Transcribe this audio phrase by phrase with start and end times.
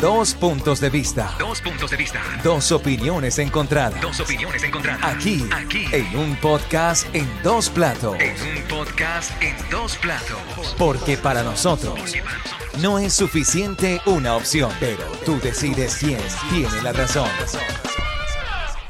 [0.00, 1.34] Dos puntos de vista.
[1.40, 2.22] Dos puntos de vista.
[2.44, 4.00] Dos opiniones encontradas.
[4.00, 5.02] Dos opiniones encontradas.
[5.02, 5.86] Aquí, Aquí.
[5.90, 8.16] en un podcast en dos platos.
[8.20, 10.76] En un podcast en dos platos.
[10.78, 12.14] Porque para nosotros
[12.80, 17.28] no es suficiente una opción, pero tú decides quién tiene la razón.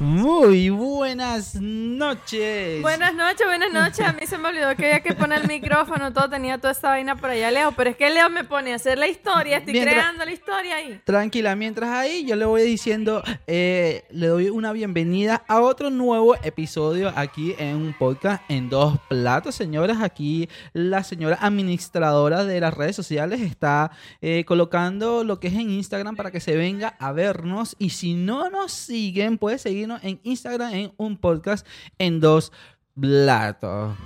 [0.01, 2.81] Muy buenas noches.
[2.83, 3.99] Buenas noches, buenas noches.
[4.07, 6.91] A mí se me olvidó que había que poner el micrófono, todo tenía toda esta
[6.91, 9.73] vaina por allá lejos, pero es que Leo me pone a hacer la historia, estoy
[9.73, 11.01] Mientras- creando la historia ahí.
[11.03, 16.37] Tranquila, mientras ahí yo le voy diciendo, eh, le doy una bienvenida a otro nuevo
[16.45, 20.01] episodio aquí en un podcast en dos platos, señoras.
[20.01, 23.91] Aquí la señora administradora de las redes sociales está
[24.21, 27.75] eh, colocando lo que es en Instagram para que se venga a vernos.
[27.81, 29.59] Y si no nos siguen, puede
[30.03, 31.67] en Instagram en un podcast
[31.99, 32.53] en dos
[33.01, 33.97] platos.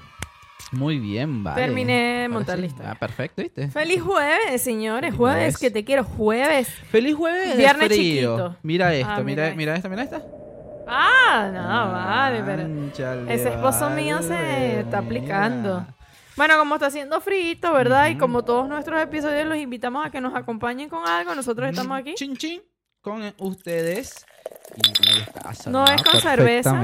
[0.71, 1.61] Muy bien, vale.
[1.61, 2.93] Terminé de montar la historia.
[2.93, 3.69] Ah, perfecto, ¿viste?
[3.69, 5.59] Feliz jueves, señores, Feliz jueves, jueves.
[5.59, 6.69] que te quiero, jueves.
[6.91, 7.99] Feliz jueves de Viernes frío.
[8.37, 8.57] chiquito.
[8.63, 10.23] Mira esto, Ah, mira, mira mira esta, mira esta.
[10.89, 15.87] Ah, no, vale, pero ese esposo mío se está aplicando.
[16.37, 18.09] Bueno, como está haciendo frito, ¿verdad?
[18.09, 21.99] Y como todos nuestros episodios los invitamos a que nos acompañen con algo, nosotros estamos
[21.99, 22.15] aquí.
[22.15, 22.63] Chin chin
[23.03, 24.25] con ustedes.
[24.77, 26.83] Y No es con cerveza.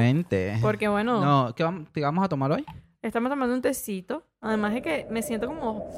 [0.60, 2.64] Porque bueno, No, ¿qué vamos, qué vamos a tomar hoy?
[3.02, 4.24] estamos tomando un tecito.
[4.40, 5.88] Además de que me siento como,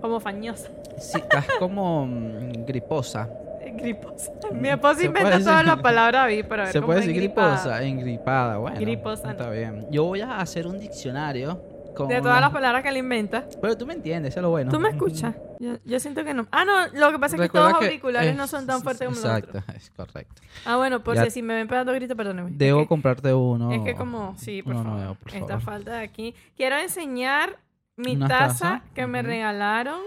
[0.00, 0.68] como fañosa.
[0.98, 3.28] Sí, estás como mm, griposa.
[3.74, 4.32] Griposa.
[4.52, 7.82] Mi esposo Se inventa todas las palabras ahí para ver Se cómo puede decir griposa,
[7.82, 8.80] engripada, bueno.
[8.80, 9.50] Griposa, Está no.
[9.52, 9.86] bien.
[9.90, 11.60] Yo voy a hacer un diccionario
[11.98, 13.44] con De todas las palabras que él inventa.
[13.60, 14.70] Pero tú me entiendes, eso es lo bueno.
[14.70, 15.34] ¿Tú me escuchas?
[15.58, 16.46] Yo, yo siento que no.
[16.50, 18.82] Ah, no, lo que pasa es que Recuerda todos los auriculares es- no son tan
[18.82, 20.40] fuertes como los Exacto, es correcto.
[20.64, 22.50] Ah, bueno, por Ya- si, me ven pegando grito, perdóneme.
[22.52, 23.72] Debo es que, comprarte uno.
[23.72, 24.98] es que como, sí, por uno favor.
[24.98, 25.62] nuevo, por Esta favor.
[25.62, 26.34] falta de aquí.
[26.56, 27.58] Quiero enseñar
[27.96, 28.82] mi ¿Una taza taza?
[28.94, 29.28] que me Ujú.
[29.28, 30.00] regalaron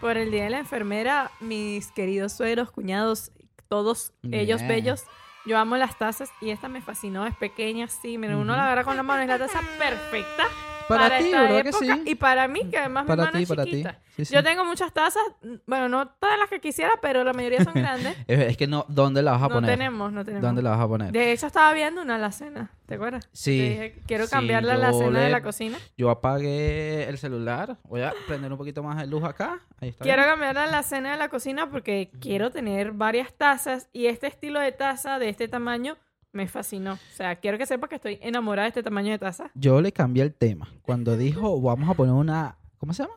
[0.00, 1.30] por el Día de la Enfermera.
[1.40, 3.30] Mis queridos suegros, cuñados,
[3.68, 4.68] todos ellos Bien.
[4.68, 5.04] bellos.
[5.46, 8.16] Yo amo las tazas y esta me fascinó, es pequeña, sí.
[8.18, 8.56] Miren, uno Ujú.
[8.56, 10.44] la agarra con la mano, es la taza perfecta
[10.88, 12.02] Para, ti, esta ¿verdad que sí?
[12.06, 13.70] y para mí, que además mi Para mano ti, es para ti.
[13.70, 14.00] chiquita.
[14.16, 14.34] Sí, sí.
[14.34, 15.22] Yo tengo muchas tazas,
[15.66, 18.16] bueno, no todas las que quisiera, pero la mayoría son grandes.
[18.28, 19.70] Es, que no, ¿dónde la vas a no poner?
[19.70, 20.42] tenemos, no tenemos.
[20.42, 21.10] ¿Dónde la vas a poner?
[21.12, 23.28] De hecho, estaba viendo una alacena, ¿te acuerdas?
[23.32, 25.78] Sí, Te dije, quiero cambiar la alacena de la cocina.
[25.96, 27.76] Yo apagué el celular.
[27.84, 29.58] Voy a prender un poquito más de luz acá.
[29.80, 30.04] Ahí está.
[30.04, 30.30] Quiero bien.
[30.30, 34.70] cambiar la alacena de la cocina porque quiero tener varias tazas y este estilo de
[34.72, 35.96] taza de este tamaño
[36.34, 36.94] me fascinó.
[36.94, 39.50] O sea, quiero que sepas que estoy enamorada de este tamaño de taza.
[39.54, 40.68] Yo le cambié el tema.
[40.82, 42.58] Cuando dijo, vamos a poner una...
[42.78, 43.14] ¿Cómo se llama?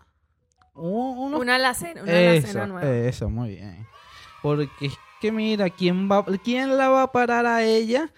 [0.75, 2.95] Una alacena, una eso, alacena nueva.
[2.95, 3.87] eso, muy bien.
[4.43, 8.09] Porque es que mira, ¿quién, va, ¿quién la va a parar a ella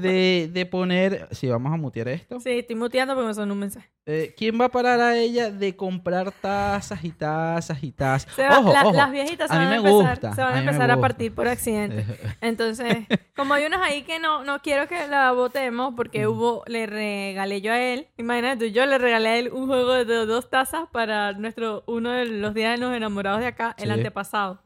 [0.00, 1.28] de, de poner...
[1.32, 2.40] Si vamos a mutear esto.
[2.40, 3.88] Sí, estoy muteando porque me sonó un mensaje.
[4.06, 8.32] Eh, ¿Quién va a parar a ella de comprar tazas y tazas y tazas?
[8.40, 8.92] Va- ojo, la- ojo.
[8.96, 11.00] Las viejitas se a mí van a me empezar, gusta, se van a empezar a
[11.00, 12.04] partir por accidente.
[12.40, 16.86] Entonces, como hay unos ahí que no, no quiero que la votemos porque hubo, le
[16.86, 20.88] regalé yo a él, imagínate, yo le regalé a él un juego de dos tazas
[20.90, 23.90] para nuestro, uno de los días de los enamorados de acá, el Sí.
[23.90, 24.62] antepasado.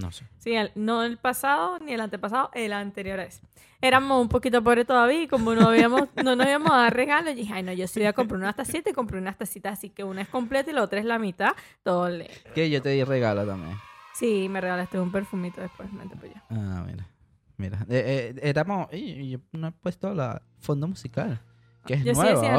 [0.00, 0.24] No sé.
[0.38, 3.42] Sí, el- no el pasado ni el antepasado, el anterior a ese.
[3.80, 7.34] Éramos un poquito pobres todavía y como no, habíamos, no nos íbamos a dar regalos,
[7.34, 9.90] dije, ay no, yo sí voy a comprar unas tacitas y compré unas tacitas, así
[9.90, 11.50] que una es completa y la otra es la mitad,
[11.82, 12.30] todo le...
[12.54, 13.76] Que yo te di regalo también.
[14.14, 16.44] Sí, me regalaste un perfumito después, para allá.
[16.50, 17.06] Ah, mira.
[17.56, 17.78] Mira.
[17.88, 18.88] Eh, eh, éramos.
[18.92, 21.40] y yo no he puesto la fondo musical.
[21.86, 22.58] Que es Yo sí nuevo decía, no.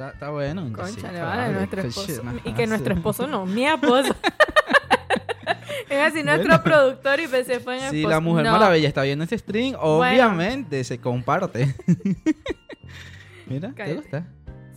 [0.00, 0.62] Está, está bueno.
[0.72, 2.22] Concha, tecito, le vale, nuestro esposo.
[2.46, 2.98] Y que nuestro sí.
[2.98, 4.16] esposo no, mi esposo.
[5.90, 6.62] Iba a decir nuestro Bueno.
[6.62, 8.52] productor y pensé fue en el Si la Mujer No.
[8.52, 11.74] Maravilla está viendo este stream, obviamente se comparte.
[13.46, 14.26] Mira, ¿te gusta?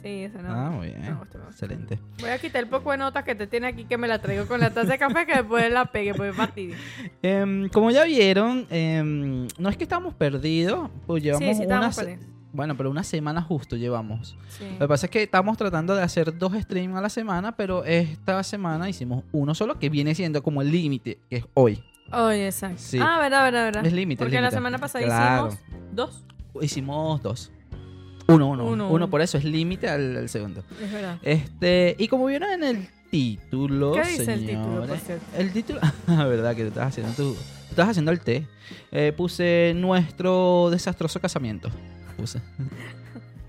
[0.01, 0.51] Sí, eso no.
[0.51, 0.99] Ah, muy bien.
[0.99, 1.65] Me gusta, me gusta.
[1.65, 1.99] Excelente.
[2.19, 4.45] Voy a quitar el poco de notas que te tiene aquí que me la traigo
[4.45, 6.75] con la taza de café que después la pegue, pues fastidio.
[7.21, 11.95] Em, como ya vieron, em, no es que estamos perdidos, pues llevamos Sí, sí, unas.
[11.95, 12.32] perdidos.
[12.53, 14.37] Bueno, pero una semana justo llevamos.
[14.49, 14.63] Sí.
[14.73, 17.83] Lo que pasa es que estamos tratando de hacer dos streams a la semana, pero
[17.83, 21.83] esta semana hicimos uno solo que viene siendo como el límite, que es hoy.
[22.11, 22.77] Oye, exacto.
[22.79, 22.99] Sí.
[23.01, 23.85] Ah, verdad, verdad, verdad.
[23.85, 25.47] Es límite, Porque la semana pasada Claro.
[25.47, 25.59] hicimos
[25.93, 26.23] dos.
[26.61, 27.51] Hicimos dos.
[28.27, 28.89] Uno, uno, Uno, uno.
[28.91, 29.09] uno.
[29.09, 30.63] por eso es límite al, al segundo.
[30.81, 31.17] Es verdad.
[31.23, 35.25] Este, y como vieron en el título, ¿Qué dice el título, por señores, cierto?
[35.37, 37.35] El título, verdad que estás haciendo tú
[37.69, 38.47] estás haciendo el té.
[38.91, 41.69] Eh, puse nuestro desastroso casamiento.
[42.17, 42.39] Puse.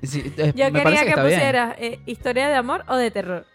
[0.02, 1.22] Sí, eh, Yo me quería que, bien.
[1.22, 3.46] pusiera eh, historia de amor o de terror.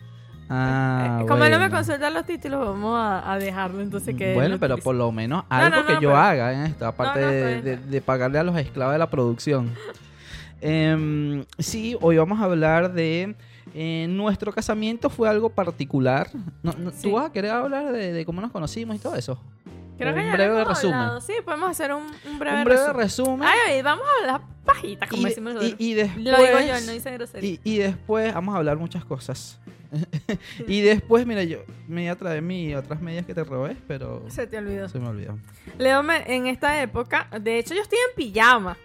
[0.49, 1.75] Ah, Eh, Como él no me bueno.
[1.77, 4.33] consulta los títulos, vamos a, a dejarlo entonces que.
[4.33, 4.83] Bueno, pero utilice.
[4.83, 7.69] por lo menos No, algo no, que no, yo pero- haga en esto, aparte está
[7.87, 9.71] de, pagarle a los esclavos de la producción.
[10.61, 13.35] Em, sí, hoy vamos a hablar de
[13.75, 16.29] eh, nuestro casamiento fue algo particular.
[16.63, 17.03] No, no, Sí.
[17.03, 19.39] ¿Tú vas a querer hablar de, de cómo nos conocimos y todo eso?
[19.99, 20.95] Creo que un ya breve resumen.
[20.97, 21.21] hablado.
[21.21, 22.97] Sí, podemos hacer un, un breve Un breve resumen.
[23.41, 23.49] resumen.
[23.67, 25.75] Ay, vamos a las pajitas, como y, decimos y- nosotros.
[25.79, 27.49] y después, Lo digo yo, no dice grosería.
[27.49, 29.59] y, y después vamos a hablar muchas cosas.
[30.67, 34.23] y después, mira, yo me iba a traer mis otras medias que te robé, pero
[34.29, 34.87] Se te olvidó.
[34.87, 35.37] se me olvidó.
[35.77, 38.77] Leo, me- en esta época, de hecho, yo estoy en pijama.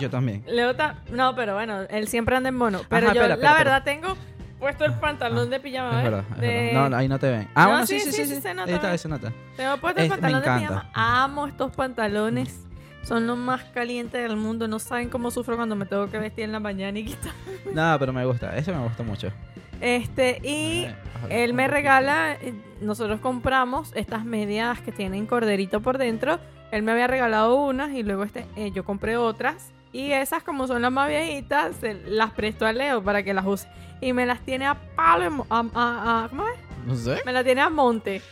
[0.00, 0.44] Yo también.
[0.46, 1.02] Leo está.
[1.10, 2.82] No, pero bueno, él siempre anda en mono.
[2.88, 3.70] Pero Ajá, yo, espera, espera, la espera.
[3.80, 4.16] verdad, tengo
[4.60, 5.88] puesto el pantalón de pijama.
[5.90, 6.04] Es ¿ves?
[6.04, 6.90] verdad, es De- verdad.
[6.90, 7.48] No, ahí no te ven.
[7.54, 8.40] Ah, No, bueno, sí, sí, sí, sí, sí.
[8.42, 9.32] se nota, Ahí está, se nota.
[9.56, 10.90] Tengo puesto el me pantalón de pijama.
[10.92, 12.66] Amo estos pantalones.
[13.02, 14.68] Son los más calientes del mundo.
[14.68, 17.32] No saben cómo sufro cuando me tengo que vestir en la mañana y quitar.
[17.74, 18.54] Nada, pero me gusta.
[18.56, 19.32] Ese me gusta mucho.
[19.80, 22.34] Este, y Eh, él me regala.
[22.34, 22.52] eh,
[22.82, 26.38] Nosotros compramos estas medias que tienen corderito por dentro.
[26.70, 29.72] Él me había regalado unas y luego este, eh, yo compré otras.
[29.92, 33.44] Y esas, como son las más viejitas, se las presto a Leo para que las
[33.46, 33.66] use.
[34.00, 35.46] Y me las tiene a palo.
[35.50, 36.54] a- a- a- ¿Cómo es?
[36.86, 37.18] No sé.
[37.26, 38.22] Me las tiene a monte.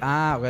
[0.00, 0.44] Ah, ok.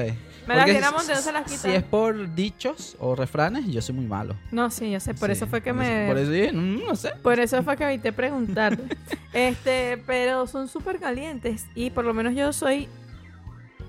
[0.47, 1.59] Me las tiene a monte, no se las quita.
[1.59, 4.35] Si es por dichos o refranes, yo soy muy malo.
[4.51, 5.15] No, sí, yo sé.
[5.15, 6.07] Por Sí, eso fue que por eso- me.
[6.09, 7.11] Por eso dije, mm, no sé.
[7.23, 8.77] Por eso fue que evité preguntar.
[9.33, 11.67] este, pero son súper calientes.
[11.75, 12.89] Y por lo menos yo soy.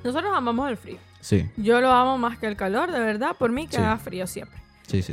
[0.03, 0.97] Nosotros amamos el frío.
[1.21, 3.35] Sí, Yo lo amo más que el calor, de verdad.
[3.37, 3.81] Por mí que Sí.
[3.81, 4.59] haga frío siempre.
[4.85, 5.03] sí, sí.
[5.03, 5.11] sí.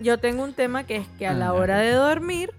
[0.00, 2.50] Yo tengo un tema que es que a la Ah, hora de dormir,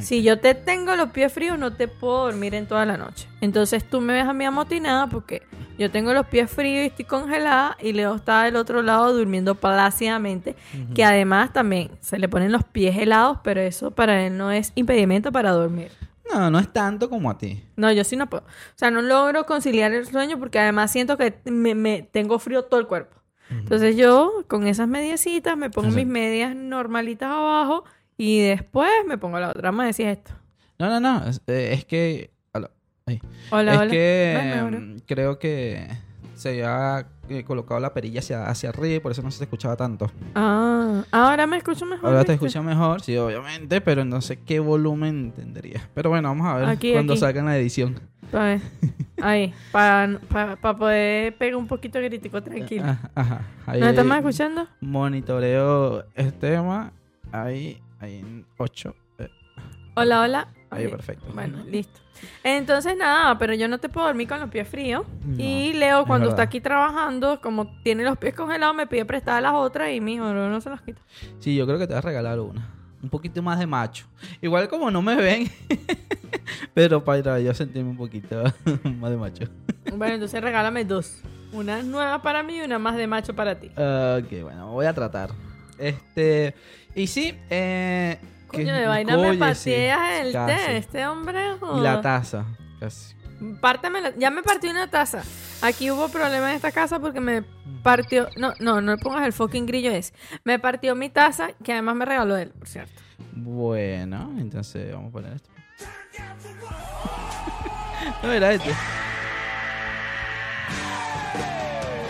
[0.00, 3.28] si yo te tengo los pies fríos, no te puedo dormir en toda la noche.
[3.40, 5.42] Entonces tú me ves a mí amotinada porque
[5.78, 9.54] yo tengo los pies fríos y estoy congelada y Leo está del otro lado durmiendo
[9.54, 10.56] plácidamente.
[10.94, 14.72] Que además también se le ponen los pies helados, pero eso para él no es
[14.74, 15.90] impedimento para dormir.
[16.32, 17.62] No, no es tanto como a ti.
[17.76, 18.42] No, yo sí no puedo.
[18.44, 22.64] O sea, no logro conciliar el sueño porque además siento que me, me- tengo frío
[22.64, 23.16] todo el cuerpo.
[23.50, 27.84] Entonces yo con esas mediecitas me pongo mis medias normalitas abajo
[28.16, 29.72] y después me pongo la otra.
[29.72, 30.32] Me decís esto.
[30.78, 31.28] No, no, no.
[31.28, 32.30] Es, eh, es que.
[32.52, 32.70] hola.
[33.50, 33.90] Hola, es hola.
[33.90, 35.88] que Ven, mm, creo que
[36.44, 39.44] se había eh, colocado la perilla hacia, hacia arriba y por eso no se te
[39.44, 40.10] escuchaba tanto.
[40.34, 42.06] Ah, ahora me escucho mejor.
[42.10, 42.46] Ahora te ¿viste?
[42.46, 45.88] escucha mejor, sí, obviamente, pero no sé qué volumen tendría.
[45.94, 47.20] Pero bueno, vamos a ver Aquí, cuando aquí.
[47.20, 47.98] salga en la edición.
[48.30, 48.58] Pa'.
[49.22, 50.18] Ahí, para
[50.60, 52.84] poder pegar un poquito crítico, tranquilo.
[52.86, 53.40] Ah, Ajá.
[53.64, 54.68] Ahí ¿No estamos escuchando?
[54.82, 56.92] Monitoreo este tema.
[57.32, 58.94] Ahí, ahí en 8.
[59.96, 60.48] Hola, hola.
[60.74, 61.26] Ahí, perfecto.
[61.32, 62.00] Bueno, listo.
[62.42, 65.04] Entonces, nada, pero yo no te puedo dormir con los pies fríos.
[65.24, 69.04] No, y Leo, es cuando está aquí trabajando, como tiene los pies congelados, me pide
[69.04, 71.00] prestar las otras y mijo, no, no se las quita.
[71.40, 72.70] Sí, yo creo que te voy a regalar una.
[73.02, 74.06] Un poquito más de macho.
[74.40, 75.50] Igual como no me ven,
[76.74, 78.42] pero para yo sentirme un poquito
[78.98, 79.44] más de macho.
[79.94, 81.20] Bueno, entonces regálame dos.
[81.52, 83.68] Una nueva para mí y una más de macho para ti.
[83.68, 85.30] Ok, bueno, voy a tratar.
[85.78, 86.54] Este.
[86.94, 88.18] Y sí, eh.
[88.48, 90.54] Coño, de vaina me pateas el casi.
[90.66, 90.76] té.
[90.76, 91.54] Este hombre.
[91.54, 91.82] Y joda.
[91.82, 92.44] la taza.
[92.80, 93.14] Casi.
[93.60, 95.22] Párteme la- Ya me partió una taza.
[95.60, 97.42] Aquí hubo problema en esta casa porque me
[97.82, 98.28] partió.
[98.36, 100.14] No, no, no le pongas el fucking grillo ese.
[100.44, 102.92] Me partió mi taza, que además me regaló él, por cierto.
[103.32, 105.50] Bueno, entonces vamos a poner esto.
[108.22, 108.70] no era este.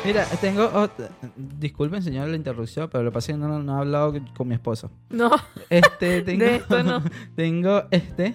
[0.05, 0.69] Mira, tengo.
[0.71, 4.15] ot- Disculpen, señor, la interrupción, pero lo que pasa es que no, no he hablado
[4.37, 4.91] con mi esposa.
[5.11, 5.31] No.
[5.71, 6.45] Este, tengo.
[6.45, 7.03] De esto no.
[7.37, 8.35] tengo este.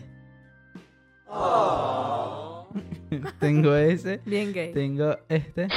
[3.39, 4.21] tengo ese.
[4.25, 4.73] Bien gay.
[4.73, 5.67] Tengo este.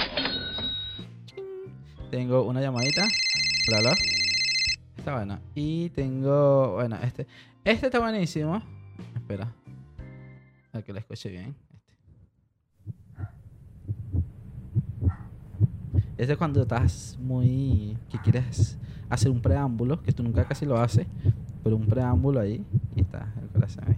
[2.10, 3.06] Tengo una llamadita.
[3.68, 3.94] Bla.
[4.96, 5.40] Está bueno.
[5.54, 6.74] Y tengo.
[6.74, 7.26] Bueno, este.
[7.64, 8.62] Este está buenísimo.
[9.14, 9.52] Espera.
[10.72, 11.54] A que lo escuche bien.
[16.16, 16.32] Este.
[16.32, 17.96] Es cuando estás muy.
[18.10, 18.78] que quieres
[19.08, 21.06] hacer un preámbulo, que tú nunca casi lo haces.
[21.62, 22.64] Pero un preámbulo ahí.
[22.96, 23.96] Y está el corazón ahí.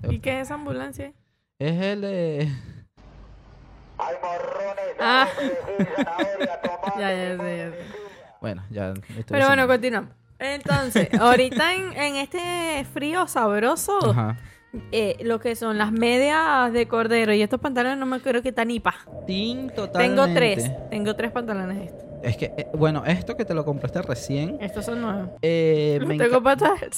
[0.00, 1.12] ¿Te ¿Y qué es esa ambulancia?
[1.58, 2.52] Es el de.
[4.98, 5.28] Ah.
[6.98, 7.76] ya, ya sé, ya sé.
[8.40, 8.90] Bueno, ya.
[8.90, 10.10] estoy Pero bueno, continuamos.
[10.38, 14.36] Entonces, ahorita en, en este frío sabroso, Ajá.
[14.90, 18.52] Eh, lo que son las medias de cordero y estos pantalones no me creo que
[18.52, 18.94] tan ni pa.
[19.26, 20.22] Tin totalmente.
[20.22, 22.04] Tengo tres, tengo tres pantalones estos.
[22.22, 24.56] Es que, eh, bueno, esto que te lo compraste recién.
[24.60, 25.30] Estos son nuevos.
[25.42, 26.70] Eh, No me tengo patas.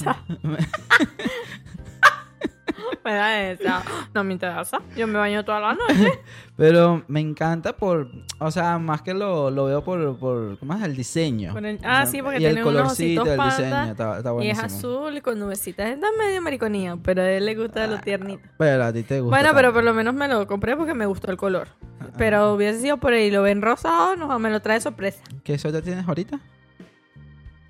[3.05, 3.83] Me da esa.
[4.15, 4.81] No me interesa.
[4.97, 6.21] Yo me baño toda la noche.
[6.57, 8.09] Pero me encanta por.
[8.39, 10.17] O sea, más que lo, lo veo por.
[10.19, 10.83] por ¿Cómo es?
[10.83, 11.53] El diseño.
[11.53, 13.91] Por el- ah, sí, porque y el tiene unos colorcito, el panda, diseño.
[13.93, 15.89] Está, está y es azul y con nubecitas.
[15.89, 18.43] Está medio mariconía, pero a él le gusta lo tiernito.
[18.59, 19.37] Pero a ti te gusta.
[19.37, 21.69] Bueno, pero por lo menos me lo compré porque me gustó el color.
[22.17, 25.23] Pero hubiese sido por ahí, lo ven rosado, no, me lo trae sorpresa.
[25.43, 26.39] ¿Qué suerte tienes ahorita?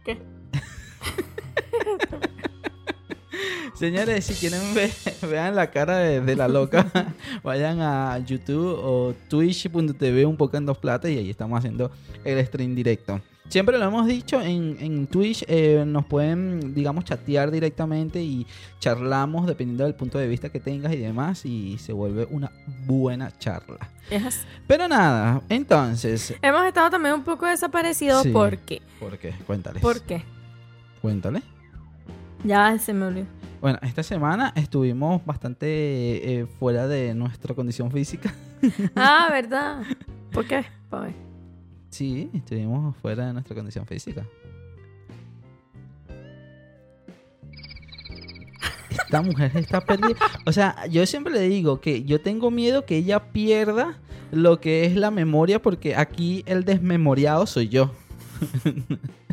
[0.04, 0.20] ¿Qué?
[3.74, 4.90] Señores, si quieren ver,
[5.28, 6.86] vean la cara de, de la loca,
[7.42, 11.90] vayan a YouTube o twitch.tv un poco en dos platas y ahí estamos haciendo
[12.24, 13.20] el stream directo.
[13.48, 18.46] Siempre lo hemos dicho, en, en Twitch eh, nos pueden, digamos, chatear directamente y
[18.80, 22.50] charlamos dependiendo del punto de vista que tengas y demás y se vuelve una
[22.86, 23.90] buena charla.
[24.10, 26.34] Es- Pero nada, entonces...
[26.40, 28.30] Hemos estado también un poco desaparecidos Sí.
[28.30, 28.80] porque.
[28.98, 29.34] ¿Por qué?
[29.46, 29.82] Cuéntales.
[29.82, 30.22] ¿Por qué?
[31.02, 31.42] Cuéntale.
[32.44, 33.26] Ya se me olvidó.
[33.60, 38.32] Bueno, esta semana estuvimos bastante eh, fuera de nuestra condición física.
[38.96, 39.82] Ah, ¿verdad?
[40.32, 40.64] ¿Por qué?
[40.88, 41.14] Pa' ver.
[41.90, 44.24] Sí, estuvimos fuera de nuestra condición física.
[48.88, 50.16] Esta mujer está perdida.
[50.46, 53.98] O sea, yo siempre le digo que yo tengo miedo que ella pierda
[54.30, 57.90] lo que es la memoria porque aquí el desmemoriado soy yo.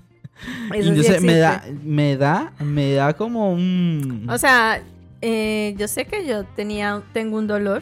[0.72, 4.28] Sí entonces me da, me da, me da como un...
[4.30, 4.82] O sea,
[5.22, 7.82] eh, yo sé que yo tenía, tengo un dolor.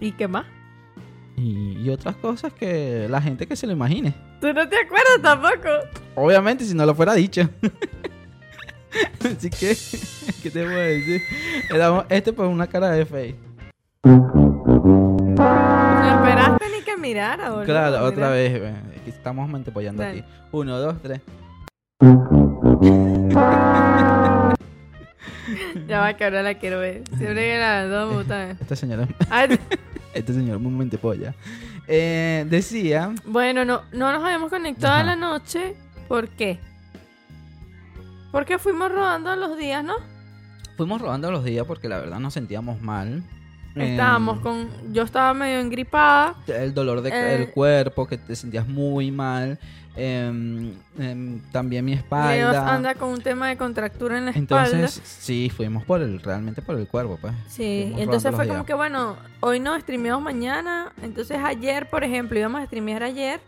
[0.00, 0.46] ¿Y qué más?
[1.36, 4.12] y, y otras cosas que la gente que se lo imagine.
[4.40, 5.68] ¿Tú no te acuerdas tampoco?
[6.14, 7.48] Obviamente, si no lo fuera dicho.
[9.24, 9.76] Así que,
[10.42, 11.22] ¿qué te voy a decir?
[12.10, 13.36] Este por una cara de fe.
[14.04, 15.38] No
[16.18, 17.64] esperaste ni que mirara, boludo.
[17.64, 18.52] Claro, otra vez.
[18.60, 18.74] eh,
[19.06, 20.22] Estamos mantepollando aquí.
[20.52, 21.20] Uno, dos, tres.
[25.86, 27.02] Ya va, que ahora la quiero ver.
[27.16, 28.56] Siempre que la veo me gusta ver.
[28.60, 29.58] Este señor, Ay,
[30.14, 31.34] este señor, un mantepolla.
[31.86, 35.02] Eh, decía, bueno, no, no nos habíamos conectado Ajá.
[35.02, 35.74] a la noche.
[36.08, 36.58] ¿Por qué?
[38.30, 39.94] Porque fuimos rodando los días, ¿no?
[40.76, 43.22] fuimos robando los días porque la verdad nos sentíamos mal.
[43.76, 44.92] Estábamos Eh, con...
[44.92, 46.34] Yo estaba medio engripada.
[46.48, 47.38] el dolor de- Eh.
[47.38, 49.58] del cuerpo, que te sentías muy mal.
[49.96, 52.74] Em, em, también mi espalda.
[52.74, 54.64] anda con un tema de contractura en la espalda.
[54.76, 57.34] Entonces, sí, fuimos por el, realmente por el cuerpo, pues.
[57.48, 58.66] Sí, Fuimos entonces fue como días.
[58.66, 63.40] que bueno, hoy no streameamos mañana, entonces ayer, por ejemplo, íbamos a streamear ayer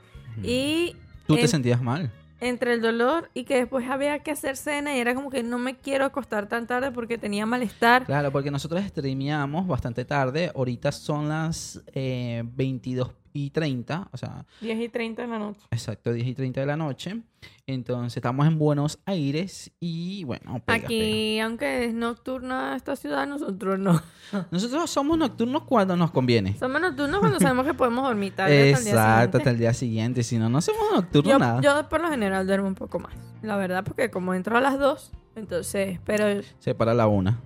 [0.43, 0.97] y
[1.27, 2.11] Tú te en- sentías mal.
[2.41, 5.59] entre el dolor y que después había que hacer cena y era como que no
[5.59, 8.05] me quiero acostar tan tarde porque tenía malestar.
[8.05, 10.53] Claro, porque nosotros streameamos bastante tarde.
[10.55, 15.61] Ahorita son las eh, 22 y 30, o sea, 10 y 30 de la noche.
[15.73, 17.21] exacto, 10 y 30 de la noche.
[17.67, 23.79] Entonces estamos en Buenos Aires y bueno, pega, Aquí, aunque es nocturna esta ciudad, nosotros
[23.79, 24.01] no.
[24.53, 26.57] Nosotros somos nocturnos cuando nos conviene.
[26.57, 29.39] Somos nocturnos cuando sabemos que podemos dormir tarde hasta el día Exacto, siguiente.
[29.39, 30.23] hasta el día siguiente.
[30.23, 31.61] Si no, no somos nocturnos Yo, nada.
[31.61, 33.13] yo por lo general duermo un poco más,
[33.43, 37.41] la verdad, porque como entro a las 2, entonces, pero Se para la una.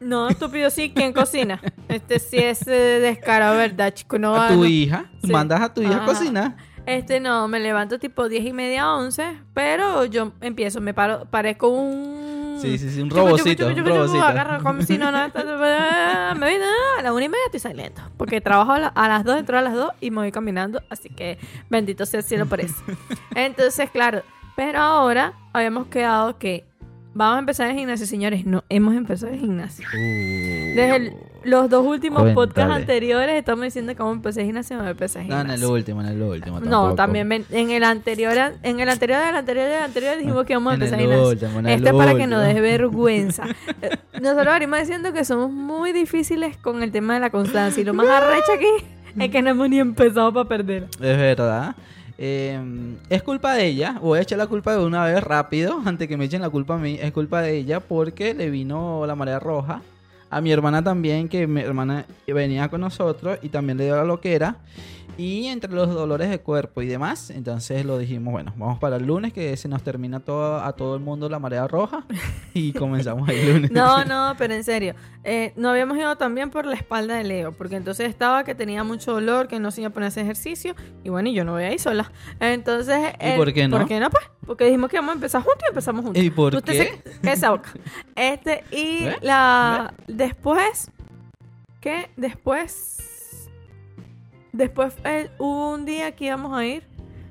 [0.00, 1.60] No, estúpido, sí, ¿quién cocina?
[1.88, 4.18] Este sí es eh, descarado, ¿verdad, chico?
[4.18, 4.64] No, a tu no.
[4.64, 5.30] hija, Sí.
[5.30, 6.02] mandas a tu hija Ajá.
[6.02, 6.56] a cocinar.
[6.86, 11.68] Este no, me levanto tipo 10 y media, 11, pero yo empiezo, me paro, parezco
[11.68, 12.58] un...
[12.62, 14.24] Sí, sí, sí, un Chucu, chucu, robocito, chucu, un chucu, chucu, robocito.
[14.24, 16.56] agarro como si no, no, ta, ta, ta, me voy
[16.98, 19.58] a la una y media estoy saliendo, porque trabajo a, la- a las 2, entro
[19.58, 21.38] a las 2 y me voy caminando, así que
[21.68, 22.74] bendito sea el cielo por eso.
[23.34, 24.22] Entonces, claro,
[24.56, 26.64] pero ahora habíamos quedado que
[27.14, 29.86] vamos a empezar el gimnasio, señores, no, hemos empezado el gimnasio.
[29.92, 29.96] Uh.
[29.96, 31.12] Desde el-
[31.42, 32.34] los dos últimos Cuéntale.
[32.34, 35.34] podcasts anteriores estamos diciendo que vamos a empezar el gimnasio, vamos a empezar el No,
[35.36, 35.72] en el gimnasio.
[35.74, 36.60] último, en el último.
[36.60, 36.94] No, tampoco.
[36.96, 40.70] también ven- en el anterior, en el anterior, del anterior, del anterior dijimos que íbamos
[40.72, 41.30] a En empezar el el gimnasio.
[41.46, 42.36] último, en el Este es para que último.
[42.36, 43.44] nos dé vergüenza.
[43.82, 47.84] Eh, Nosotros venimos diciendo que somos muy difíciles con el tema de la constancia y
[47.84, 48.84] lo más arrecho aquí
[49.18, 50.84] es que no hemos ni empezado para perder.
[51.00, 51.74] Es verdad.
[52.22, 52.60] Eh,
[53.08, 53.98] es culpa de ella.
[53.98, 56.74] Voy a echar la culpa de una vez rápido, antes que me echen la culpa
[56.74, 56.98] a mí.
[57.00, 59.80] Es culpa de ella porque le vino la marea roja.
[60.28, 64.04] A mi hermana también, que mi hermana venía con nosotros y también le dio la
[64.04, 64.56] loquera.
[65.18, 69.04] Y entre los dolores de cuerpo y demás, entonces lo dijimos, bueno, vamos para el
[69.06, 72.04] lunes, que se nos termina todo, a todo el mundo la marea roja.
[72.54, 73.70] Y comenzamos el lunes.
[73.70, 74.94] No, no, pero en serio.
[75.22, 78.82] eh, no habíamos ido también por la espalda de Leo, porque entonces estaba que tenía
[78.82, 80.74] mucho dolor, que no se iba a poner hacer ejercicio,
[81.04, 82.10] y bueno, y yo no voy a ir sola.
[82.40, 82.98] Entonces.
[83.20, 83.78] ¿Y por qué no?
[83.78, 84.24] ¿Por qué no, pues?
[84.46, 86.22] Porque dijimos que íbamos a empezar juntos y empezamos juntos.
[86.22, 87.02] ¿Y por Usted qué?
[87.22, 87.72] se- esa boca.
[88.16, 89.94] Este, y la.
[90.08, 90.90] Después.
[91.80, 92.10] ¿Qué?
[92.16, 92.98] Después.
[94.52, 96.82] Después eh, hubo un día que íbamos a ir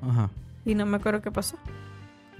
[0.02, 0.30] Ajá.
[0.64, 1.56] y no me acuerdo qué pasó.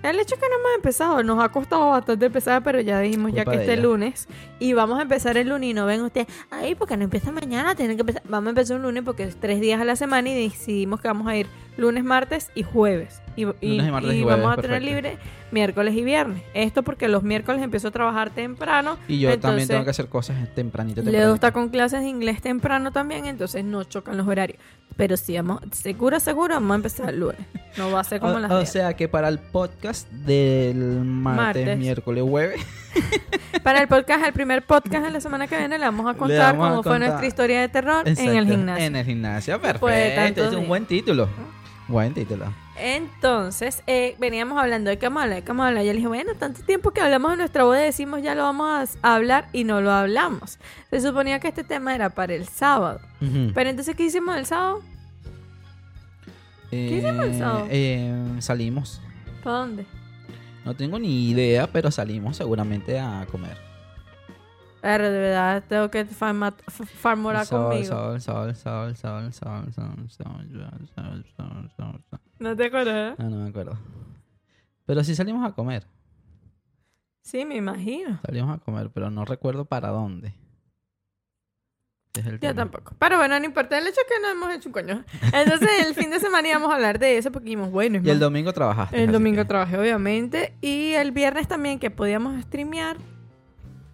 [0.02, 3.32] El hecho es que no hemos empezado, nos ha costado bastante empezar, pero ya dijimos
[3.32, 3.82] ya que este ella.
[3.82, 4.28] lunes
[4.58, 7.74] y vamos a empezar el lunes y no ven ustedes, ay, porque no empieza mañana,
[7.74, 8.22] tienen que empezar.
[8.26, 11.08] Vamos a empezar un lunes porque es tres días a la semana y decidimos que
[11.08, 13.20] vamos a ir lunes, martes y jueves.
[13.36, 14.94] Y, y- Lunes y martes y jueves, vamos a tener perfecto.
[15.10, 15.18] libre
[15.50, 16.42] miércoles y viernes.
[16.54, 18.96] Esto porque los miércoles empiezo a trabajar temprano.
[19.08, 21.02] Y yo también tengo que hacer cosas tempranito.
[21.02, 21.34] Leo tempranito.
[21.34, 24.58] está con clases de inglés temprano también, entonces no chocan los horarios.
[24.96, 27.40] Pero sí, vamos, seguro, seguro, vamos a empezar el lunes.
[27.76, 31.64] No va a ser como O, las o sea que para el podcast del martes,
[31.64, 31.78] Martes.
[31.78, 32.60] miércoles, jueves,
[33.62, 36.56] Para el podcast, el primer podcast de la semana que viene, le vamos a contar
[36.56, 38.84] vamos a cómo fue nuestra historia de terror en el gimnasio.
[38.84, 40.48] En el gimnasio, perfecto.
[40.48, 41.28] Es un buen título.
[41.88, 42.46] Buen título.
[42.80, 45.84] Entonces, eh, veníamos hablando de qué vamos a hablar, de qué vamos a hablar.
[45.84, 48.96] Yo le dije, bueno, tanto tiempo que hablamos de nuestra boda, decimos ya lo vamos
[49.02, 50.58] a hablar y no lo hablamos.
[50.90, 53.00] Se suponía que este tema era para el sábado.
[53.54, 54.80] Pero entonces, ¿qué hicimos el sábado?
[56.70, 57.68] ¿Qué hicimos el sábado?
[58.40, 59.00] salimos.
[59.44, 59.86] ¿Para dónde?
[60.64, 63.56] No tengo ni idea, pero salimos seguramente a comer.
[64.82, 67.84] Pero de verdad, tengo que farmorar Sol, conmigo.
[67.86, 72.20] sol, sol, sol, sol, sol, sol, sol, sol, sol, sol, sol, sol.
[72.50, 73.18] ¿No te acuerdas?
[73.18, 73.78] No, no me acuerdo.
[74.86, 75.86] Pero sí salimos a comer.
[77.22, 78.18] Sí, me imagino.
[78.26, 80.34] Salimos a comer, pero no recuerdo para dónde.
[82.14, 82.54] Es el Yo tema.
[82.54, 82.94] tampoco.
[82.98, 83.78] Pero bueno, no importa.
[83.78, 85.04] El hecho que no hemos hecho un coño.
[85.32, 88.10] Entonces, el fin de semana íbamos a hablar de eso porque dijimos, bueno, es Y
[88.10, 89.00] el domingo trabajaste.
[89.04, 90.54] El domingo que- trabajé, obviamente.
[90.60, 92.96] Y el viernes también, que podíamos streamear.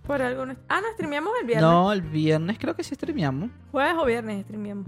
[0.06, 0.56] Por algunos...
[0.68, 1.68] Ah, no, streameamos el viernes.
[1.68, 3.50] No, el viernes creo que sí streameamos.
[3.72, 4.86] Jueves o viernes streameamos.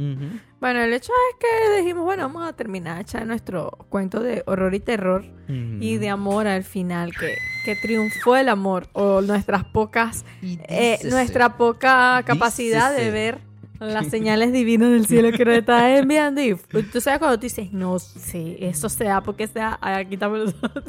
[0.61, 4.75] Bueno, el hecho es que dijimos, bueno, vamos a terminar echar nuestro cuento de horror
[4.75, 5.25] y terror.
[5.49, 7.35] Y de amor al final, que,
[7.65, 8.89] que triunfó el amor.
[8.93, 10.25] O nuestras pocas...
[10.43, 13.48] Eh, nuestra poca capacidad de ver
[13.81, 16.43] las señales divinas del cielo que nos está enviando.
[16.43, 16.55] Y
[16.93, 20.85] tú sabes cuando tú dices, no sé, eso sea porque sea, aquí estamos nosotros.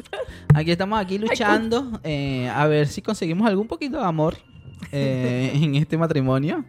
[0.54, 4.36] Aquí estamos aquí luchando eh, a ver si conseguimos algún poquito de amor
[4.92, 6.64] eh, en este matrimonio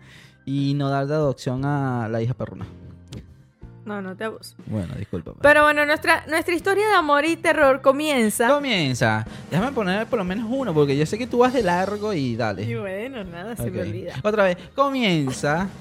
[0.46, 2.66] y no dar de adopción a la hija perruna.
[3.86, 4.56] No, no te abuso.
[4.68, 5.34] Bueno, disculpa.
[5.42, 8.48] Pero bueno, nuestra, nuestra historia de amor y terror comienza.
[8.48, 9.26] Comienza.
[9.50, 12.20] Déjame poner por lo menos uno porque yo sé que tú vas de largo y
[12.20, 12.80] Y dale.
[12.80, 14.14] bueno, nada, se me olvida.
[14.24, 14.58] Otra vez.
[14.76, 15.68] Comienza.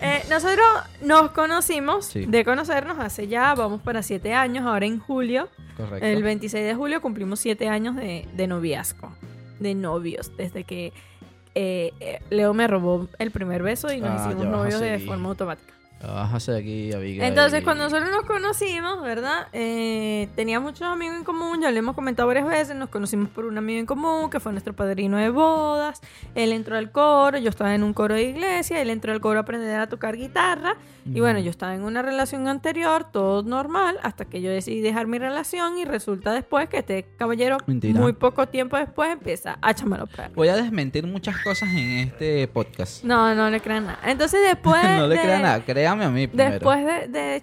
[0.00, 0.66] Eh, nosotros
[1.02, 2.26] nos conocimos, Sí.
[2.26, 5.48] de conocernos hace ya, vamos para siete años, ahora en julio.
[5.78, 6.04] Correcto.
[6.04, 9.14] El 26 de julio cumplimos siete años de, de noviazgo,
[9.60, 10.92] de novios, desde que
[11.54, 15.28] eh, eh, Leo me robó el primer beso y nos Ah, hicimos novios de forma
[15.30, 15.72] automática.
[16.02, 17.22] Hacer aquí, Abigail.
[17.22, 19.46] Entonces, cuando nosotros nos conocimos, ¿verdad?
[19.52, 23.46] Eh, tenía muchos amigos en común, ya lo hemos comentado varias veces, nos conocimos por
[23.46, 26.02] un amigo en común que fue nuestro padrino de bodas.
[26.34, 29.38] Él entró al coro, yo estaba en un coro de iglesia, él entró al coro
[29.38, 30.76] a aprender a tocar guitarra.
[31.06, 35.06] Y bueno, yo estaba en una relación anterior, todo normal, hasta que yo decidí dejar
[35.06, 38.00] mi relación y resulta después que este caballero, Mentira.
[38.00, 40.08] muy poco tiempo después, empieza a perros.
[40.34, 43.04] Voy a desmentir muchas cosas en este podcast.
[43.04, 43.98] No, no le crean nada.
[44.06, 44.82] Entonces después...
[44.98, 46.52] no le de- crean nada, a mí primero.
[46.52, 47.36] Después de, de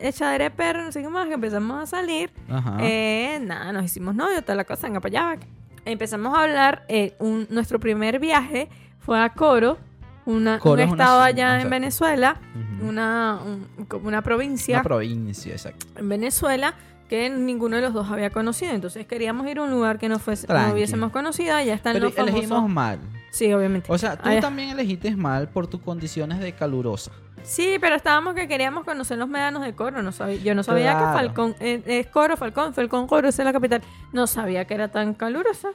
[0.00, 2.76] echadera de perro, no sé qué más, que empezamos a salir, Ajá.
[2.80, 5.40] eh, nada, nos hicimos novios, toda la cosa, para allá.
[5.84, 8.68] Empezamos a hablar, eh, un- nuestro primer viaje
[9.00, 9.78] fue a Coro,
[10.26, 11.70] una, Coro un es una estado zona, allá en exacto.
[11.70, 12.36] Venezuela,
[12.78, 12.88] Ujú.
[12.88, 13.66] una, un-
[14.04, 15.86] una provincia Una provincia, exacto.
[15.96, 16.74] en Venezuela
[17.08, 18.72] que ninguno de los dos había conocido.
[18.72, 22.06] Entonces queríamos ir a un lugar que no, fuese, no hubiésemos conocido, ya están Pero
[22.06, 22.36] los famosos.
[22.36, 22.98] elegimos mal.
[23.30, 23.90] Sí, obviamente.
[23.92, 27.12] O sea, tú también elegiste mal por tus condiciones de calurosa.
[27.44, 30.02] Sí, pero estábamos que queríamos conocer los médanos de Coro.
[30.02, 31.06] No sabía, yo no sabía Claro.
[31.06, 33.82] que Falcón eh, es Coro, Falcón, Falcón, Coro, es la capital.
[34.12, 35.68] No sabía que era tan calurosa.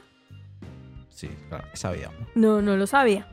[1.08, 2.18] Sí, claro, sabíamos.
[2.34, 3.26] No, no lo sabía.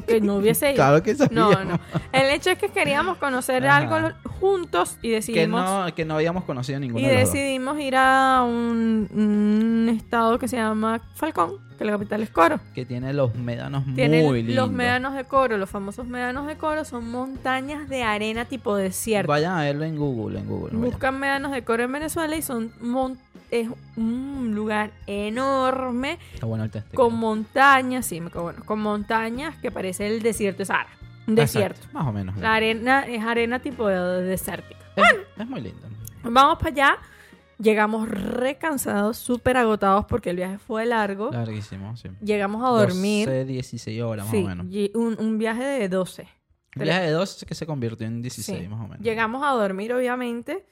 [0.00, 0.74] Porque no hubiese ido.
[0.76, 1.54] Claro que sabíamos.
[1.56, 1.80] No, no.
[2.12, 3.76] El hecho es que queríamos conocer Ajá.
[3.78, 7.32] algo juntos y Que decidimos no, que no habíamos conocido ninguno y de los dos.
[7.32, 12.60] decidimos ir a un, un estado que se llama Falcón, que la capital es Coro.
[12.74, 14.54] Que tiene los médanos muy lindos.
[14.54, 19.28] los médanos de Coro, los famosos médanos de Coro son montañas de arena tipo desierto.
[19.28, 20.76] Vayan a verlo en Google, en Google.
[20.76, 20.90] vayan.
[20.90, 23.18] Buscan médanos de Coro en Venezuela y son mon-
[23.50, 26.92] es un lugar enorme Está bueno el test.
[26.94, 30.90] con montañas, sí, me- bueno, con montañas que parece el desierto de Sahara.
[31.26, 31.86] Un desierto.
[31.92, 32.36] Más o menos.
[32.38, 34.80] La arena es arena tipo de- desértica.
[34.96, 35.04] Es,
[35.36, 35.86] es muy lindo.
[36.24, 36.98] Vamos para allá.
[37.60, 41.30] Llegamos recansados, súper agotados porque el viaje fue largo.
[41.32, 42.08] Larguísimo, sí.
[42.22, 43.26] Llegamos a dormir.
[43.28, 44.66] 12, 16 horas más sí, o menos.
[44.94, 46.28] un, un viaje de 12.
[46.76, 48.68] Un viaje de 12 que se convirtió en 16 Sí.
[48.68, 49.00] más o menos.
[49.00, 50.64] Llegamos a dormir, obviamente.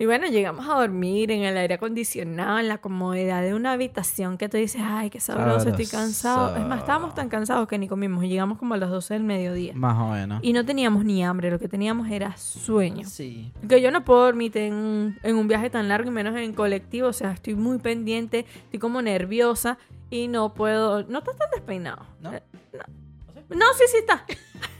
[0.00, 4.38] Y bueno, llegamos a dormir en el aire acondicionado, en la comodidad de una habitación
[4.38, 6.56] que tú dices, ay, qué sabroso, estoy cansado.
[6.56, 8.24] Es más, estábamos tan cansados que ni comimos.
[8.24, 9.74] Y llegamos como a las 12 del mediodía.
[9.74, 10.40] Más o menos.
[10.42, 13.06] Y no teníamos ni hambre, lo que teníamos era sueño.
[13.06, 13.52] Sí.
[13.68, 16.54] Que yo no puedo dormir en un, en un viaje tan largo y menos en
[16.54, 17.08] colectivo.
[17.08, 19.76] O sea, estoy muy pendiente, estoy como nerviosa
[20.08, 21.02] y no puedo.
[21.08, 22.06] No estás tan despeinado.
[22.22, 22.32] ¿No?
[22.32, 23.54] Eh, no.
[23.54, 24.24] No, sí, sí está.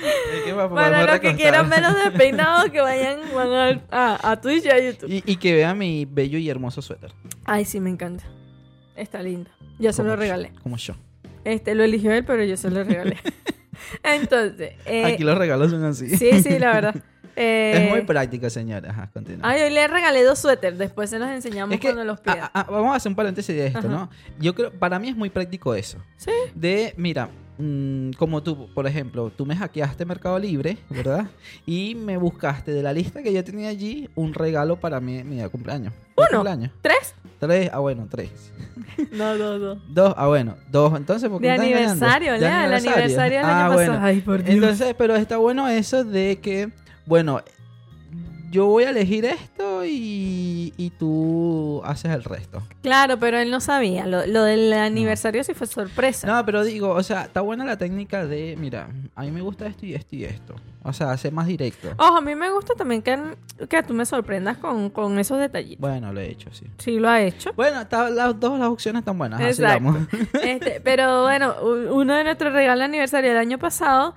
[0.74, 5.08] para los que quieran menos despeinados que vayan van a, a Twitch y a YouTube.
[5.10, 7.12] Y, y que vean mi bello y hermoso suéter.
[7.44, 8.24] Ay, sí, me encanta.
[8.96, 9.50] Está lindo.
[9.78, 10.52] Ya se lo yo- regalé.
[10.62, 10.94] Como yo.
[11.44, 13.16] Este, lo eligió él, pero yo se lo regalé.
[14.02, 16.16] Entonces, eh, Aquí los regalos son así.
[16.16, 16.94] sí, sí, la verdad.
[17.36, 18.90] Eh, Es muy práctico, señora.
[18.90, 19.48] Ajá, continúa.
[19.48, 22.50] Ah, yo le regalé dos suéteres, después se los enseñamos Es que, cuando los pida.
[22.68, 23.88] vamos a hacer un paréntesis de esto, Ajá.
[23.88, 24.10] ¿no?
[24.38, 25.98] Yo creo, para mí es muy práctico eso.
[26.16, 26.32] Sí.
[26.54, 31.26] De, mira, mm, como tú, por ejemplo, tú me hackeaste Mercado Libre, ¿verdad?
[31.66, 35.92] Y me buscaste de la lista que yo tenía allí un regalo para mi, cumpleaños.
[35.92, 36.28] ¿Mi Uno.
[36.32, 36.70] cumpleaños?
[36.82, 37.14] ¿Tres?
[37.38, 38.30] Tres, ah, bueno, tres.
[39.12, 39.74] No, no, no.
[39.88, 40.94] Dos, ah, bueno, dos.
[40.96, 43.92] Entonces, ¿por qué De aniversario, Lea, el aniversario del Ah, año bueno.
[43.92, 44.06] pasado.
[44.06, 44.54] Ay, por Dios.
[44.54, 46.70] Entonces, pero está bueno eso de que,
[47.06, 47.40] bueno,
[48.50, 52.62] yo voy a elegir esto y, y tú haces el resto.
[52.82, 54.06] Claro, pero él no sabía.
[54.06, 56.26] Lo, lo del aniversario sí fue sorpresa.
[56.26, 59.66] No, pero digo, o sea, está buena la técnica de, mira, a mí me gusta
[59.66, 60.54] esto y esto y esto.
[60.82, 61.90] O sea, ser más directo.
[61.98, 63.18] Ojo, a mí me gusta también que,
[63.68, 65.80] que tú me sorprendas con, con esos detallitos.
[65.80, 66.66] Bueno, lo he hecho, sí.
[66.78, 67.52] Sí, lo ha hecho.
[67.54, 69.40] Bueno, está- las dos las opciones están buenas.
[69.40, 69.84] Así Exacto.
[69.84, 70.08] vamos.
[70.42, 71.54] Este, pero bueno,
[71.92, 74.14] uno de nuestros regalos de aniversario del año pasado,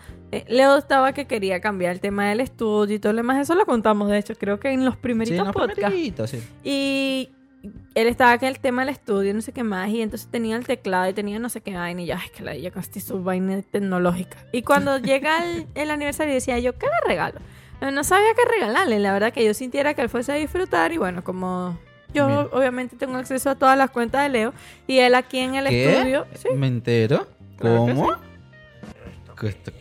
[0.47, 3.39] Leo estaba que quería cambiar el tema del estudio y todo lo demás.
[3.39, 5.81] Eso lo contamos, de hecho, creo que en los Sí, primeritos los podcasts.
[5.85, 6.43] primeritos, sí.
[6.63, 7.29] Y
[7.95, 10.65] él estaba con el tema del estudio, no sé qué más, y entonces tenía el
[10.65, 13.23] teclado y tenía no sé qué vaina, y yo, ay, que la ella casi su
[13.23, 14.37] vaina tecnológica.
[14.51, 17.39] Y cuando llega el, el aniversario, decía yo, ¿qué le regalo?
[17.81, 20.91] Eh, No sabía qué regalarle, la verdad que yo sintiera que él fuese a disfrutar,
[20.91, 21.77] y bueno, como
[22.13, 22.47] yo Bien.
[22.51, 24.53] obviamente tengo acceso a todas las cuentas de Leo,
[24.85, 25.93] y él aquí en el ¿Qué?
[25.95, 26.49] estudio, sí.
[26.55, 27.27] ¿Me entero?
[27.57, 27.85] Que ¿Cómo?
[27.85, 28.19] ¿Qué esto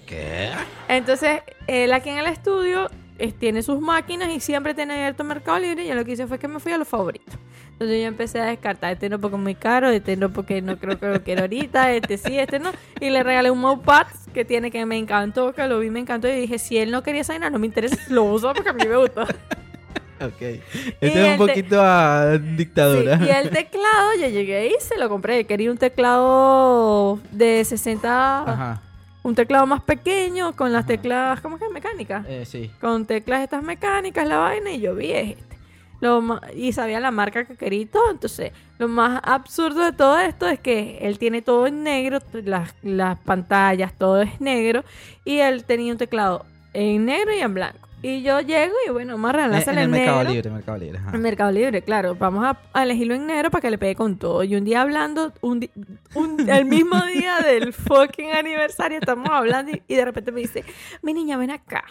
[0.06, 0.50] qué?
[0.88, 2.90] Entonces, él aquí en el estudio
[3.38, 5.84] tiene sus máquinas y siempre tiene abierto Mercado Libre.
[5.84, 7.34] Y yo lo que hice fue que me fui a los favoritos.
[7.72, 10.76] Entonces yo empecé a descartar, este no porque es muy caro, este no porque no
[10.78, 12.70] creo que lo quiero ahorita, este sí, este no.
[13.00, 16.28] Y le regalé un mousepad que tiene que me encantó, que lo vi, me encantó.
[16.28, 18.84] Y dije, si él no quería esa no me interesa, lo uso porque a mí
[18.86, 19.22] me gustó.
[19.22, 20.40] Ok.
[20.40, 20.60] Y
[21.00, 23.18] Este es un te- poquito a dictadura.
[23.18, 25.44] Sí, y el teclado, yo llegué y se lo compré.
[25.46, 28.82] Quería un teclado de 60, Ajá.
[29.22, 32.26] Un teclado más pequeño con las teclas, ¿cómo que mecánicas?
[32.28, 32.70] Eh, sí.
[32.80, 35.56] con teclas estas mecánicas, la vaina, y yo vi este.
[36.00, 38.10] Lo y sabía la marca que quería y todo.
[38.10, 42.74] Entonces, lo más absurdo de todo esto es que él tiene todo en negro, las,
[42.82, 44.84] las pantallas, todo es negro,
[45.24, 47.88] y él tenía un teclado en negro y en blanco.
[48.02, 50.32] Y yo llego y bueno, vamos a En, regalárselo en en, el Mercado negro.
[50.34, 50.98] Libre, Mercado Libre.
[50.98, 51.10] ajá.
[51.14, 52.14] En Mercado Libre, claro.
[52.16, 54.42] Vamos a, a elegirlo en negro para que le pegue con todo.
[54.42, 55.70] Y un día hablando, un di-
[56.14, 60.64] un- el mismo día del fucking aniversario, estamos hablando y, y de repente me dice,
[61.02, 61.84] mi niña, ven acá.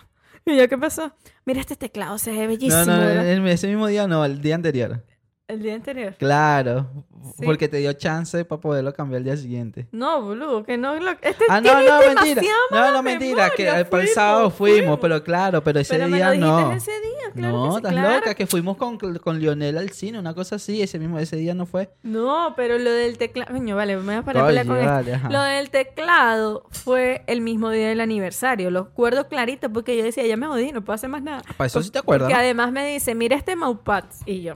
[0.45, 1.13] Y yo, ¿qué pasó?
[1.45, 2.83] Mira, este teclado se ve bellísimo.
[2.85, 3.27] No, no, ¿verdad?".
[3.29, 5.03] el- ese mismo día no, el día anterior.
[5.47, 6.15] El día anterior.
[6.17, 6.89] Claro,
[7.37, 7.45] Sí.
[7.45, 9.87] porque te dio chance para poderlo cambiar el día siguiente.
[9.91, 10.95] No, boludo, que no.
[10.99, 12.41] Lo, este Ah, no, no, mentira.
[12.71, 13.49] No, no, mentira.
[13.51, 13.79] Que memoria.
[13.81, 14.99] el, Fuimos, fuimos, fuimos.
[14.99, 16.71] pero claro, pero ese Pero me día lo no.
[16.71, 18.15] ese día, claro no, que sí, estás claro.
[18.15, 21.53] loca, que fuimos con, con Lionel al cine, una cosa así, ese mismo, ese día
[21.53, 21.89] no fue.
[22.03, 23.51] No, pero lo del teclado.
[23.53, 24.89] Coño, vale, me voy a parar Oye, con esto.
[24.89, 25.29] vale, ajá.
[25.29, 28.71] Lo del teclado fue el mismo día del aniversario.
[28.71, 31.41] Lo acuerdo clarito porque yo decía, ya me jodí, no puedo hacer más nada.
[31.57, 32.35] Para eso sí te acuerdas, ¿no?
[32.35, 34.05] además me dice, mira este mousepad.
[34.25, 34.53] Y yo,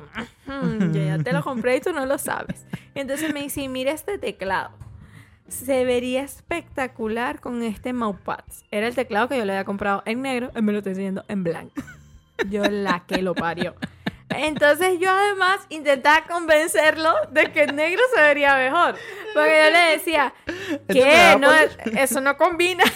[0.47, 2.54] "Ujú, yo ya te lo compré y tú no lo sabes.
[2.93, 4.71] Entonces me dice, mira este teclado.
[5.47, 8.43] Se vería espectacular con este mousepad.
[8.71, 11.23] Era el teclado que yo le había comprado en negro, él me lo está enseñando
[11.27, 11.73] en blanco.
[12.49, 13.75] Yo la que lo parió.
[14.29, 18.95] Entonces yo además intentaba convencerlo de que en negro se vería mejor.
[19.33, 20.33] Porque yo le decía,
[20.87, 21.51] da No,
[21.97, 22.83] eso no combina.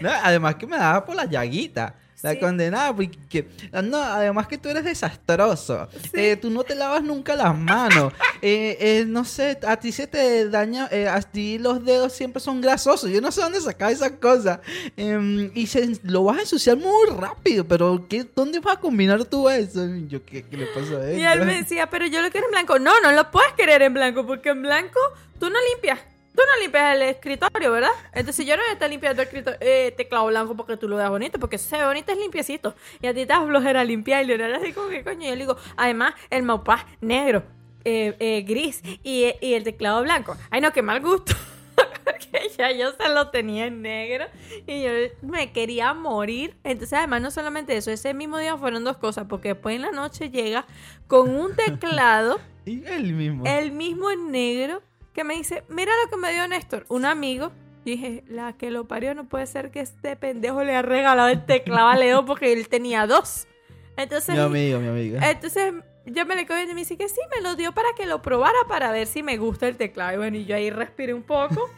[0.00, 1.94] No, además que me daba por la llaguita.
[2.22, 2.38] La Sí.
[2.38, 3.48] condenada, porque
[3.84, 5.88] no, además que tú eres desastroso.
[6.12, 8.12] Eh, tú no te lavas nunca las manos.
[8.44, 12.40] Eh, eh, no sé, a ti se te daña, eh, a ti los dedos siempre
[12.40, 13.08] son grasosos.
[13.08, 14.58] Yo no sé dónde sacar esas cosas.
[14.96, 19.24] Em, y se, lo vas a ensuciar muy rápido, pero ¿qué, ¿dónde vas a combinar
[19.26, 19.86] tú eso?
[20.08, 21.20] Yo, ¿qué, qué le pasa a él?
[21.20, 22.80] Y él me decía, pero yo lo quiero en blanco.
[22.80, 24.98] No, no lo puedes querer en blanco, porque en blanco
[25.38, 26.00] tú no limpias.
[26.34, 27.90] Tú no limpias el escritorio, ¿verdad?
[28.14, 30.96] Entonces yo no voy a estar limpiando el escritorio, eh, teclado blanco porque tú lo
[30.96, 32.74] veas bonito, porque si se ve bonito es limpiecito.
[33.00, 35.26] Y a ti te das flojera limpiar y Leonel así como que coño.
[35.26, 37.42] Y yo le digo, además, el mousepad negro,
[37.84, 40.36] eh, eh, gris y, y el teclado blanco.
[40.50, 41.34] Ay, no, qué mal gusto.
[42.04, 44.26] Porque ya yo se lo tenía en negro
[44.66, 44.90] y yo
[45.22, 46.56] me quería morir.
[46.64, 49.90] Entonces, además, no solamente eso, ese mismo día fueron dos cosas, porque después en la
[49.92, 50.66] noche llega
[51.06, 53.44] con un teclado, Y él mismo.
[53.46, 57.52] el mismo en negro, que me dice, mira lo que me dio Néstor, un amigo.
[57.84, 61.28] Y dije, la que lo parió no puede ser que este pendejo le ha regalado
[61.28, 63.48] el teclado a Leo porque él tenía dos.
[63.96, 65.18] Entonces, mi amigo, mi amigo.
[65.20, 65.74] entonces
[66.06, 68.22] yo me le viendo y me dice que sí, me lo dio para que lo
[68.22, 70.14] probara para ver si me gusta el teclado.
[70.14, 71.70] Y bueno, y yo ahí respiré un poco.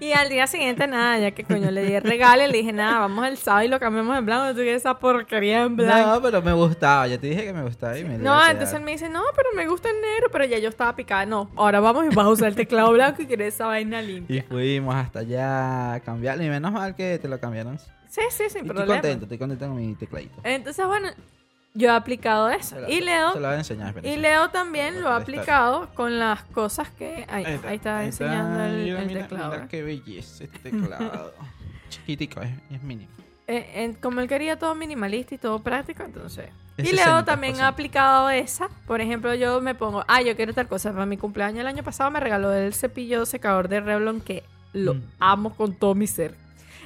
[0.00, 2.72] Y al día siguiente, nada, ya que coño le di el regalo y le dije,
[2.72, 4.54] nada, vamos el sábado y lo cambiamos en blanco.
[4.54, 6.14] Tú esa porquería en blanco.
[6.14, 7.06] No, pero me gustaba.
[7.06, 9.48] Ya te dije que me gustaba y me No, entonces él me dice, no, pero
[9.54, 11.26] me gusta el negro, pero ya yo estaba picada.
[11.26, 14.06] No, ahora vamos y vas a usar el teclado blanco y quieres esa vaina Y
[14.06, 14.44] limpia.
[14.48, 16.42] fuimos hasta allá a cambiarlo.
[16.44, 17.78] Y menos mal que te lo cambiaron.
[18.08, 18.94] Sí, sí, sin Y estoy problema.
[18.94, 20.40] contento, estoy contento con mi tecladito.
[20.42, 21.08] Entonces, bueno,
[21.76, 22.76] yo he aplicado eso.
[22.88, 23.94] Y Leo, Se a enseñar.
[24.04, 27.24] y Leo también lo ha aplicado con las cosas que...
[27.28, 29.50] Ahí, ahí está enseñando el, Mira, el mira, teclado.
[29.52, 31.34] Mira qué belleza este teclado.
[31.88, 33.10] Chiquitico, es, es mínimo.
[33.46, 36.48] Eh, en- como él quería todo minimalista y todo práctico, entonces.
[36.78, 37.24] Y Leo 60%.
[37.24, 38.68] también ha aplicado esa.
[38.86, 40.92] Por ejemplo, yo me pongo, ah, yo quiero tal cosa.
[40.92, 44.94] Para mi cumpleaños el año pasado me regaló el cepillo secador de Revlon que lo
[44.94, 45.02] Mm.
[45.20, 46.34] amo con todo mi ser.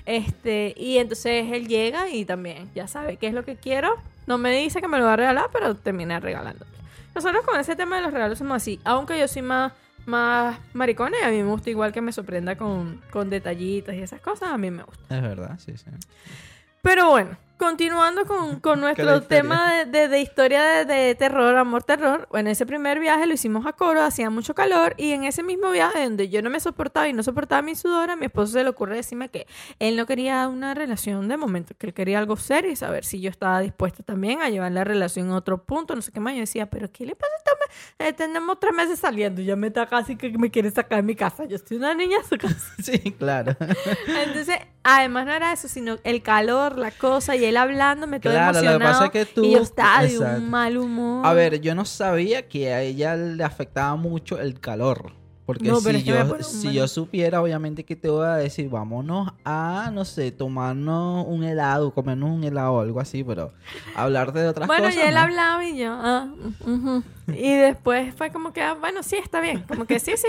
[0.07, 3.97] Este, y entonces él llega y también ya sabe qué es lo que quiero.
[4.27, 6.71] No me dice que me lo va a regalar, pero termina regalándolo.
[7.15, 8.81] Nosotros con ese tema de los regalos somos así.
[8.85, 9.73] Aunque yo soy más,
[10.07, 13.99] más maricona y a mí me gusta igual que me sorprenda con, con detallitos y
[13.99, 15.17] esas cosas, a mí me gusta.
[15.17, 15.87] Es verdad, sí, sí.
[16.83, 21.85] Pero bueno, continuando con, con nuestro tema de, de- de historia de, de terror, amor,
[21.85, 22.27] terror.
[22.31, 25.71] Bueno, ese primer viaje lo hicimos a Coro, hacía mucho calor y en ese mismo
[25.71, 28.65] viaje donde yo no me soportaba y no soportaba mi sudor, a mi esposo se
[28.65, 29.47] le ocurre decirme que
[29.79, 33.21] él no quería una relación de momento, que él quería algo serio y saber si
[33.21, 36.33] yo estaba dispuesta también a llevar la relación a otro punto, no sé qué más.
[36.35, 37.31] Yo decía, pero ¿qué le pasa
[38.01, 41.15] eh, tenemos tres meses saliendo, ya me está casi que me quiere sacar de mi
[41.15, 41.45] casa.
[41.45, 42.57] Yo estoy una niña su casa.
[42.83, 43.55] Sí, claro.
[44.09, 48.53] Entonces, además no era eso, sino el calor, la cosa, y él hablándome todo Claro,
[48.55, 48.93] lo que emocionado.
[48.93, 51.27] pasa es que tú- y yo estaba de un mal humor.
[51.27, 55.13] A ver, yo no sabía que a ella le afectaba mucho el calor.
[55.47, 59.91] Porque No, si, yo, si yo supiera, obviamente que te voy a decir, vámonos a,
[59.93, 63.53] no sé, tomarnos un helado, comernos un helado o algo así, pero
[63.93, 65.03] hablarte de otras Bueno, cosas.
[65.03, 65.21] y él ¿no?
[65.23, 66.29] hablaba y yo, ah.
[67.27, 69.65] Y después fue como que, ah, bueno, sí, está bien.
[69.65, 70.29] Como que sí, sí.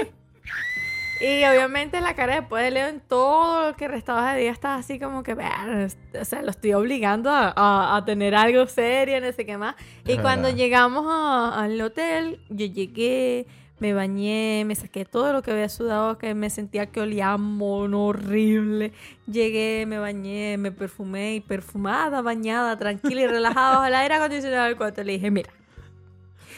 [1.22, 4.76] Y obviamente la cara después de Leo en todo lo que restaba de día estaba
[4.76, 9.22] así como que, "Ver, o sea, lo estoy obligando a, a- a tener algo serio,
[9.22, 9.76] no sé qué más.
[10.08, 13.46] Y cuando llegamos a- al hotel, yo llegué,
[13.80, 18.06] me bañé, me saqué todo lo que había sudado, que me sentía que olía mono
[18.08, 18.92] horrible.
[19.28, 24.66] Llegué, me bañé, me perfumé y perfumada, bañada, tranquila y relajada bajo el aire acondicionado
[24.66, 25.04] del cuarto.
[25.04, 25.50] Le dije, mira,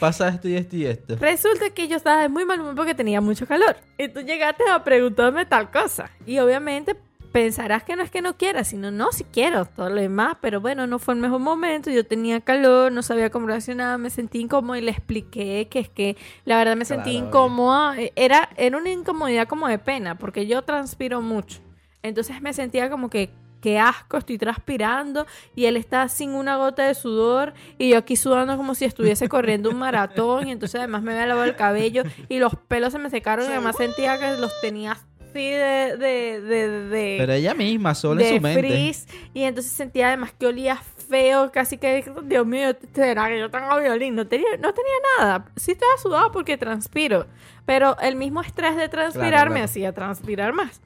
[0.00, 1.16] Pasa esto y esto y esto.
[1.16, 3.76] Resulta que yo estaba de muy mal humor porque tenía mucho calor.
[3.98, 6.10] Y tú llegaste a preguntarme tal cosa.
[6.26, 6.96] Y obviamente
[7.32, 10.36] pensarás que no es que no quiera, sino no, si quiero, todo lo demás.
[10.40, 11.90] Pero bueno, no fue el mejor momento.
[11.90, 15.88] Yo tenía calor, no sabía cómo reaccionar, me sentí incómoda y le expliqué que es
[15.88, 18.00] que la verdad me sentí Claro, incómoda.
[18.00, 21.58] Eh, Era, era una incomodidad como de pena porque yo transpiro mucho.
[22.02, 23.30] Entonces me sentía como que
[23.64, 28.14] qué asco, estoy transpirando y él está sin una gota de sudor y yo aquí
[28.14, 32.02] sudando como si estuviese corriendo un maratón y entonces además me había lavado el cabello
[32.28, 35.96] y los pelos se me secaron y además sentía que los tenía así de...
[35.98, 38.60] de, de, de- Pero ella misma, solo en su mente.
[38.60, 40.76] frizz, y entonces sentía además que olía
[41.08, 45.46] feo, casi que, Dios mío, será que yo tengo violín, no tenía, no tenía nada,
[45.56, 47.26] sí estaba sudado porque transpiro,
[47.64, 50.80] pero el mismo estrés de transpirar Claro, me hacía transpirar más.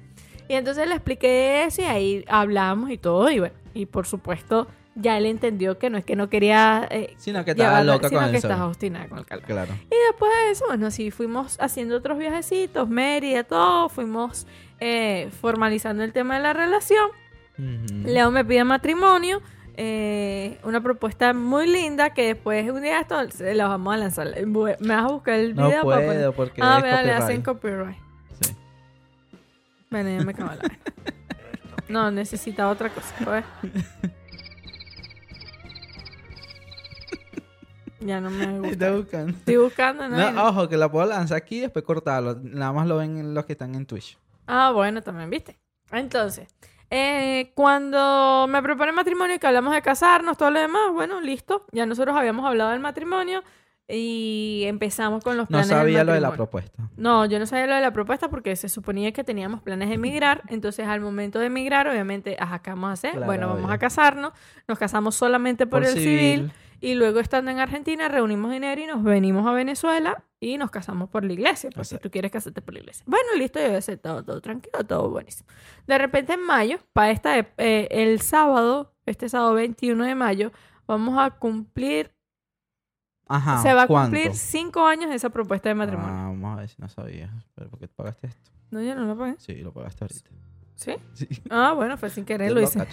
[0.49, 4.67] Y entonces le expliqué eso y ahí hablamos y todo, y bueno, y por supuesto
[5.01, 6.89] ya él entendió que no es que no quería...
[6.91, 8.51] eh, Sino que estaba llevarla, loca sino con que el sol.
[8.51, 9.45] estaba obstinada con el calor.
[9.45, 9.75] Claro.
[9.85, 14.47] Y después de eso, bueno, sí, fuimos haciendo otros viajecitos, Mérida, todo, fuimos
[14.81, 17.11] eh, formalizando el tema de la relación.
[18.05, 19.41] Leo me pide matrimonio,
[19.77, 24.29] eh, una propuesta muy linda que después un día esto se la vamos a lanzar.
[24.47, 27.43] Me vas a buscar el No video para poner- puedo porque Ah, es le hacen
[27.43, 27.97] copyright.
[29.91, 30.79] Bueno, ya me acabo la vaina.
[31.89, 33.43] No, necesita otra cosa.
[38.01, 38.69] Ya no me gusta.
[38.73, 39.33] Está buscando.
[39.39, 40.45] Estoy buscando, No, no.
[40.49, 42.37] ojo, que la puedo lanzar aquí y después cortarlo.
[42.43, 44.19] Nada más lo ven los que están en Twitch.
[44.47, 45.59] Ah, bueno, también, ¿viste?
[45.91, 46.47] Entonces,
[46.91, 51.65] eh, cuando me propone matrimonio y que hablamos de casarnos, todo lo demás, bueno, listo.
[51.73, 53.43] Ya nosotros habíamos hablado del matrimonio
[53.89, 56.91] y empezamos con los No planes del sabía lo de la propuesta.
[56.97, 59.95] No, yo no sabía lo de la propuesta porque se suponía que teníamos planes de
[59.95, 60.43] emigrar.
[60.49, 63.13] Entonces, al momento de emigrar, obviamente, ajá, ¿qué vamos a hacer?
[63.13, 63.75] Claro, bueno, vamos obvio.
[63.75, 64.33] a casarnos.
[64.67, 66.53] Nos casamos solamente por, el civil.
[66.81, 71.09] Y luego, estando en Argentina, reunimos dinero y nos venimos a Venezuela y nos casamos
[71.09, 71.71] por la iglesia.
[71.71, 72.09] Porque Exacto.
[72.09, 73.05] tú quieres casarte por la iglesia.
[73.07, 75.49] Bueno, listo, yo había aceptado todo tranquilo, todo buenísimo.
[75.87, 80.53] De repente, en mayo, para esta, eh, el sábado, este sábado 21 de mayo,
[80.87, 82.13] vamos a cumplir,
[83.29, 83.63] Ajá.
[83.63, 84.17] se va a ¿cuánto?
[84.17, 86.11] cumplir cinco años de esa propuesta de matrimonio.
[86.13, 87.31] Ah, vamos a ver si no sabías.
[87.55, 88.51] ¿Pero por qué pagaste esto?
[88.71, 89.35] No, yo no lo pagué.
[89.39, 90.31] Sí, lo pagaste ahorita.
[90.75, 90.97] ¿Sí?
[91.15, 91.29] Sí.
[91.51, 92.87] Ah, bueno, fue sin querer, lo hice.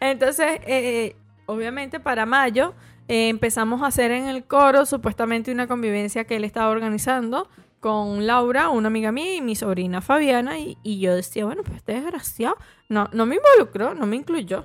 [0.00, 2.74] Entonces, eh, obviamente para mayo
[3.08, 7.48] eh, empezamos a hacer en el coro supuestamente una convivencia que él estaba organizando
[7.80, 10.58] con Laura, una amiga mía, y mi sobrina Fabiana.
[10.60, 12.56] Y, y yo decía, bueno, pues este desgraciado
[12.88, 14.64] no, no me involucró, no me incluyó.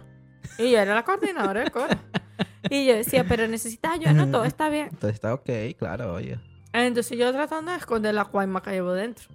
[0.60, 1.88] Y yo era la coordinadora del coro.
[2.70, 4.88] Y yo decía, pero necesitas ayuda, no, todo está bien.
[4.92, 6.40] Entonces está ok, claro, oye.
[6.74, 9.28] Entonces yo tratando de esconder la cuaima que llevo dentro.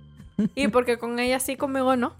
[0.55, 2.16] Y porque con ella sí, conmigo no.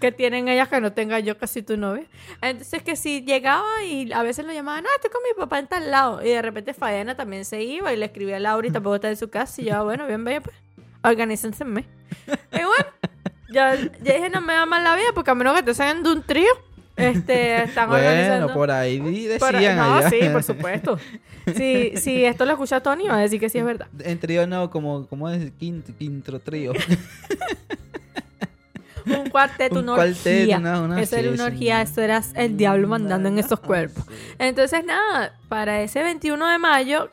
[0.00, 2.06] Que tienen ellas que no tenga yo casi tu novia.
[2.40, 5.66] Entonces que si llegaba y a veces lo llamaban, no, estoy con mi papá en
[5.66, 6.22] tal lado.
[6.24, 9.10] Y de repente Fabiana también se iba y le escribía a Laura y tampoco está
[9.10, 9.60] en su casa.
[9.60, 10.56] Y yo, "Ah, bueno, bien, vaya pues.
[11.02, 11.64] Organícense.
[11.64, 12.86] Y bueno,
[13.50, 16.02] yo, yo dije, no me da mal la vida porque a menos que te salgan
[16.02, 16.48] de un trío,
[16.96, 18.52] este, están Bueno, organizando.
[18.52, 20.10] por ahí di- Por- decían no, allá.
[20.10, 20.98] sí, por supuesto.
[21.56, 23.88] Si, si esto lo escucha Tony, va a decir que sí es verdad.
[24.00, 26.72] En trío no, como, como es quinto, quinto trío.
[29.06, 30.58] Un cuarteto, Un una cuarteto, orgía.
[30.58, 31.52] una- una- eso era sí, una sí.
[31.52, 34.04] orgía, eso era el diablo mandando en esos cuerpos.
[34.38, 37.10] Entonces, nada, para ese 21 de mayo,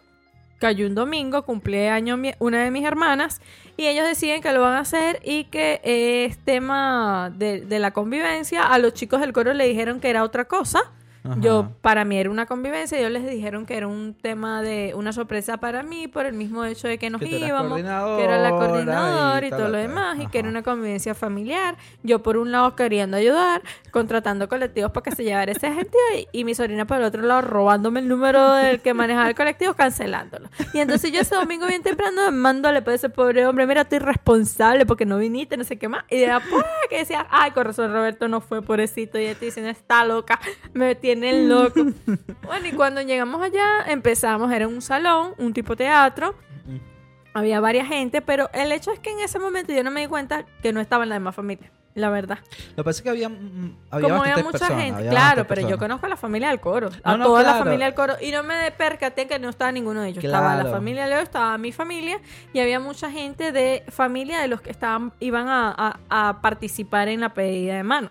[0.59, 3.39] cayó un domingo, cumpleaños una de mis hermanas,
[3.77, 7.91] y ellos deciden que lo van a hacer y que es tema de, de la
[7.91, 8.63] convivencia.
[8.63, 10.91] A los chicos del coro le dijeron que era otra cosa.
[11.31, 11.39] Ajá.
[11.41, 15.13] Yo, para mí era una convivencia, ellos les dijeron que era un tema de una
[15.13, 18.49] sorpresa para mí por el mismo hecho de que nos Que íbamos, que era la
[18.51, 19.87] coordinadora y, tal, todo lo tal.
[19.87, 21.75] demás, y que era una convivencia familiar.
[22.03, 23.61] Yo por un lado queriendo ayudar,
[23.91, 27.21] contratando colectivos para que se llevara ese gente y, y mi sobrina por el otro
[27.21, 30.49] lado robándome el número del que manejaba el colectivo, cancelándolo.
[30.73, 34.85] Y entonces yo ese domingo bien temprano mandándole para ese pobre hombre, mira, estoy responsable
[34.85, 36.05] porque no viniste, no sé qué más.
[36.09, 39.71] Y de después que decía, ay, con razón Roberto no fue, pobrecito, y te diciendo,
[39.71, 40.39] está loca,
[40.73, 41.16] me tiene
[41.47, 41.85] loco.
[42.43, 46.35] bueno, y cuando llegamos allá, empezamos, era un salón, un tipo teatro,
[47.33, 50.07] había varias gente, pero el hecho es que en ese momento yo no me di
[50.07, 52.39] cuenta que no estaban las demás familias, la verdad.
[52.71, 55.11] Lo que pasa es que había, mm, había Como había bastantes mucha personas, gente, había
[55.11, 57.85] claro, pero yo conozco a la familia del coro, a No, no, toda la familia
[57.85, 60.23] del coro, y no me percaté que no estaba ninguno de ellos.
[60.23, 62.19] Estaba la familia Leo, estaba mi familia,
[62.53, 65.75] y había mucha gente de familia de los que estaban, iban a,
[66.09, 68.09] a- a participar en la pedida de mano.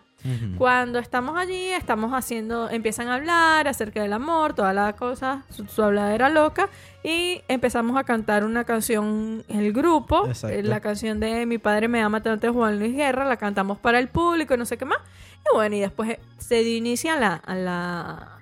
[0.58, 5.66] Cuando estamos allí, estamos haciendo, empiezan a hablar acerca del amor, toda la cosa, su,
[5.66, 6.68] su habladera loca,
[7.04, 10.56] y empezamos a cantar una canción, el grupo, Exacto.
[10.62, 13.98] la canción de Mi padre me ama tanto de Juan Luis Guerra, la cantamos para
[13.98, 14.98] el público, y no sé qué más,
[15.44, 18.38] y bueno, y después se dio inicio a la, a la,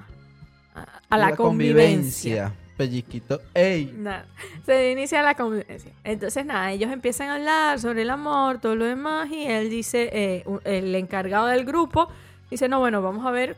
[1.10, 2.54] a la, convivencia.
[2.76, 3.40] Pellizquito.
[3.54, 3.94] ¡Ey!
[3.96, 4.26] Nada,
[4.66, 5.92] se inicia la convivencia.
[6.02, 10.10] Entonces, nada, ellos empiezan a hablar sobre el amor, todo lo demás, y él dice,
[10.12, 12.08] eh, el encargado del grupo,
[12.50, 13.56] dice, no, bueno, vamos a ver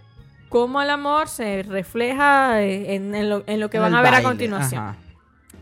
[0.49, 4.03] cómo el amor se refleja eh, en, en lo, en lo que van el a
[4.03, 4.83] ver a continuación.
[4.83, 4.97] ajá.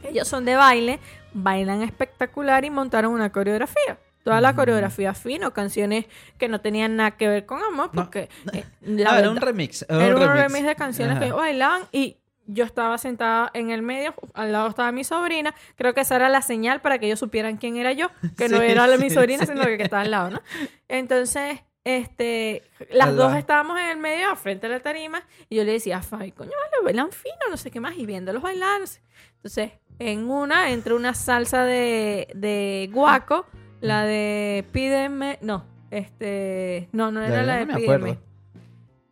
[0.03, 0.99] Ellos son de baile,
[1.33, 3.99] bailan espectacular y montaron una coreografía.
[4.23, 6.07] Toda la coreografía fino, canciones
[6.39, 9.37] que no tenían nada que ver con amor, No, porque eh, No, la era un
[9.37, 9.85] remix.
[9.89, 11.27] era un remix de canciones Ajá.
[11.27, 15.55] que bailaban y yo estaba sentada en el medio, al lado estaba mi sobrina.
[15.77, 18.59] Creo que esa era la señal para que ellos supieran quién era yo, que no
[18.59, 19.53] Sí, era la mi sí, sobrina, sí.
[19.53, 20.43] sino que, estaba al lado, ¿no?
[20.89, 25.73] Entonces, este, las dos estábamos en el medio, frente a la tarima, y yo le
[25.73, 28.81] decía, Fabi, coño, vale, bailan fino, no sé qué más, y viéndolos bailar.
[28.81, 29.01] no sé.
[29.37, 33.47] Entonces, en una entró una salsa de, de guaco,
[33.81, 37.95] la de pídeme, no, este, no, no era la ya de no me pídeme.
[38.11, 38.34] acuerdo.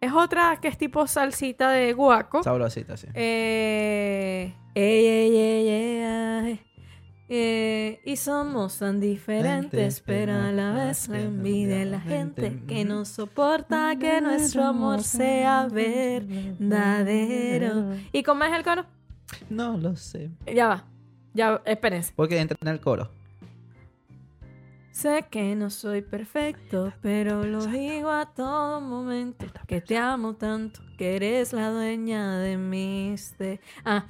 [0.03, 2.43] Es otra que es tipo salsita de guaco.
[2.43, 3.07] Sabrosita, sí.
[3.15, 6.61] Eh, ay.
[7.29, 12.85] Eh, y somos tan diferentes, pero a la vez la envidia de la gente que
[12.85, 16.75] no soporta que nuestro amor sea verdadero.
[18.11, 18.85] ¿Y cómo es el coro?
[19.51, 20.33] No lo sé.
[20.53, 20.85] Ya va.
[21.33, 22.13] Ya, espérense.
[22.17, 23.09] Porque entra en el coro.
[24.93, 29.47] Sé que no soy perfecto, pero lo digo a todo momento.
[29.67, 33.37] Que te amo tanto, que eres la dueña de mis...
[33.39, 33.59] De...
[33.87, 34.05] Ah,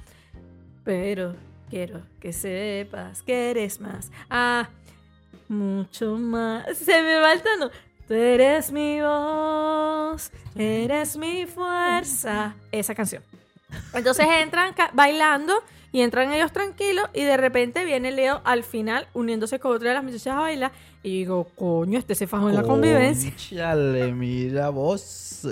[0.83, 1.35] pero
[1.69, 4.11] quiero que sepas que eres más.
[4.29, 4.69] Ah,
[5.47, 6.77] mucho más.
[6.77, 7.71] Se me va el tono.
[8.05, 12.55] Tú eres mi voz, eres mi fuerza.
[12.73, 13.23] Esa canción.
[13.93, 15.63] Entonces entran bailando
[15.93, 19.93] y entran ellos tranquilos y de repente viene Leo al final uniéndose con otra de
[19.93, 20.71] las muchachas a bailar
[21.03, 23.31] y digo, coño, este se fajó en la convivencia.
[23.35, 25.47] Chale, mira vos.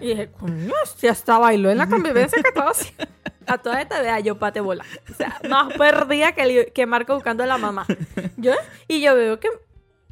[0.00, 3.06] Y dije, coño, si hasta bailó en la convivencia que estaba haciendo.
[3.46, 4.84] A toda esta vea yo pate bola.
[5.08, 7.86] O sea, más perdida que, que Marco buscando a la mamá.
[8.36, 8.52] Yo,
[8.88, 9.48] y yo veo que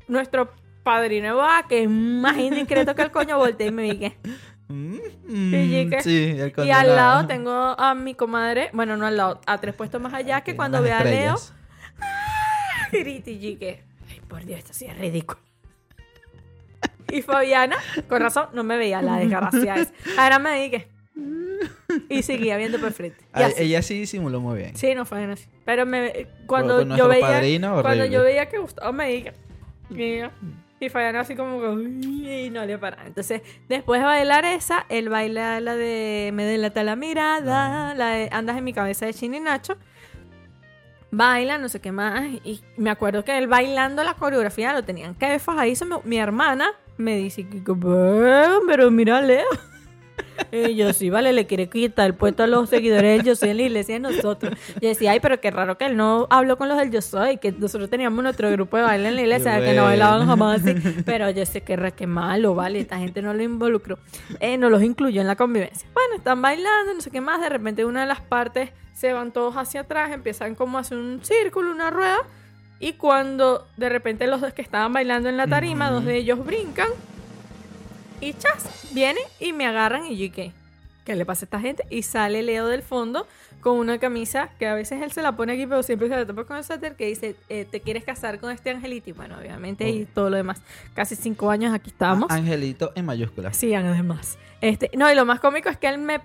[0.06, 0.52] nuestro
[0.84, 4.18] padrino va, que es más indiscreto que el coño, voltea y me dije.
[4.68, 4.94] Mm,
[5.54, 9.40] Y que- sí, el Y al lado tengo a mi comadre, bueno, no al lado,
[9.46, 11.54] a tres puestos más allá, que cuando Las ve a Leo, estrellas.
[12.92, 15.40] grita y que, ay, por Dios, esto sí es ridículo.
[17.10, 17.76] Y Fabiana,
[18.08, 19.92] con razón, no me veía la desgraciada esa.
[20.18, 20.88] Ahora me dije,
[22.10, 23.24] y seguía viendo por frente.
[23.32, 23.48] Ah.
[23.56, 24.76] Ella sí disimuló muy bien.
[24.76, 25.46] Sí, no fue así.
[25.64, 29.32] Pero me, cuando yo veía padrino, cuando yo veía que Gustavo me diga
[30.80, 31.66] y, y Fabián así como que
[32.46, 33.06] y no le paraba.
[33.06, 38.28] Entonces, después de bailar esa, él baila la de Me delata la mirada, la de
[38.32, 39.76] Andas en mi cabeza de Chini Nacho.
[41.10, 42.24] Baila, no sé qué más.
[42.44, 45.74] Y me acuerdo que él bailando la coreografía lo tenían que ahí.
[46.04, 49.46] Mi hermana me dice, que, que, "Pero pero mira, Leo.
[50.50, 53.50] Y yo, sí, vale, le quiere quitar el puesto a los seguidores del Yo Soy
[53.50, 54.58] en la iglesia de nosotros.
[54.80, 57.36] Yo decía, ay, pero qué raro que él no habló con los del Yo Soy,
[57.36, 60.62] que nosotros teníamos nuestro grupo de baile en la iglesia, Qué que no bailaban jamás
[60.62, 60.74] así.
[61.04, 63.98] Pero yo sé que re que malo, vale, esta gente no lo involucró,
[64.40, 65.88] eh, no los incluyó en la convivencia.
[65.92, 69.32] Bueno, están bailando, no sé qué más, de repente una de las partes se van
[69.32, 72.18] todos hacia atrás, empiezan como a hacer un círculo, una rueda,
[72.80, 76.44] y cuando de repente los dos que estaban bailando en la tarima, dos de ellos
[76.44, 76.88] brincan,
[78.20, 80.52] y chas, vienen y me agarran y yo, ¿qué?
[81.04, 81.84] ¿Qué le pasa a esta gente?
[81.88, 83.26] Y sale Leo del fondo
[83.60, 86.26] con una camisa que a veces él se la pone aquí, pero siempre se la
[86.26, 89.10] tapa con el suéter que dice, eh, ¿te quieres casar con este angelito?
[89.10, 90.60] Y bueno, obviamente, y todo lo demás.
[90.94, 92.30] Casi cinco años aquí estamos.
[92.30, 93.56] Angelito en mayúsculas.
[93.56, 94.38] Sí, además.
[94.60, 96.20] Este, no, y lo más cómico es que él me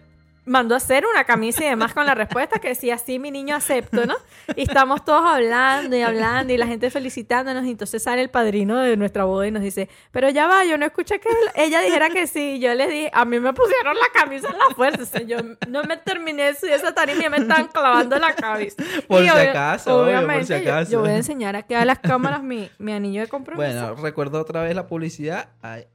[0.45, 3.55] mandó a hacer una camisa y demás con la respuesta que decía, sí, mi niño
[3.55, 4.15] acepto, ¿no?
[4.55, 8.77] Y estamos todos hablando y hablando y la gente felicitándonos y entonces sale el padrino
[8.79, 12.09] de nuestra boda y nos dice, pero ya va, yo no escuché que ella dijera
[12.09, 12.55] que sí.
[12.55, 15.21] Y yo les dije, a mí me pusieron la camisa en la fuerza, o sea,
[15.21, 15.37] yo
[15.67, 18.83] no me terminé esa tarima y me estaban clavando la cabeza.
[19.07, 21.99] Por Y si acaso, obvio, por si obviamente, yo- voy a enseñar aquí a las
[21.99, 23.63] cámaras mi, mi anillo de compromiso.
[23.65, 25.49] Bueno, recuerdo otra vez la publicidad.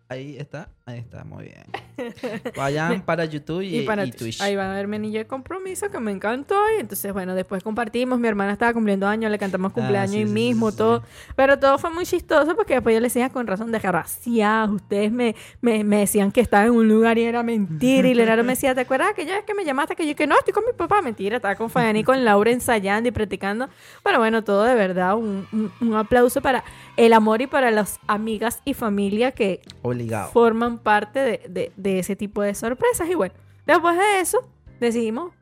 [0.08, 1.64] Ahí está, ahí está, muy bien.
[2.56, 4.38] Vayan para YouTube y, y para y Twitch.
[4.38, 4.40] Twitch.
[4.40, 6.56] Ahí van a ver de compromiso que me encantó.
[6.76, 8.18] Y entonces, bueno, después compartimos.
[8.18, 11.02] Mi hermana estaba cumpliendo años, le cantamos cumpleaños Ah, sí, ahí sí, mismo, sí, todo.
[11.36, 14.76] Pero todo fue muy chistoso porque después yo le decía con razón, desgraciados.
[14.76, 18.08] Ustedes me, me, me decían que estaba en un lugar y era mentira.
[18.08, 19.94] Y Leonardo me decía, ¿te acuerdas aquella vez que me llamaste?
[19.94, 21.02] Que yo que no, estoy con mi papá.
[21.02, 23.68] Mentira, estaba con Fabián y con Laura ensayando y practicando.
[24.02, 25.16] Pero bueno, todo de verdad.
[25.16, 26.64] Un, un, un aplauso para
[26.96, 29.60] el amor y para las amigas y familia que
[30.00, 30.30] Obligado.
[30.30, 33.08] forman parte de, de- de ese tipo de sorpresas.
[33.08, 33.34] Y bueno,
[33.66, 34.48] después de eso,
[34.80, 35.32] decidimos,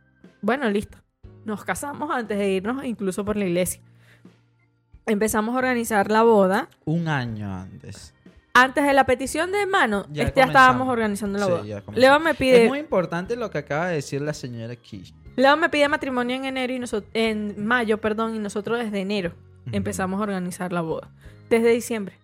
[0.42, 0.98] bueno, listo.
[1.44, 3.80] Nos casamos antes de irnos, incluso por la iglesia.
[5.06, 6.68] Empezamos a organizar la boda.
[6.84, 8.12] Un año antes.
[8.54, 11.62] Antes de la petición de mano, Ya este, ya estábamos organizando la Sí, boda.
[11.82, 11.96] comenzamos.
[11.98, 15.14] Leo me Es pide, muy importante lo que acaba de decir la señora Kish.
[15.36, 19.32] Leo me pide matrimonio en enero y nosotros, en mayo, perdón, y nosotros desde enero
[19.70, 21.10] empezamos a organizar la boda.
[21.50, 22.16] Desde diciembre.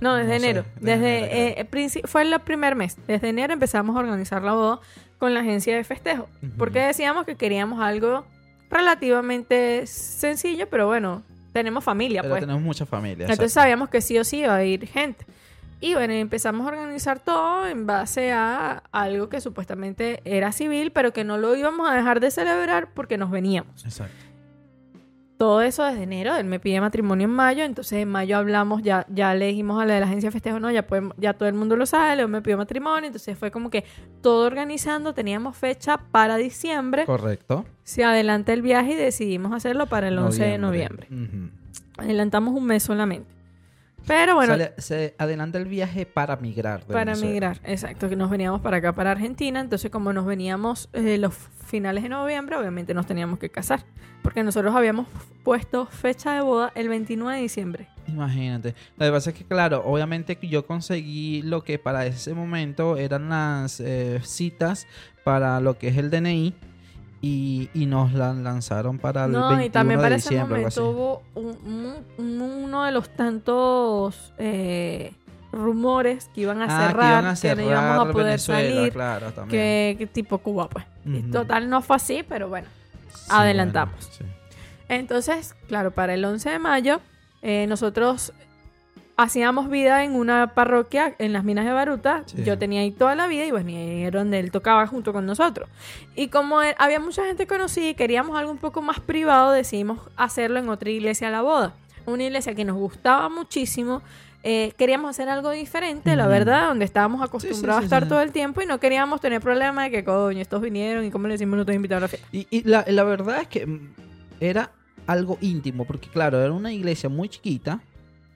[0.00, 0.64] No, desde No sé, enero.
[0.80, 2.96] desde eh, fue el primer mes.
[3.06, 4.80] Desde enero empezamos a organizar la boda
[5.18, 6.28] con la agencia de festejo.
[6.56, 8.24] Porque decíamos que queríamos algo
[8.70, 11.22] relativamente sencillo, pero bueno,
[11.52, 12.40] tenemos familia, Pero pues.
[12.42, 13.24] tenemos mucha familia.
[13.24, 13.60] Entonces exacto.
[13.60, 15.26] sabíamos que sí o sí iba a ir gente.
[15.80, 21.12] Y bueno, empezamos a organizar todo en base a algo que supuestamente era civil, pero
[21.12, 23.84] que no lo íbamos a dejar de celebrar porque nos veníamos.
[23.84, 24.12] Exacto.
[25.38, 29.06] Todo eso desde enero, él me pide matrimonio en mayo, entonces en mayo hablamos, ya,
[29.08, 31.48] ya le dijimos a la de la agencia de festejo, no, ya, podemos- ya todo
[31.48, 33.84] el mundo lo sabe, Leo me pidió matrimonio, entonces fue como que
[34.20, 37.64] todo organizando, teníamos fecha para diciembre, Correcto.
[37.84, 41.06] se adelanta el viaje y decidimos hacerlo para el 11 de noviembre.
[41.96, 43.28] Adelantamos un mes solamente.
[44.06, 46.80] Pero bueno, Sale- se adelanta el viaje para migrar.
[46.86, 47.30] para Venezuela.
[47.30, 51.34] migrar, exacto, que nos veníamos para acá, para Argentina, entonces como nos veníamos eh, los
[51.68, 53.84] finales de noviembre, obviamente nos teníamos que casar,
[54.22, 55.06] porque nosotros habíamos
[55.44, 57.88] puesto fecha de boda el 29 de diciembre.
[58.06, 58.74] Imagínate.
[58.96, 62.96] Lo que pasa es que, claro, obviamente que yo conseguí lo que para ese momento
[62.96, 64.86] eran las eh, citas
[65.24, 66.54] para lo que es el DNI
[67.20, 70.58] y, y nos la lanzaron para el No, 21 y también de para ese diciembre.
[70.60, 75.12] momento hubo un- un- uno de los tantos eh,
[75.52, 78.74] rumores que iban a Ah, que cerrar, iban a que no íbamos a poder Venezuela,
[78.74, 80.84] salir, claro, que, que tipo Cuba, pues.
[81.04, 82.68] Y total no fue así, pero bueno.
[83.12, 83.94] Sí, adelantamos.
[83.96, 84.24] bueno, sí.
[84.88, 87.00] Entonces, claro, para el 11 de mayo,
[87.42, 88.32] eh, nosotros
[89.16, 92.22] hacíamos vida en una parroquia en las minas de Baruta.
[92.26, 92.44] Sí.
[92.44, 95.26] Yo tenía ahí toda la vida y bueno, ahí era donde él tocaba junto con
[95.26, 95.68] nosotros.
[96.14, 99.98] Y como él- había mucha gente conocida y queríamos algo un poco más privado, decidimos
[100.16, 101.72] hacerlo en otra iglesia a la boda.
[102.06, 104.02] Una iglesia que nos gustaba muchísimo.
[104.50, 108.32] Eh, queríamos hacer algo diferente, la verdad, donde estábamos acostumbrados sí, a estar todo el
[108.32, 111.58] tiempo y no queríamos tener problema de que, coño, estos vinieron y cómo le decimos
[111.58, 112.26] no te invitaron a la fiesta.
[112.32, 113.92] Y, y la, la verdad es que mm,
[114.40, 114.70] era
[115.06, 117.80] algo íntimo, porque claro, era una iglesia muy chiquita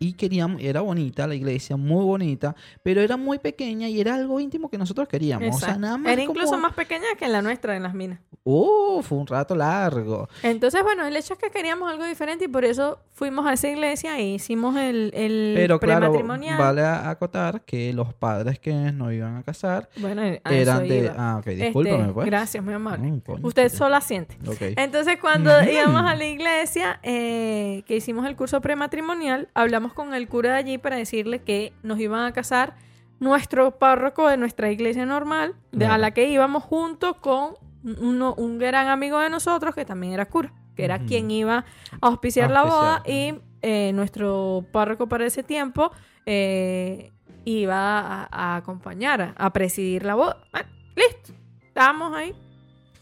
[0.02, 4.40] y queríamos, era bonita la iglesia, muy bonita, pero era muy pequeña y era algo
[4.40, 5.56] íntimo que nosotros queríamos.
[5.56, 8.18] O sea, nada más Era incluso más pequeña que la nuestra en las minas.
[8.44, 10.28] Uh, fue un rato largo.
[10.42, 13.68] Entonces, bueno, el hecho es que queríamos algo diferente y por eso fuimos a esa
[13.68, 16.58] iglesia e hicimos el, el Pero claro, prematrimonial.
[16.58, 20.98] vale a- acotar que los padres que nos iban a casar Bueno, a eran de...
[20.98, 21.14] iba.
[21.16, 22.26] Ah, ok, Este, discúlpame pues.
[22.26, 23.06] Gracias, muy amable.
[23.08, 23.76] Mm, coño, Usted sí.
[23.76, 24.36] sola siente.
[24.76, 30.28] Entonces, cuando íbamos a la iglesia, eh, que hicimos el curso prematrimonial, hablamos con el
[30.28, 32.74] cura de allí para decirle que nos iban a casar
[33.20, 37.54] nuestro párroco de nuestra iglesia normal, de, a la que íbamos junto con
[38.00, 41.58] uno- un gran amigo de nosotros que también era cura, que era quien iba
[42.00, 45.92] a auspiciar la boda y eh, nuestro párroco para ese tiempo
[46.26, 47.12] eh,
[47.44, 50.38] iba a, a acompañar, a, presidir la boda.
[50.52, 51.32] Bueno, listo,
[51.62, 52.34] estábamos ahí.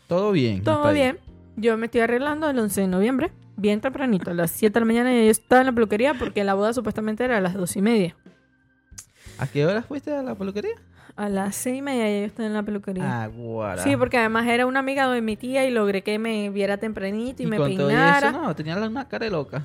[0.07, 0.63] Todo bien.
[0.65, 0.95] Todo ahí.
[0.95, 1.19] bien.
[1.57, 4.87] Yo me estoy arreglando el 11 de noviembre, bien tempranito, a las 7 de la
[4.87, 5.13] mañana.
[5.15, 7.83] Y yo estaba en la peluquería porque la boda supuestamente era a las 2 y
[7.83, 8.17] media.
[9.39, 10.75] ¿A qué hora fuiste a la peluquería?
[11.17, 13.23] A las 6 y media yo estaba en la peluquería.
[13.23, 13.83] Ah, guara.
[13.83, 17.43] sí, porque además era una amiga de mi tía y logré que me viera tempranito
[17.43, 18.29] y, me peinara.
[18.29, 19.65] eso, no, tenía la- una cara de loca.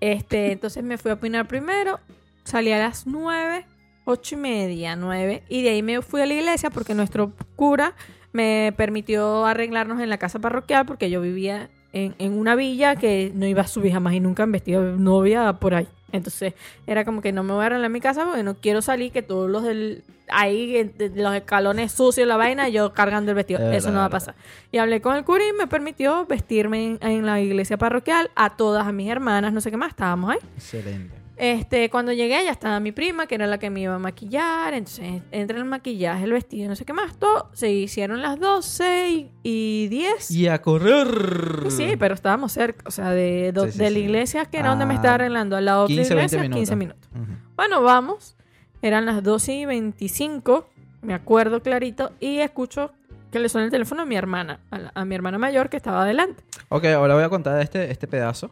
[0.00, 1.98] Este, entonces me fui a peinar primero,
[2.44, 3.64] salí a las 9,
[4.04, 7.94] 8 y media, 9, y de ahí me fui a la iglesia porque nuestro cura
[8.32, 13.32] me permitió arreglarnos en la casa parroquial porque yo vivía en, en una villa que
[13.34, 15.86] no iba a subir jamás y nunca en vestido de novia por ahí.
[16.12, 16.52] Entonces
[16.86, 19.12] era como que no me voy a arreglar en mi casa porque no quiero salir
[19.12, 23.60] que todos los del ahí de- los escalones sucios la vaina yo cargando el vestido.
[23.70, 24.34] Es Eso no va a pasar.
[24.70, 28.56] Y hablé con el cura y me permitió vestirme en, en la iglesia parroquial a
[28.56, 30.38] todas a mis hermanas, no sé qué más, estábamos ahí.
[30.56, 31.14] Excelente.
[31.36, 34.74] Este, cuando llegué ya estaba mi prima, que era la que me iba a maquillar,
[34.74, 39.08] entonces entre el maquillaje, el vestido, no sé qué más, todo, se hicieron las 12
[39.10, 40.30] y, y 10.
[40.30, 41.70] Y a correr.
[41.70, 44.68] Sí, pero estábamos cerca, o sea, de, do- Sí, sí, de la iglesia, que era
[44.68, 46.58] donde me Ah, estaba arreglando, al lado de la 15, 20 iglesia, minutos.
[46.60, 47.10] 15 minutos.
[47.56, 48.36] Bueno, vamos.
[48.82, 50.68] Eran las 12 y 25,
[51.02, 52.92] me acuerdo clarito, y escucho
[53.30, 55.78] que le suena el teléfono a mi hermana, a, la- a mi hermana mayor que
[55.78, 56.44] estaba adelante.
[56.68, 58.50] Ok, ahora voy a contar este, este pedazo.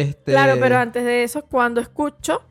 [0.00, 0.32] Este...
[0.32, 2.42] Claro, pero antes de eso, cuando escucho,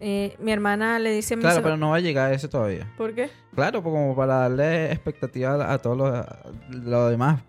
[0.00, 2.34] eh, mi hermana le dice a mi Claro, so- pero no va a llegar a
[2.34, 2.90] eso todavía.
[2.96, 3.28] ¿Por qué?
[3.54, 6.26] Claro, pues como para darle expectativa a, los
[6.70, 7.40] lo demás.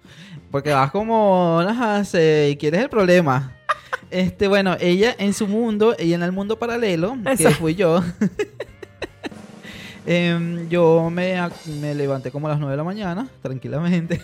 [0.52, 3.54] Porque vas como, ajá, se, quieres el problema.
[4.10, 8.02] Este, bueno, ella en su mundo, ella en el mundo paralelo, que fui yo.
[10.06, 11.36] em, yo me,
[11.82, 14.22] me levanté como a las 9 de la mañana, tranquilamente.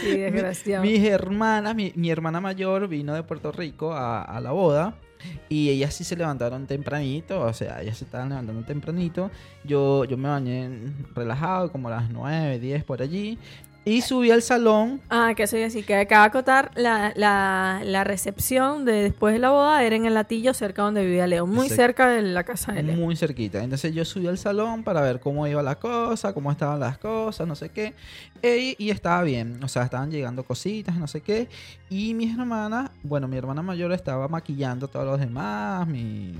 [0.00, 0.84] Sí, desgraciado.
[0.84, 4.94] Mis hermanas, mi, mi hermana mayor vino de Puerto Rico a, a la boda.
[5.48, 9.30] Y ellas sí se levantaron tempranito, o sea, ellas se estaban levantando tempranito.
[9.64, 10.70] Yo, yo me bañé
[11.14, 13.38] relajado, como a las 9, 10 por allí.
[13.82, 15.00] Y subí al salón.
[15.08, 19.38] Ah, que soy así, que acaba de acotar la, la, la recepción de después de
[19.38, 21.74] la boda era en el latillo cerca donde vivía Leo, muy Exacto.
[21.76, 22.96] cerca de la casa de Leo.
[22.96, 23.62] Muy cerquita.
[23.64, 27.48] Entonces yo subí al salón para ver cómo iba la cosa, cómo estaban las cosas,
[27.48, 27.94] no sé qué.
[28.42, 29.58] E- Y, estaba bien.
[29.64, 31.48] O sea, estaban llegando cositas, no sé qué.
[31.88, 35.86] Y mi hermana, bueno, mi hermana mayor estaba maquillando a todos los demás.
[35.88, 36.34] Mi.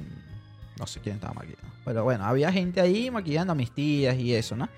[0.79, 1.69] No sé quién estaba maquillando.
[1.87, 4.69] Pero bueno, había gente ahí maquillando a mis tías y eso, ¿no?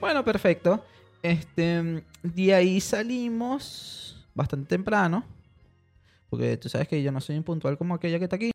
[0.00, 0.82] Bueno, perfecto.
[1.22, 2.04] Este.
[2.22, 5.24] De ahí salimos bastante temprano.
[6.30, 8.50] Porque tú sabes que yo no soy impuntual como aquella que está aquí.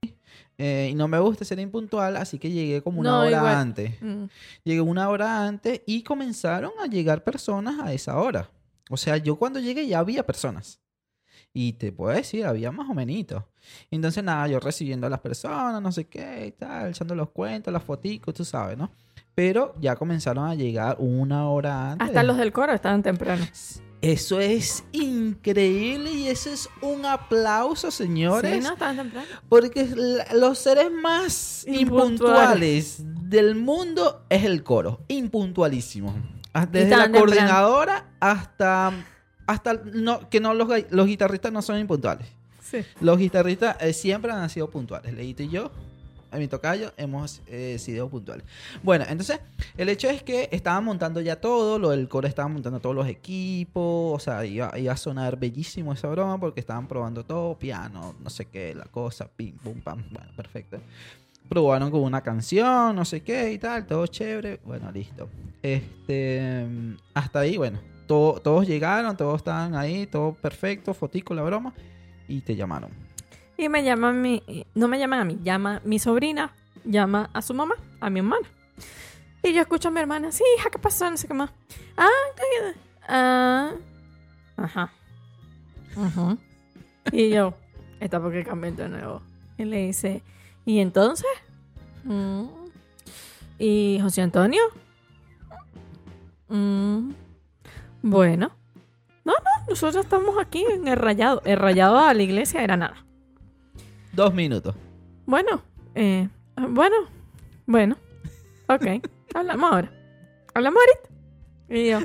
[0.60, 3.56] Eh, y no me gusta ser impuntual, así que llegué como una No, hora igual.
[3.56, 4.00] antes.
[4.02, 4.26] Mm.
[4.64, 8.50] Llegué una hora antes y comenzaron a llegar personas a esa hora.
[8.92, 10.80] O sea, yo cuando llegué ya había personas.
[11.52, 13.44] Y te puedo decir, había más o menos.
[13.90, 17.72] Entonces, nada, yo recibiendo a las personas, no sé qué y tal, echando los cuentos,
[17.74, 18.92] las foticos, tú sabes, ¿no?
[19.36, 22.08] Pero ya comenzaron a llegar una hora antes.
[22.08, 23.46] Hasta los del coro estaban temprano.
[24.02, 28.54] Eso es increíble y eso es un aplauso, señores.
[28.54, 29.28] Sí, no, estaban temprano.
[29.50, 29.88] Porque
[30.34, 33.00] los seres más Impuntuales.
[33.00, 35.00] impuntuales del mundo es el coro.
[35.08, 36.14] Impuntualísimo.
[36.54, 37.26] Ah, Desde la temprano.
[37.26, 38.92] coordinadora hasta.
[39.48, 42.28] Hasta no, que no los, los guitarristas no son impuntuales.
[42.62, 42.80] Sí.
[43.02, 45.14] Los guitarristas eh, siempre han sido puntuales.
[45.14, 45.72] Leito y yo,
[46.34, 48.46] a mi tocayo, hemos eh, sido puntuales.
[48.82, 49.40] Bueno, entonces,
[49.78, 51.78] el hecho es que estaban montando ya todo.
[51.80, 54.16] Lo del coro estaban montando todos los equipos.
[54.16, 58.30] O sea, iba, iba a sonar bellísimo esa broma porque estaban probando todo: piano, no
[58.30, 60.04] sé qué, la cosa, pim, pum, pam.
[60.12, 60.80] Bueno, perfecto.
[61.48, 64.60] Probaron con una canción, no sé qué y tal, todo chévere.
[64.66, 65.30] Bueno, listo.
[65.62, 66.66] Este,
[67.14, 71.74] hasta ahí, bueno, to- todos llegaron, todos estaban ahí, todo perfecto, fotico, la broma,
[72.28, 72.90] y te llamaron.
[73.64, 74.44] Y me llaman mi,
[74.76, 76.52] no me llaman a mí, llama mi sobrina,
[76.84, 78.46] llama a su mamá, a mi hermana.
[79.42, 81.10] Y yo escucho a mi hermana, sí, hija, ¿qué pasó?
[81.10, 81.50] No sé qué más.
[81.96, 83.72] Ah, ¿qué- ah,
[84.58, 84.92] ajá.
[85.96, 86.38] Ajá.
[87.14, 87.54] Y yo,
[88.02, 89.22] está porque cambié de nuevo.
[89.58, 90.22] Y le dice,
[90.66, 91.28] ¿Y entonces?
[92.04, 92.44] Mm.
[93.60, 94.62] ¿Y José Antonio?
[96.50, 97.12] Mm.
[98.02, 98.52] Bueno.
[99.24, 101.42] No, no, nosotros estamos aquí en el rayado.
[101.46, 103.06] El rayado a la iglesia era nada.
[104.14, 104.76] Dos minutos.
[105.26, 105.64] Bueno,
[105.96, 106.30] eh,
[106.70, 106.96] bueno,
[107.66, 107.98] bueno.
[108.68, 108.86] Ok,
[109.34, 109.92] hablamos ahora.
[110.54, 111.10] ¿Hablamos ahorita?
[111.70, 112.00] Y yo,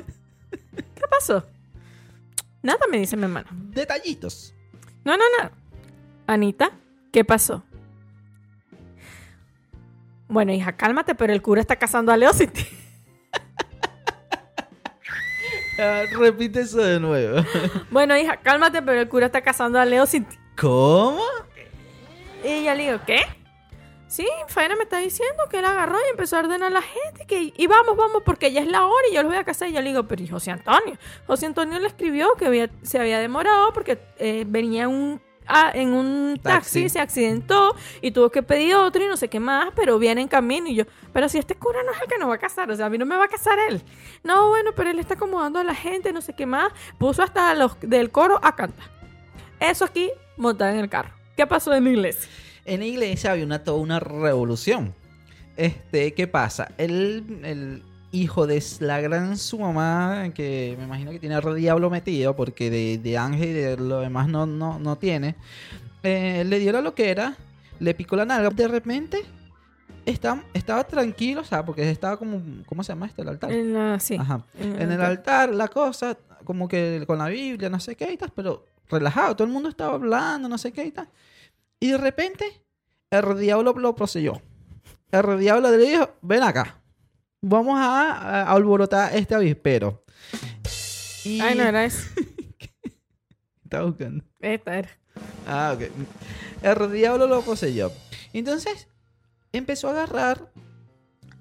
[0.51, 1.45] ¿qué pasó?
[2.63, 3.47] Nada, me dice mi hermano.
[3.51, 4.55] Detallitos.
[5.05, 5.51] No, no, no.
[6.25, 6.71] Anita,
[7.11, 7.63] ¿qué pasó?
[10.27, 12.65] Bueno, hija, cálmate, pero el cura está casando a Leo sin ti.
[15.81, 17.41] Ah, repite eso de nuevo.
[17.89, 20.37] Bueno, hija, cálmate, pero el cura está casando a Leo sin ti.
[20.57, 21.21] ¿Cómo?
[22.43, 23.21] Y yo le digo, ¿qué?
[24.07, 27.25] Sí, Faina me está diciendo que él agarró y empezó a ordenar a la gente
[27.27, 29.69] que y vamos, vamos, porque ya es la hora y yo los voy a casar.
[29.69, 30.97] Y yo le digo, pero ¿y José Antonio?
[31.27, 35.69] José Antonio le escribió que había- se había demorado porque eh, venía en un, ah,
[35.75, 36.89] en un taxi, Taxi.
[36.89, 40.27] se accidentó y tuvo que pedir otro y no sé qué más, pero viene en
[40.27, 40.67] camino.
[40.69, 42.75] Y yo, pero si este cura no es el que nos va a casar, o
[42.75, 43.83] sea, a mí no me va a casar él.
[44.23, 46.73] No, bueno, pero él está acomodando a la gente, no sé qué más.
[46.97, 48.89] Puso hasta a los del coro a cantar.
[49.59, 51.11] Eso aquí montado en el carro.
[51.39, 52.29] ¿Qué pasó en la iglesia?
[52.65, 54.93] En la iglesia había una, toda una revolución.
[55.55, 56.73] Este, ¿qué pasa?
[56.77, 61.89] El, el hijo de la gran su mamá, que me imagino que tiene al diablo
[61.89, 65.35] metido, porque de, de ángel y de lo demás no, no, no tiene,
[66.03, 67.37] eh, le dio la loquera,
[67.79, 68.49] le picó la nalga.
[68.49, 69.21] De repente,
[70.05, 73.21] está- estaba tranquilo, o sea, porque estaba como, ¿cómo se llama este?
[73.21, 73.49] El altar.
[73.53, 74.17] En la, sí.
[74.19, 74.43] Ajá.
[74.59, 78.17] en En el altar, la cosa, como que con la Biblia, no sé qué y
[78.17, 81.09] tal, pero relajado, todo el mundo estaba hablando, no sé qué y tal.
[81.79, 82.63] Y de repente,
[83.09, 84.41] el diablo lo poseyó.
[85.11, 86.81] El diablo le dijo, ven acá,
[87.41, 90.03] vamos a, a alborotar este avispero.
[91.23, 91.39] Y...
[91.41, 92.07] Ay, no era eso.
[93.63, 94.23] Está buscando.
[94.39, 94.89] Esta era.
[95.47, 95.91] Ah, ok.
[96.61, 97.91] El diablo lo poseyó.
[98.33, 98.87] Entonces,
[99.51, 100.51] empezó a agarrar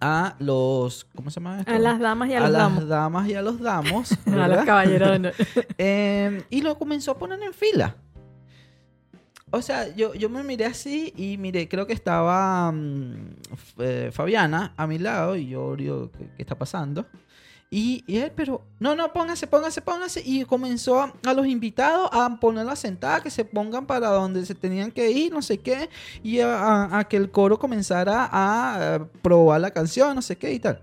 [0.01, 1.07] a los...
[1.15, 1.73] ¿Cómo se llama esto?
[1.73, 2.89] A las damas y a, los las damos.
[2.89, 4.13] damas y a los damos.
[4.27, 5.21] A los caballeros.
[5.21, 5.31] no.
[5.79, 7.97] Eh, y lo comenzó a poner en fila.
[9.51, 13.37] O sea, yo, yo me miré así y miré, creo que estaba mm,
[13.79, 17.07] eh, Fabiana a mi lado y yo digo, ¿qué, qué está pasando?
[17.71, 20.23] Y, él, pero, no, no, póngase, póngase, póngase.
[20.25, 24.91] Y comenzó a, los invitados a ponerla sentada, que se pongan para donde se tenían
[24.91, 25.91] que ir, no sé qué.
[26.23, 30.61] Y a, que el coro comenzara a, eh, probar la canción, no sé qué y
[30.61, 30.81] tal.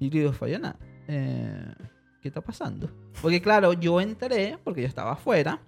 [0.00, 0.76] Y digo, Fabiana,
[1.06, 1.72] eh,
[2.20, 2.90] ¿qué está pasando?
[3.22, 5.60] Porque claro, yo entré porque yo estaba afuera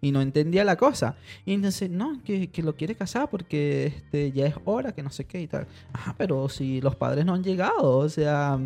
[0.00, 1.16] y no entendía la cosa.
[1.44, 5.10] Y entonces, no, que, que lo quiere casar porque este, ya es hora, que no
[5.10, 5.66] sé qué y tal.
[5.92, 8.58] Ajá, pero si los padres no han llegado, o sea...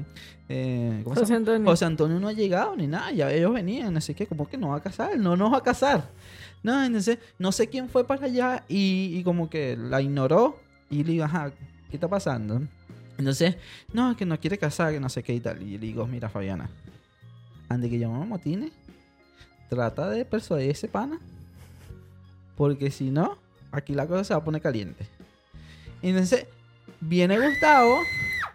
[0.48, 1.38] eh, ¿cómo se José llama?
[1.38, 1.70] Antonio.
[1.70, 4.58] José Antonio no ha llegado ni nada, ya ellos venían, no sé qué, ¿cómo que
[4.58, 5.18] no va a casar?
[5.18, 6.10] No nos va a casar.
[6.62, 10.58] No, entonces, no sé quién fue para allá y, y como que la ignoró
[10.90, 11.50] y le digo, ajá,
[11.90, 12.62] ¿qué está pasando?
[13.18, 13.56] Entonces,
[13.92, 15.62] no, que no quiere casar, que no sé qué y tal.
[15.62, 16.70] Y le digo, mira, Fabiana,
[17.68, 18.72] antes que llamamos Motines,
[19.72, 21.18] trata de persuadir a ese pana.
[22.56, 23.38] Porque si no,
[23.70, 25.06] aquí la cosa se va a poner caliente.
[26.02, 26.46] Entonces,
[27.00, 27.96] viene Gustavo.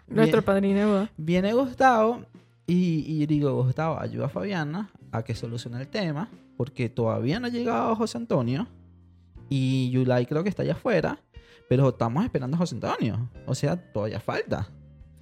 [0.06, 1.08] Nuestro padrino.
[1.16, 2.22] Viene Gustavo
[2.68, 6.28] y, y digo, Gustavo, ayuda a Fabiana a que solucione el tema.
[6.56, 8.68] Porque todavía no ha llegado José Antonio.
[9.48, 11.20] Y Yulai creo que está allá afuera.
[11.68, 13.28] Pero estamos esperando a José Antonio.
[13.46, 14.68] O sea, todavía falta.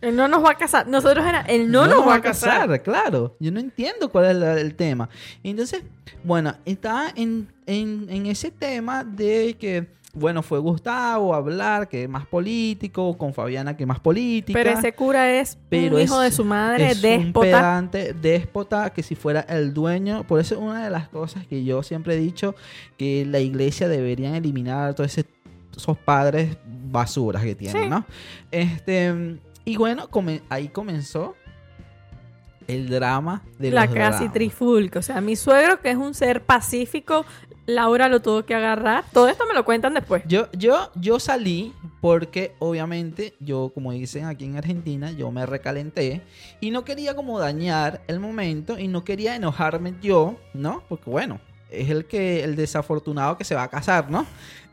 [0.01, 0.87] Él no nos va a casar.
[0.87, 2.83] Nosotros era, él no, nos va a casar.
[2.83, 3.37] claro.
[3.41, 5.09] Yo no entiendo cuál es la- el tema.
[5.43, 5.83] Entonces,
[6.23, 12.05] bueno, está en, en- en ese tema de que, bueno, fue Gustavo a hablar, que
[12.05, 14.59] es más político, con Fabiana, que es más política.
[14.59, 17.47] Pero ese cura es Pero un hijo es- de su madre, es un déspota.
[17.47, 20.27] pedante, déspota, que si fuera el dueño.
[20.27, 22.55] Por eso es una de las cosas que yo siempre he dicho,
[22.99, 25.29] que la iglesia deberían eliminar todos ese-
[25.77, 26.57] esos padres
[26.91, 27.89] basuras que tienen, Sí.
[27.89, 28.07] ¿no?
[28.51, 31.37] Este, y bueno, come- ahí comenzó
[32.67, 34.33] el drama de La los casi dramas.
[34.33, 34.99] trifulca.
[34.99, 37.25] O sea, mi suegro, que es un ser pacífico,
[37.67, 39.05] Laura lo tuvo que agarrar.
[39.13, 40.23] Todo esto me lo cuentan después.
[40.27, 46.23] Yo, yo, yo salí porque obviamente yo, como dicen aquí en Argentina, yo me recalenté
[46.61, 50.83] y no quería como dañar el momento y no quería enojarme yo, ¿no?
[50.89, 51.41] Porque bueno,
[51.71, 54.27] es el que el desafortunado que se va a casar, ¿no?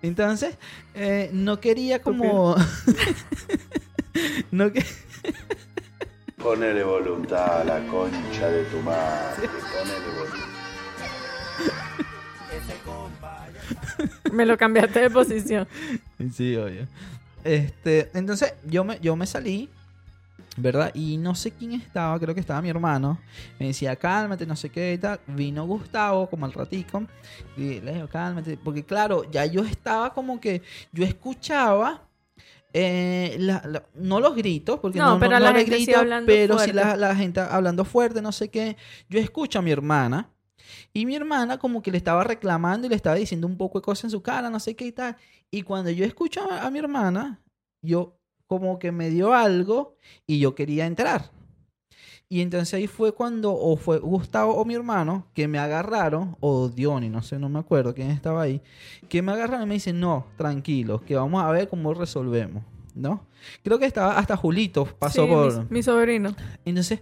[0.03, 0.57] Entonces,
[0.95, 2.55] eh, no quería como...
[4.51, 4.83] no que...
[6.37, 9.47] Ponele voluntad a la concha de tu madre.
[9.47, 10.53] Ponele voluntad.
[14.31, 15.67] Me lo cambiaste de posición.
[16.33, 16.87] Sí, obvio.
[17.43, 19.69] Este, entonces yo me, yo me salí,
[20.57, 20.91] ¿verdad?
[20.93, 23.19] Y no sé quién estaba, creo que estaba mi hermano.
[23.59, 25.19] Me decía, cálmate, no sé qué y tal.
[25.27, 27.03] Vino Gustavo como al ratico.
[27.57, 28.57] Y le digo, cálmate.
[28.57, 30.61] Porque claro, ya yo estaba como que,
[30.91, 32.01] yo escuchaba
[32.73, 35.99] eh, la- la- no los gritos, porque No, no, pero no la gente sí grito,
[36.25, 36.73] pero sí fuerte.
[36.73, 38.77] la, la gente hablando fuerte, no sé qué.
[39.09, 40.29] Yo escucho a mi hermana
[40.91, 43.83] y mi hermana como que le estaba reclamando y le estaba diciendo un poco de
[43.83, 45.15] cosas en su cara, no sé qué y tal.
[45.51, 47.41] Y cuando yo escucho a, a mi hermana,
[47.83, 48.17] yo
[48.47, 49.95] como que me dio algo
[50.27, 51.31] y yo quería entrar.
[52.29, 56.67] Y entonces ahí fue cuando, o fue Gustavo o mi hermano, que me agarraron, o
[56.69, 58.61] Diony, no sé, no me acuerdo quién estaba ahí,
[59.07, 62.63] que me agarraron y me dicen, no, tranquilos, que vamos a ver cómo resolvemos,
[62.95, 63.25] ¿no?
[63.63, 65.59] Creo que estaba hasta Julito, pasó Sí, por...
[65.65, 66.35] Mi, mi sobrino.
[66.65, 67.01] Entonces,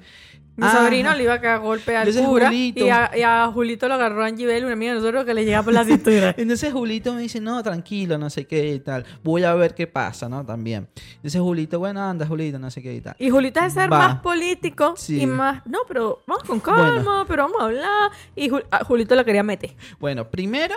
[0.57, 3.93] Mi sobrino le iba a caer golpe al cura y a, y a Julito lo
[3.95, 6.33] agarró Angibel, una amiga de nosotros que le llega por la cintura.
[6.37, 9.87] entonces Julito me dice, no, tranquilo, no sé qué y tal, voy a ver qué
[9.87, 10.45] pasa, ¿no?
[10.45, 10.87] También.
[11.15, 13.15] Entonces Julito, bueno, anda, Julito, no sé qué y tal.
[13.17, 13.97] Y Julito es ser Va.
[13.97, 15.21] más político Sí.
[15.21, 17.25] y más, no, pero vamos con calma, Bueno.
[17.27, 18.11] pero vamos a hablar.
[18.35, 19.73] Y Jul- a Julito lo quería meter.
[19.99, 20.75] Bueno, primero,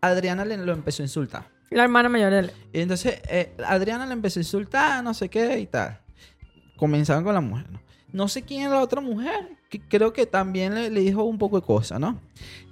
[0.00, 1.44] Adriana le lo empezó a insultar.
[1.70, 2.52] La hermana mayor de él.
[2.72, 6.00] Y entonces eh, Adriana le empezó a insultar, no sé qué y tal.
[6.80, 7.78] Comenzaron con la mujer, ¿no?
[8.12, 11.38] No sé quién era la otra mujer, que creo que también le, le dijo un
[11.38, 12.18] poco de cosas, ¿no?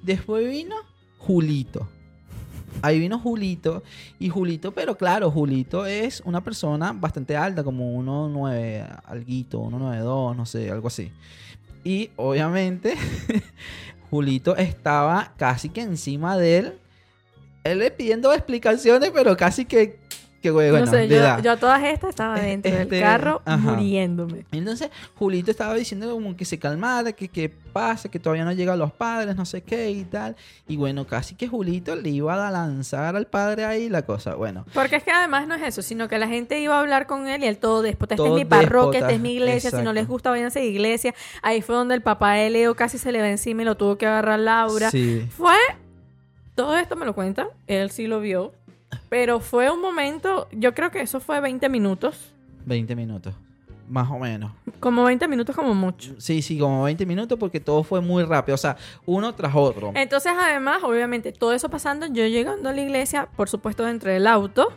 [0.03, 0.75] Después vino
[1.19, 1.87] Julito.
[2.83, 3.83] Ahí vino Julito.
[4.19, 10.47] Y Julito, pero claro, Julito es una persona bastante alta, como 1,9 alguito, 1,92, no
[10.47, 11.13] sé, algo así.
[11.85, 12.97] Y obviamente,
[14.11, 16.79] Julito estaba casi que encima de él.
[17.65, 19.99] Él le pidiendo explicaciones, pero casi que,
[20.43, 23.57] que bueno, no sé, yo, a todas estas estaba Eh, dentro este, del carro ajá.
[23.59, 24.45] muriéndome.
[24.53, 28.79] Entonces, Julito estaba diciendo como que se calmara, que qué pasa, que todavía no llegan
[28.79, 30.37] los padres, no sé qué y tal.
[30.69, 34.35] Y bueno, casi que Julito le iba a lanzar al padre ahí la cosa.
[34.35, 37.07] Bueno, Porque es que además no es eso, sino que la gente iba a hablar
[37.07, 38.15] con él y él todo déspota.
[38.15, 39.71] Esta es mi parroquia, esta es mi iglesia.
[39.71, 41.15] Si no les gusta, váyanse a iglesia.
[41.43, 43.97] Ahí fue donde el papá de Leo casi se le va encima y lo tuvo
[43.99, 44.91] que agarrar Laura.
[44.91, 45.27] sí.
[45.31, 45.55] Fue.
[46.55, 47.49] Todo esto me lo cuenta.
[47.69, 48.53] Él sí lo vio.
[49.09, 50.49] Pero fue un momento.
[50.53, 52.33] Yo creo que eso fue 20 minutos.
[52.67, 53.35] 20 minutos,
[53.89, 54.53] más o menos.
[54.81, 56.15] Como 20 minutos, como mucho.
[56.19, 58.77] Sí, sí, como 20 minutos porque todo fue muy rápido, o sea,
[59.07, 59.93] uno tras otro.
[59.95, 64.27] Entonces, además, obviamente, todo eso pasando, yo llegando a la iglesia, por supuesto, dentro del
[64.27, 64.69] auto,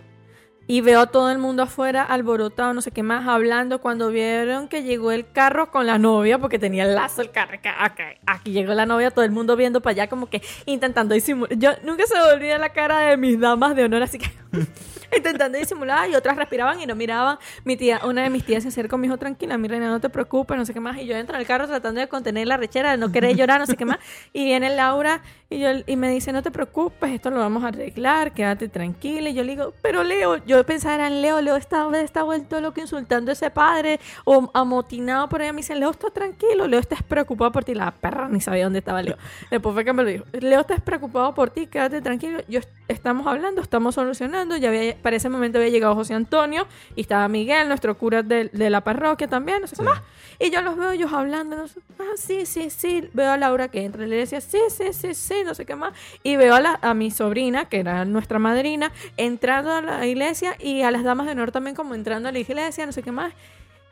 [0.68, 3.82] y veo a todo el mundo afuera alborotado, no sé qué más, hablando.
[3.82, 7.56] Cuando vieron que llegó el carro con la novia, porque tenía el lazo el carro,
[7.56, 11.58] acá, aquí llegó la novia, todo el mundo viendo para allá, como que intentando disimular.
[11.58, 14.32] Yo nunca se me olvida la cara de mis damas de honor, así que
[15.16, 17.38] intentando disimular, y otras respiraban y no miraban.
[17.66, 20.10] Mi tía, una de mis tías se acercó, me dijo, tranquila, mi reina, no te
[20.10, 20.98] preocupes, no sé qué más.
[20.98, 23.66] Y yo entro al carro tratando de contener la rechera, de no querer llorar, no
[23.66, 23.98] sé qué más.
[24.34, 27.68] Y viene Laura y, yo, y me dice, no te preocupes, esto lo vamos a
[27.68, 29.30] arreglar, quédate tranquila.
[29.30, 32.80] Y yo le digo, pero Leo, yo pensaba en Leo, Leo está, está vuelto loco
[32.80, 35.52] insultando a ese padre o amotinado por ella.
[35.52, 37.74] Me dice, Leo está tranquilo, Leo está preocupado por ti.
[37.76, 39.18] La perra ni sabía dónde estaba Leo.
[39.52, 42.40] Después fue que me lo dijo, Leo está preocupado por ti, quédate tranquilo.
[42.48, 44.41] Yo est- estamos hablando, estamos solucionando.
[44.58, 48.46] Ya había, para ese momento había llegado José Antonio y estaba Miguel, nuestro cura de,
[48.46, 49.88] de la parroquia también, no sé qué Sí.
[49.88, 50.02] más.
[50.40, 53.08] Y yo los veo ellos hablando, no sé, ah, sí, sí, sí.
[53.14, 55.76] Veo a Laura que entra y le decía, sí, sí, sí, sí, no sé qué
[55.76, 55.94] más.
[56.24, 60.56] Y veo a, la, a mi sobrina, que era nuestra madrina, entrando a la iglesia
[60.60, 63.12] y a las damas de honor también como entrando a la iglesia, no sé qué
[63.12, 63.34] más.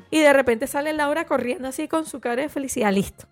[0.10, 3.26] Y de repente sale Laura corriendo así con su cara de felicidad, listo.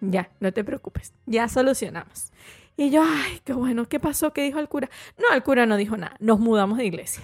[0.00, 2.32] Ya, no te preocupes, ya solucionamos.
[2.80, 4.32] Y yo, ay, qué bueno, ¿qué pasó?
[4.32, 4.88] ¿Qué dijo el cura?
[5.18, 7.22] No, el cura no dijo nada, nos mudamos de iglesia.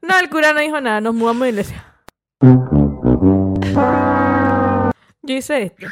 [0.00, 1.84] No, el cura no dijo nada, nos mudamos de iglesia.
[5.22, 5.88] Yo hice esto.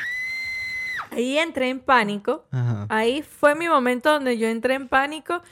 [1.11, 2.47] Ahí entré en pánico.
[2.53, 2.87] Ajá.
[2.89, 5.43] Ahí fue mi momento donde yo entré en pánico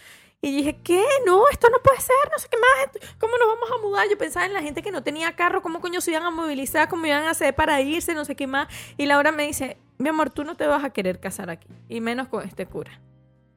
[0.40, 1.04] y dije, ¿qué?
[1.26, 3.16] No, esto no puede ser, no sé qué más.
[3.18, 4.08] ¿Cómo nos vamos a mudar?
[4.08, 6.88] Yo pensaba en la gente que no tenía carro, cómo coño se iban a movilizar,
[6.88, 8.68] cómo iban a hacer para irse, no sé qué más.
[8.96, 12.00] Y Laura me dice, mi amor, tú no te vas a querer casar aquí, y
[12.00, 13.00] menos con este cura.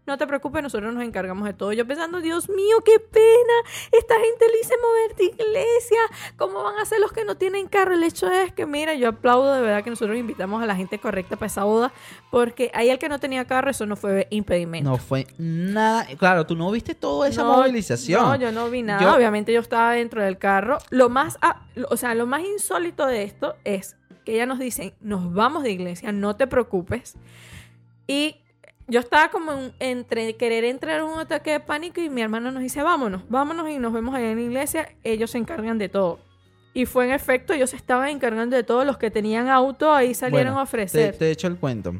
[0.08, 1.74] No te preocupes, nosotros nos encargamos de todo.
[1.74, 3.54] Yo pensando, Dios mío, qué pena.
[3.92, 5.98] Esta gente le hice mover de iglesia.
[6.38, 7.96] ¿Cómo van a ser los que no tienen carro?
[7.96, 11.00] El hecho es que, mira, yo aplaudo de verdad que nosotros invitamos a la gente
[11.00, 11.92] correcta para esa boda.
[12.30, 14.92] Porque ahí el que no tenía carro, eso no fue impedimento.
[14.92, 16.06] No fue nada.
[16.20, 18.22] Claro, tú no viste toda esa No, movilización.
[18.22, 19.02] No, yo no vi nada.
[19.02, 20.78] Yo- Obviamente yo estaba dentro del carro.
[20.92, 21.40] Lo más,
[21.90, 23.96] o sea, lo más insólito de esto es
[24.26, 27.16] que ella nos dice, nos vamos de iglesia, no te preocupes.
[28.08, 28.36] Y
[28.88, 32.52] yo estaba como en- entre querer entrar en un ataque de pánico y mi hermano
[32.52, 34.90] nos dice, vámonos, vámonos y nos vemos allá en la iglesia.
[35.04, 36.20] Ellos se encargan de todo.
[36.74, 38.84] Y fue en efecto, ellos se estaban encargando de todo.
[38.84, 41.14] Los que tenían auto ahí salieron Bueno, a ofrecer.
[41.14, 41.94] Te, te he hecho el cuento.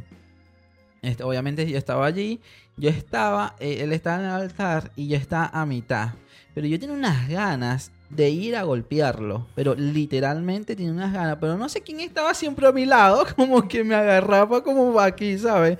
[1.02, 2.42] Este, obviamente yo estaba allí,
[2.76, 6.10] yo estaba, eh, él estaba en el altar y yo estaba a mitad.
[6.54, 9.48] Pero yo tenía unas ganas de ir a golpearlo.
[9.56, 11.38] Pero literalmente tenía unas ganas.
[11.40, 15.38] Pero no sé quién estaba siempre a mi lado, como que me agarraba como aquí,
[15.38, 15.78] ¿sabes?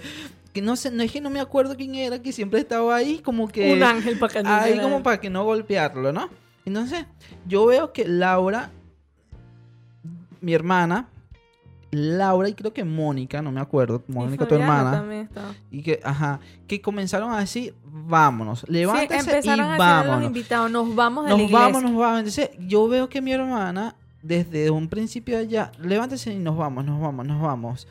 [0.56, 3.20] que no sé, no es que no me acuerdo quién era, que siempre estaba ahí
[3.20, 3.74] como que...
[3.74, 6.30] Un ángel para que no Ahí como para que no golpearlo, ¿no?
[6.64, 7.06] Entonces,
[7.46, 8.72] yo veo que Laura,
[10.40, 11.10] mi hermana,
[11.96, 15.28] Laura y creo que Mónica, no me acuerdo, Mónica tu hermana,
[15.72, 20.24] y que, ajá, que comenzaron a decir, vámonos, Sí, levántese y a los vámonos.
[20.26, 21.66] invitados, nos vamos de la Nos iglesia.
[21.66, 22.20] vamos, nos vamos.
[22.20, 27.00] Entonces, yo veo que mi hermana, desde un principio allá, levántese y nos vamos, nos
[27.00, 27.88] vamos, nos vamos.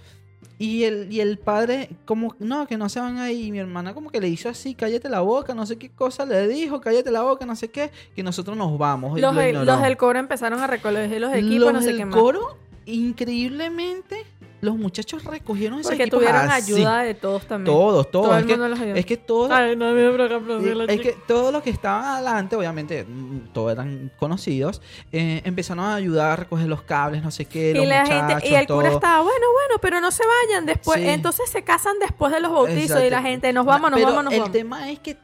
[0.57, 3.47] Y el, y el padre, como, no, que no se van ahí.
[3.47, 6.25] Y mi hermana como que le hizo así, cállate la boca, no sé qué cosa
[6.27, 9.19] le dijo, cállate la boca, no sé qué, que nosotros nos vamos.
[9.19, 12.05] y Los, los del coro empezaron a recoger los equipos, Los no sé del qué
[12.05, 12.15] más.
[12.15, 14.26] coro, increíblemente,
[14.61, 16.72] los muchachos recogieron esos Porque equipos tuvieron así.
[16.72, 17.74] ayuda de todos también.
[17.76, 18.26] Todos, todos.
[18.26, 18.95] Todo es, el que, mundo los ayudó.
[18.97, 21.03] es que todos, Ay, no, es chica.
[21.03, 23.07] que todos los que estaban adelante, obviamente,
[23.53, 24.80] todos eran conocidos,
[25.12, 28.28] eh, empezaron a ayudar a recoger los cables, no sé qué, los y la muchachos,
[28.43, 28.97] gente y el cura todo.
[28.97, 31.09] estaba bueno bueno pero no se vayan después Sí.
[31.09, 34.24] entonces se casan después de los bautizos y la gente nos vamos nos Pero vamos
[34.24, 35.16] nos el vamos tema es que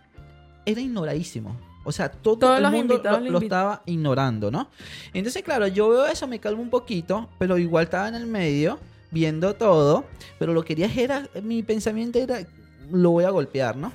[0.67, 1.57] era ignoradísimo.
[1.85, 4.69] O sea, todo Todos el los mundo lo, estaba ignorando, ¿no?
[5.15, 8.79] Entonces, claro, yo veo eso, me calmo un poquito, pero igual estaba en el medio,
[9.11, 10.05] viendo todo,
[10.39, 12.41] pero lo que quería era, mi pensamiento era,
[12.91, 13.93] lo voy a golpear, ¿no?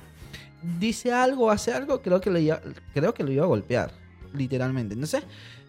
[0.78, 2.60] Dice algo, hace algo, creo que lo iba,
[2.92, 3.92] creo que lo iba a golpear,
[4.34, 4.94] literalmente.
[4.94, 5.22] Entonces,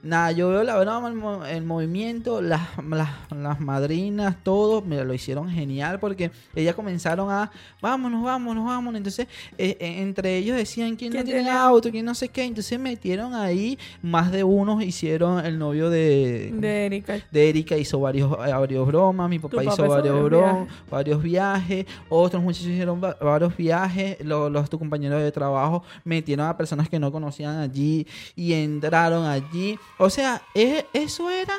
[0.03, 5.03] nada, yo veo la broma, el, mo- el movimiento, las, las, las madrinas, todo, me
[5.03, 8.97] lo hicieron genial porque ellas comenzaron a, vámonos, vámonos, vámonos.
[8.97, 9.27] Entonces,
[9.57, 12.43] eh, eh, entre ellos decían quién, ¿Quién no tiene auto, quién no sé qué.
[12.43, 17.99] Entonces metieron ahí, más de unos hicieron el novio de, de Erika de Erika hizo
[17.99, 23.03] varios, eh, varios bromas, mi papá papá hizo varios bromas, varios viajes, otros muchachos hicieron
[23.03, 27.57] va- varios viajes, los, los tu compañeros de trabajo metieron a personas que no conocían
[27.57, 29.77] allí y entraron allí.
[29.97, 31.53] O sea, eso era,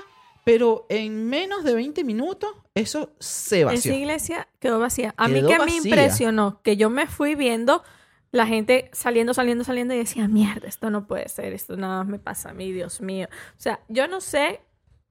[0.44, 3.92] pero en menos de 20 minutos, eso se vació.
[3.92, 7.82] esa iglesia quedó vacía a mí que me impresionó que yo me fui viendo
[8.30, 12.06] la gente saliendo saliendo saliendo y decía mierda esto no puede ser esto nada más
[12.06, 14.60] me pasa a mí Dios mío o sea yo no sé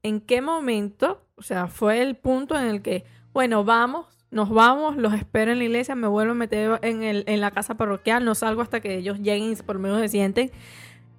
[0.01, 3.03] en qué momento o sea fue el punto en el que
[3.33, 7.23] bueno vamos nos vamos, los espero en la iglesia, me vuelvo a meter en, el,
[7.27, 10.09] en la casa parroquial, no salgo hasta que ellos lleguen y por lo menos se
[10.09, 10.51] sienten.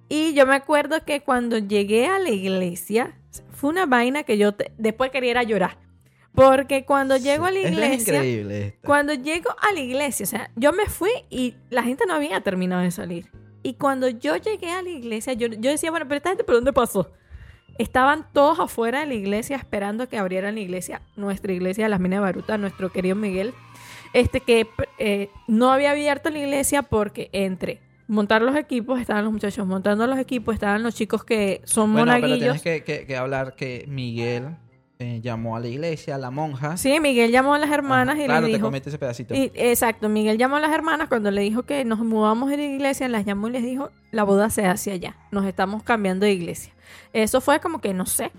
[0.09, 3.15] Y yo me acuerdo que cuando llegué a la iglesia,
[3.51, 5.77] fue una vaina que yo te- después quería llorar.
[6.33, 8.67] Porque cuando llego a la es iglesia, increíble.
[8.67, 8.79] esto.
[8.87, 12.41] cuando llego a la iglesia, o sea, yo me fui y la gente no había
[12.41, 13.29] terminado de salir.
[13.61, 16.55] Y cuando yo llegué a la iglesia, yo, yo decía, bueno, pero esta gente, ¿por
[16.55, 17.11] dónde pasó?
[17.77, 21.99] Estaban todos afuera de la iglesia esperando que abrieran la iglesia, nuestra iglesia de las
[21.99, 23.53] Minas de Baruta, nuestro querido Miguel,
[24.13, 27.79] este que eh, no había abierto la iglesia porque entre
[28.09, 32.07] montar los equipos estaban los muchachos montando los equipos, estaban los chicos que son Bueno,
[32.11, 32.61] pero monaguillos.
[32.61, 34.57] tienes que, que- que hablar que Miguel
[35.01, 36.75] eh, llamó a la iglesia, a la monja.
[36.75, 39.33] Sí, Miguel llamó a las hermanas y claro, te dijo, comete ese pedacito.
[39.33, 42.63] Y- exacto, Miguel llamó a las hermanas cuando le dijo que nos mudamos de la
[42.63, 46.33] iglesia, las llamó y les dijo, la boda se hace allá, nos estamos cambiando de
[46.33, 46.73] iglesia.
[47.13, 48.31] Eso fue como que no sé.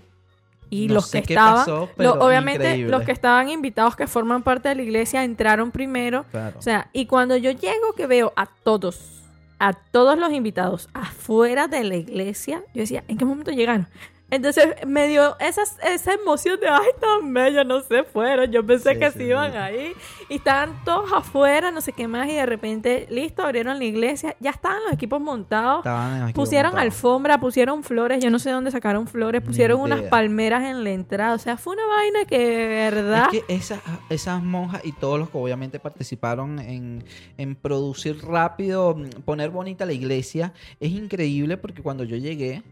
[0.69, 2.91] Y No los que estaban, pasó, lo- pero obviamente increíble.
[2.91, 6.25] los que estaban invitados que forman parte de la iglesia entraron primero.
[6.31, 6.59] Claro.
[6.59, 9.20] O sea, y cuando yo llego que veo a todos,
[9.61, 13.87] a todos los invitados afuera de la iglesia, yo decía, ¿en qué momento llegaron?
[14.31, 18.49] Entonces me dio esa, esa emoción de, ay, tan bello, no se fueron.
[18.51, 19.57] Yo pensé Sí, que sí, se iban sí.
[19.57, 19.93] ahí.
[20.29, 24.35] Y estaban todos afuera, no sé qué más, y de repente, listo, abrieron la iglesia.
[24.39, 25.79] Ya estaban los equipos montados.
[25.79, 26.93] Estaban en aquí Pusieron montados.
[26.95, 31.35] alfombra, pusieron flores, yo no sé dónde sacaron flores, pusieron unas palmeras en la entrada.
[31.35, 33.27] O sea, fue una vaina que de verdad.
[33.33, 37.03] Es que esas, esas monjas y todos los que obviamente participaron en,
[37.37, 42.63] en producir rápido, poner bonita la iglesia, es increíble porque cuando yo llegué,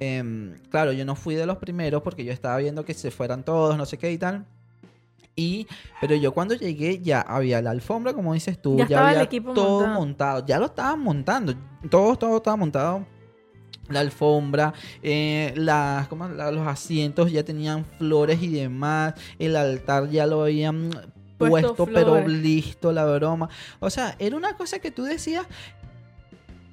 [0.00, 3.44] em, claro, yo no fui de los primeros porque yo estaba viendo que se fueran
[3.44, 4.44] todos, no sé qué y tal.
[5.36, 5.68] Y,
[6.00, 9.16] pero yo cuando llegué ya había la alfombra, como dices tú, Ya ya, estaba el
[9.16, 10.00] había equipo todo montado.
[10.00, 11.54] montado, ya lo estaban montando,
[11.88, 13.06] todo, todo estaba montado.
[13.88, 16.28] La alfombra, eh, las, ¿cómo?
[16.28, 20.90] La- los asientos ya tenían flores y demás, el altar ya lo habían
[21.38, 23.48] Puesto puesto, pero listo la broma.
[23.78, 25.46] O sea, era una cosa que tú decías,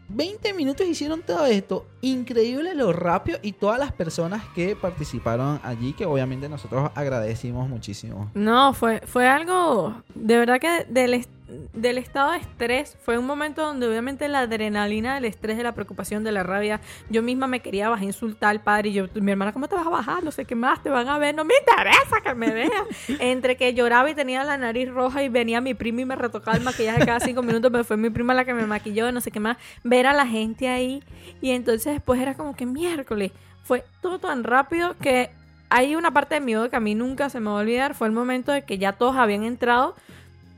[0.10, 5.94] 20 minutos hicieron todo esto, increíble lo rápido y todas las personas que participaron allí,
[5.94, 8.30] que obviamente nosotros agradecimos muchísimo.
[8.34, 13.62] No, fue, fue algo, de verdad que del, del estado de estrés, fue un momento
[13.62, 17.60] donde obviamente la adrenalina del estrés, de la preocupación, de la rabia, yo misma me
[17.60, 20.24] quería bajar insultar al padre y yo, mi hermana, ¿cómo te vas a bajar?
[20.24, 22.86] No sé qué más, te van a ver, no me interesa que me vean.
[23.20, 26.58] Entre que lloraba y tenía la nariz roja y venía mi prima y me retocaba
[26.58, 29.30] el maquillaje cada cinco minutos, pero fue mi prima la que me maquilló, no sé
[29.30, 31.04] qué más, ver a la gente ahí
[31.42, 33.32] y entonces después era como que miércoles,
[33.64, 35.30] fue todo tan rápido que
[35.70, 37.96] hay una parte de mi que a mí nunca se me va a olvidar.
[37.96, 39.96] Fue el momento de que ya todos habían entrado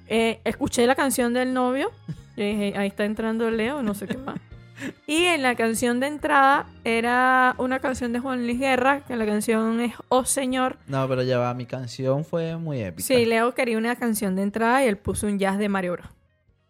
[0.08, 1.92] Eh, escuché la canción del novio.
[2.36, 4.38] Yo dije, ahí está entrando Leo, no sé qué más.
[5.08, 9.26] Y en la canción de entrada era una canción de Juan Luis Guerra, que la
[9.26, 10.78] canción es Oh Señor.
[10.88, 13.08] No, pero ya va, mi canción fue muy épica.
[13.08, 16.08] Sí, Leo quería una canción de entrada y él puso un jazz de Mario Bros.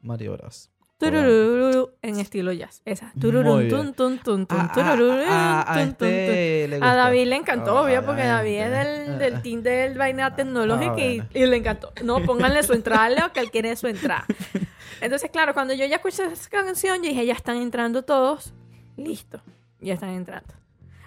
[0.01, 0.69] Mario Bros.
[0.97, 2.81] Turururu, en estilo jazz.
[2.83, 3.11] Esa.
[3.19, 6.07] Tururun, tun, tun, tun, tun, A, a- tururun, a- a tun, tun, tun.
[6.07, 6.95] este A.
[6.95, 10.99] David le encantó, Oh, obvio, porque David es del, del team del vaina tecnológica Ah,
[10.99, 11.29] y, bueno.
[11.33, 11.91] y le encantó.
[12.03, 14.25] No, pónganle su entrada Leo, que él quiere su entrada.
[15.01, 18.53] Entonces, claro, cuando yo ya escuché esa canción, yo dije, ya están entrando todos.
[18.95, 19.39] Listo,
[19.79, 20.55] ya están entrando.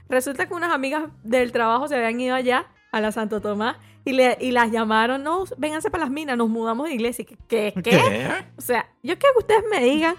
[0.08, 4.12] Resulta que unas amigas del trabajo se habían ido allá, a la Santo Tomás, y,
[4.12, 7.24] le, y las llamaron, no, vénganse para las minas, nos mudamos de iglesia.
[7.48, 7.74] ¿Qué?
[7.82, 8.28] ¿Qué?
[8.56, 10.16] O sea, yo quiero que ustedes me digan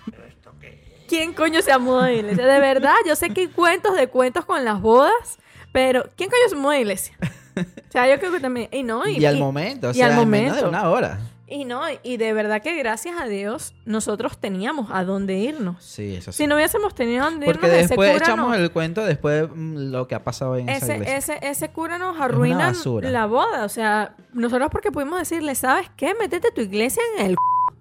[1.08, 2.46] quién coño se ha mudado de iglesia.
[2.46, 5.40] De verdad, yo sé que hay cuentos de cuentos con las bodas,
[5.74, 7.18] pero ¿quién coño se mudó de iglesia?
[7.58, 8.70] O sea, yo creo que también...
[8.72, 10.70] Y no, y, Y, al momento, o y sea, al en menos de momento.
[10.70, 11.20] una hora.
[11.52, 15.84] Y no, y de verdad que gracias a Dios nosotros teníamos a dónde irnos.
[15.84, 16.38] Sí, eso sí.
[16.44, 19.06] Si no hubiésemos tenido a dónde Porque irnos, ese después cura echamos nos- el cuento
[19.06, 21.18] después mm, lo que ha pasado en esa ese, iglesia.
[21.18, 23.66] ese, ese cura nos arruina la boda.
[23.66, 26.16] O sea, nosotros porque pudimos decirle, ¿sabes qué?
[26.20, 27.32] Métete tu iglesia en el...
[27.34, 27.76] c-".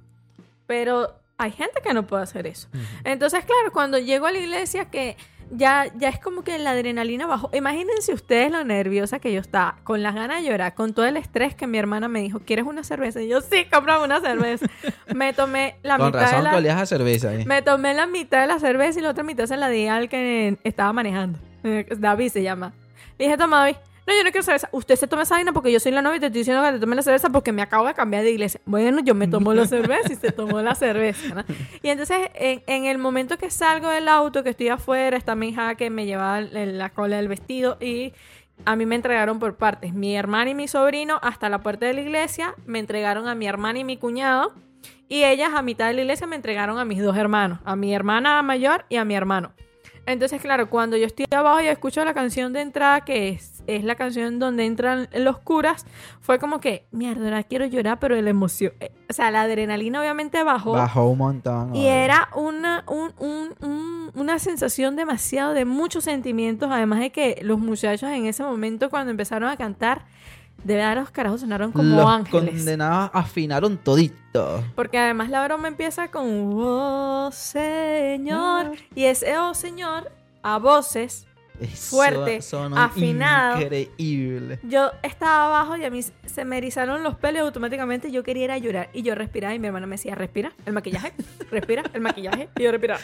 [0.67, 2.69] Pero hay gente que no puede hacer eso.
[3.05, 5.17] Entonces, claro, cuando llego a la iglesia que
[5.51, 7.51] ya, ya es como que la adrenalina bajó.
[7.53, 11.17] Imagínense ustedes lo nerviosa que yo estaba, con las ganas de llorar, con todo el
[11.17, 13.21] estrés que mi hermana me dijo, ¿quieres una cerveza?
[13.21, 14.67] Y yo, sí, comprame una cerveza.
[15.15, 16.51] me tomé la Con mitad de razón la...
[16.51, 17.45] que olías a cerveza ahí.
[17.45, 20.09] Me tomé la mitad de la cerveza y la otra mitad se la di al
[20.09, 21.39] que estaba manejando.
[21.65, 22.73] Eh, David se llama.
[23.19, 23.77] Le dije, toma David.
[24.11, 24.69] No, yo no quiero cerveza.
[24.73, 26.73] Usted se toma esa vaina porque yo soy la novia y te estoy diciendo que
[26.73, 28.61] te tome la cerveza porque me acabo de cambiar de iglesia.
[28.65, 31.33] Bueno, yo me tomo la cerveza y se tomó la cerveza.
[31.33, 31.45] ¿no?
[31.81, 35.77] Y entonces, en, el momento que salgo del auto, que estoy afuera, está mi hija
[35.77, 38.13] que me lleva en la cola del vestido y
[38.65, 39.95] a mí me entregaron por partes.
[39.95, 43.47] Mi hermana y mi sobrino hasta la puerta de la iglesia me entregaron a mi
[43.47, 44.53] hermana y mi cuñado.
[45.09, 47.95] Y ellas a mitad de la iglesia me entregaron a mis dos hermanos, a mi
[47.95, 49.53] hermana mayor y a mi hermano.
[50.07, 53.85] Entonces, claro, cuando yo estoy abajo y escucho la canción de entrada, que es, es
[53.85, 55.87] la canción donde entran los curas,
[56.21, 60.01] fue como que, mierda, ahora quiero llorar, pero la emoción, eh, o sea, la adrenalina
[60.01, 60.73] obviamente bajó.
[60.73, 61.75] Bajó un montón.
[61.75, 62.05] Y oye.
[62.05, 67.59] era una, un- un- un- una sensación demasiado de muchos sentimientos, además de que los
[67.59, 70.05] muchachos en ese momento cuando empezaron a cantar,
[70.65, 72.55] de verdad los carajos sonaron como Los ángeles.
[72.57, 74.63] condenados afinaron todito.
[74.75, 78.73] Porque además la broma empieza con Oh Señor.
[78.95, 80.11] Y ese Oh Señor
[80.43, 81.27] a voces.
[81.61, 83.61] Eso Fuerte, sonó afinado.
[83.61, 84.59] Increíble.
[84.63, 88.51] Yo estaba abajo y a mí se me erizaron los pelos automáticamente yo quería ir
[88.53, 88.89] a llorar.
[88.93, 91.13] Y yo respiraba y mi hermana me decía, respira el maquillaje,
[91.51, 92.49] respira el maquillaje.
[92.57, 93.01] Y yo respiraba.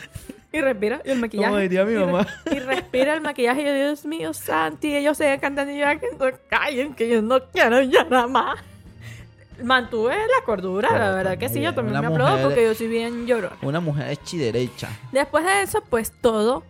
[0.52, 1.48] Y respira y el maquillaje.
[1.50, 2.26] Como diría mi y re- mamá.
[2.50, 3.61] Y respira el maquillaje.
[3.62, 4.96] Y yo, Dios mío, Santi.
[4.96, 8.59] Ellos seguían cantando y yo, "Ay, que no callen, que yo no quiero llorar más.
[9.62, 12.88] Mantuve la cordura, la verdad que sí, yo también una me aplaudo porque yo soy
[12.88, 13.57] bien llorona.
[13.62, 14.88] Una mujer hecha y derecha.
[15.12, 16.62] Después de eso, pues todo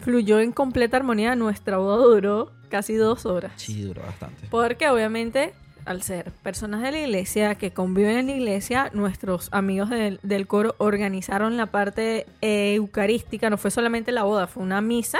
[0.00, 1.34] fluyó en completa armonía.
[1.36, 3.52] Nuestra boda duró casi dos horas.
[3.56, 4.48] Sí, duró bastante.
[4.50, 9.90] Porque obviamente, al ser personas de la iglesia que conviven en la iglesia, nuestros amigos
[9.90, 13.50] del, del coro organizaron la parte eh, eucarística.
[13.50, 15.18] No fue solamente la boda, fue una misa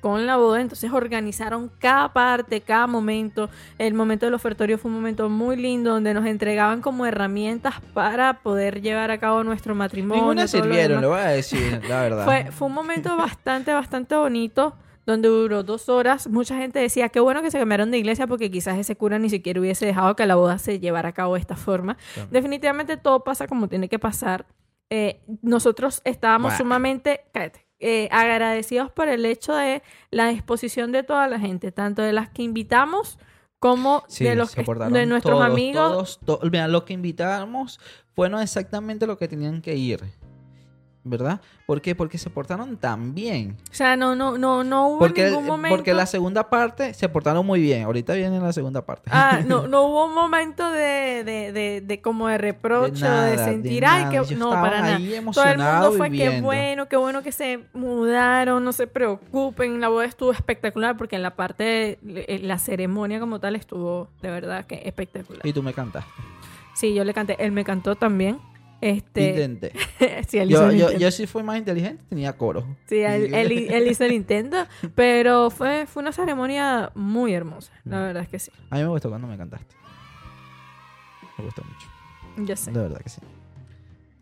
[0.00, 0.60] con la boda.
[0.60, 3.50] Entonces organizaron cada parte, cada momento.
[3.78, 8.40] El momento del ofertorio fue un momento muy lindo donde nos entregaban como herramientas para
[8.42, 10.22] poder llevar a cabo nuestro matrimonio.
[10.22, 11.02] Ninguna lo sirvieron, demás.
[11.02, 12.24] le voy a decir, la verdad.
[12.24, 14.74] Fue, fue un momento bastante, bastante bonito,
[15.06, 16.28] donde duró dos horas.
[16.28, 19.30] Mucha gente decía, qué bueno que se cambiaron de iglesia porque quizás ese cura ni
[19.30, 21.96] siquiera hubiese dejado que la boda se llevara a cabo de esta forma.
[22.30, 24.46] Definitivamente todo pasa como tiene que pasar.
[24.92, 31.26] Eh, nosotros estábamos sumamente cállate, eh, agradecidos por el hecho de la disposición de toda
[31.28, 33.18] la gente, tanto de las que invitamos
[33.58, 35.90] como Sí, de los de nuestros todos, amigos.
[35.90, 37.78] todos, to- mira, lo que invitamos
[38.14, 40.00] fueron exactamente lo que tenían que ir.
[41.02, 41.40] ¿Verdad?
[41.66, 41.94] ¿Por qué?
[41.94, 43.56] Porque se portaron tan bien.
[43.70, 45.74] O sea, no, no, no, no hubo Porque, ningún momento.
[45.74, 47.84] porque la segunda parte se portaron muy bien.
[47.84, 49.08] Ahorita viene la segunda parte.
[49.10, 53.26] Ah, no, no hubo un momento de, de, de, de como de reproche, De nada,
[53.30, 54.98] de sentir, ay, que Ellos no, para nada.
[55.32, 56.42] Todo el mundo fue que viviendo.
[56.44, 61.22] bueno, qué bueno que se mudaron, no se preocupen, la boda estuvo espectacular porque en
[61.22, 65.46] la parte, de- la ceremonia como tal estuvo de verdad que espectacular.
[65.46, 66.10] Y tú me cantaste.
[66.74, 68.38] Sí, yo le canté, él me cantó también.
[68.80, 69.72] Este, Intenté.
[70.28, 72.64] sí, él hizo Yo, el yo, yo sí fui más inteligente, tenía coro.
[72.86, 74.56] Sí, él, él, él hizo el intento,
[74.94, 78.02] pero fue, fue una ceremonia muy hermosa, la Mm.
[78.02, 78.50] verdad es que sí.
[78.70, 79.74] A mí me gustó cuando me cantaste.
[81.38, 81.88] Me gustó mucho.
[82.48, 82.70] Yo sé.
[82.70, 83.20] De verdad que sí.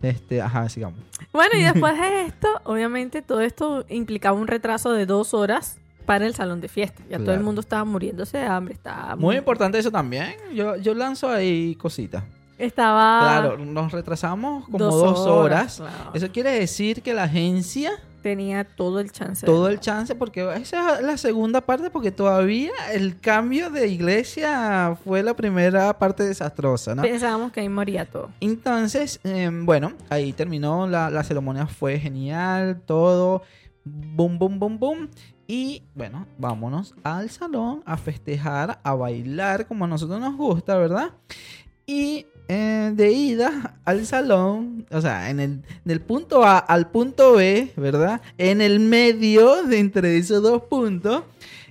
[0.00, 1.00] Este, ajá, sigamos.
[1.32, 6.24] Bueno, y después de esto, obviamente todo esto implicaba un retraso de dos horas para
[6.24, 7.02] el salón de fiesta.
[7.11, 7.42] Ya todo el Claro.
[7.42, 8.74] mundo estaba muriéndose de hambre.
[8.74, 10.34] Estaba Muy importante eso también.
[10.54, 12.22] Yo, yo lanzo ahí cositas.
[12.59, 15.94] Estaba Claro, nos retrasamos como Dos dos, horas, horas.
[15.94, 16.11] claro.
[16.14, 17.92] Eso quiere decir que la agencia,
[18.22, 19.46] tenía todo el chance.
[19.46, 24.98] todo el chance, porque esa es la segunda parte, porque todavía el cambio de iglesia
[25.04, 27.02] fue la primera parte desastrosa, ¿no?
[27.02, 28.30] Pensábamos que ahí moría todo.
[28.40, 33.42] Entonces, eh, bueno, ahí terminó, la, la ceremonia fue genial, todo,
[33.84, 35.09] boom, boom, boom, boom.
[35.46, 41.12] Y bueno, vámonos al salón a festejar, a bailar como a nosotros nos gusta, ¿verdad?
[41.86, 47.34] Y eh, de ida al salón, o sea, en el, del punto A al punto
[47.34, 48.22] B, ¿verdad?
[48.38, 51.24] En el medio de entre esos dos puntos,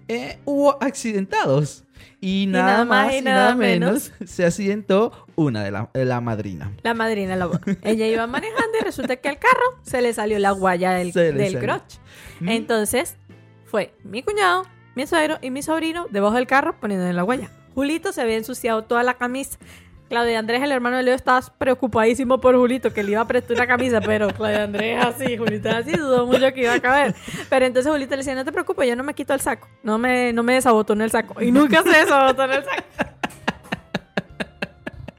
[0.07, 1.84] eh, hubo accidentados.
[2.19, 6.71] Y nada, más y nada, menos, se accidentó una de la, de la madrina.
[6.84, 7.49] La madrina la.
[7.84, 11.59] Ella iba manejando y resulta que al carro se le salió la guaya del, del
[11.59, 11.95] crotch.
[12.39, 12.49] Mm.
[12.49, 13.17] Entonces,
[13.65, 14.63] fue mi cuñado,
[14.95, 17.51] mi suegro y mi sobrino debajo del carro poniendo la guaya.
[17.75, 19.59] Julito se había ensuciado toda la camisa.
[20.09, 23.57] Claudia Andrés, el hermano de Leo, estaba preocupadísimo por Julito, que le iba a prestar
[23.57, 27.15] una camisa, pero Claudia Andrés así, Julito así, dudó mucho que iba a caber.
[27.49, 29.97] Pero entonces Julito le decía, no te preocupes, yo no me quito el saco, no
[29.97, 31.41] me, no me desabotoné el saco.
[31.41, 33.16] Y nunca se desabotonó el saco.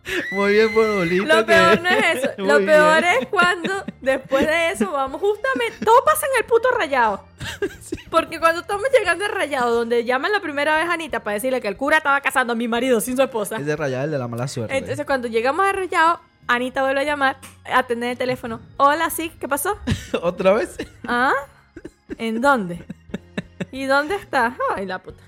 [0.33, 1.25] Muy bien por Bolito.
[1.25, 2.31] Lo peor no es eso.
[2.39, 3.15] Lo peor bien.
[3.21, 5.85] es cuando después de eso vamos justamente.
[5.85, 7.25] Todo pasa en el puto rayado.
[8.11, 11.61] Porque cuando estamos llegando al rayado, donde llaman la primera vez a Anita para decirle
[11.61, 13.57] que el cura estaba casando a mi marido sin su esposa.
[13.57, 14.77] Es de rayar el de la mala suerte.
[14.77, 18.61] Entonces cuando llegamos al rayado, Anita vuelve a llamar, atender el teléfono.
[18.79, 19.79] Hola, sí, ¿qué pasó?
[20.23, 20.79] ¿Otra vez?
[21.07, 21.35] ¿Ah?
[22.17, 22.83] ¿En dónde?
[23.71, 24.57] ¿Y dónde está?
[24.75, 25.23] Ay, la puta.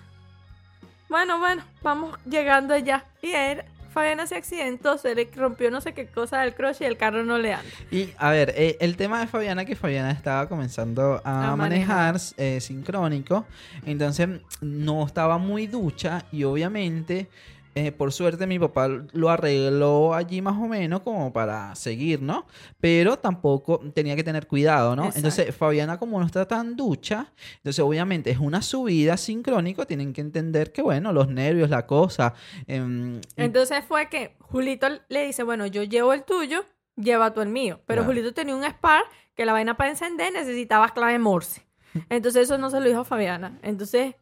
[1.11, 3.05] Bueno, bueno, vamos llegando allá.
[3.21, 3.65] Y él,
[4.01, 7.23] Fabiana se accidentó, se le rompió no sé qué cosa del croche y el carro
[7.23, 7.69] no le anda.
[7.91, 12.15] Y a ver, eh, el tema de Fabiana, que Fabiana estaba comenzando a, A manejar,
[12.15, 12.17] manejar.
[12.39, 13.45] eh, sincrónico,
[13.85, 14.29] entonces
[14.63, 17.29] no estaba muy ducha y obviamente,
[17.75, 22.47] eh, por suerte mi papá lo arregló allí más o menos como para seguir, ¿no?
[22.81, 25.03] Pero tampoco tenía que tener cuidado, ¿no?
[25.05, 25.19] Exacto.
[25.19, 30.21] Entonces Fabiana como no está tan ducha, entonces obviamente es una subida sincrónico, tienen que
[30.21, 32.35] entender que bueno, los nervios, la cosa...
[32.67, 36.65] em, Entonces fue que Julito le dice, bueno, yo llevo el tuyo,
[36.97, 37.81] lleva tú el mío.
[37.87, 38.13] Pero Claro.
[38.13, 39.05] Julito tenía un Spar
[39.37, 41.63] que la vaina para encender necesitaba clave Morse.
[42.09, 43.59] Entonces eso no se lo dijo Fabiana.
[43.63, 44.17] Entonces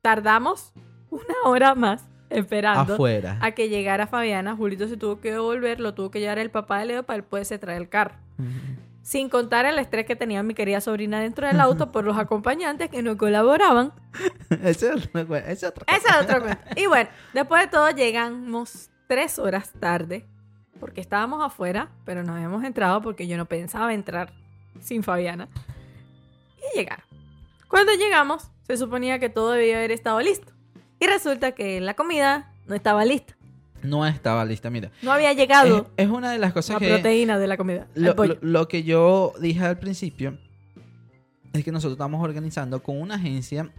[0.00, 0.72] tardamos
[1.10, 2.04] una hora más
[2.40, 3.38] esperando afuera.
[3.40, 4.54] a que llegara Fabiana.
[4.56, 7.24] Julito se tuvo que devolver, lo tuvo que llevar el papá de Leo para él
[7.24, 8.14] poderse traer el carro.
[9.02, 12.90] Sin contar el estrés que tenía mi querida sobrina dentro del auto por los acompañantes
[12.90, 13.92] que no colaboraban.
[14.64, 16.60] Ese es otro- otro- Ese es otro cuento.
[16.74, 20.26] Y bueno, después de todo llegamos tres horas tarde,
[20.80, 24.32] porque estábamos afuera, pero no habíamos entrado porque yo no pensaba entrar
[24.80, 25.48] sin Fabiana.
[26.74, 27.04] Y llegaron.
[27.68, 30.52] Cuando llegamos, se suponía que todo debía haber estado listo.
[31.00, 33.36] Y resulta que la comida no estaba lista.
[33.82, 34.90] No estaba lista, mira.
[35.02, 36.88] No había llegado es una de las cosas la que...
[36.94, 37.86] proteína de la comida.
[37.94, 40.38] lo- lo que yo dije al principio
[41.52, 43.70] es que nosotros estamos organizando con una agencia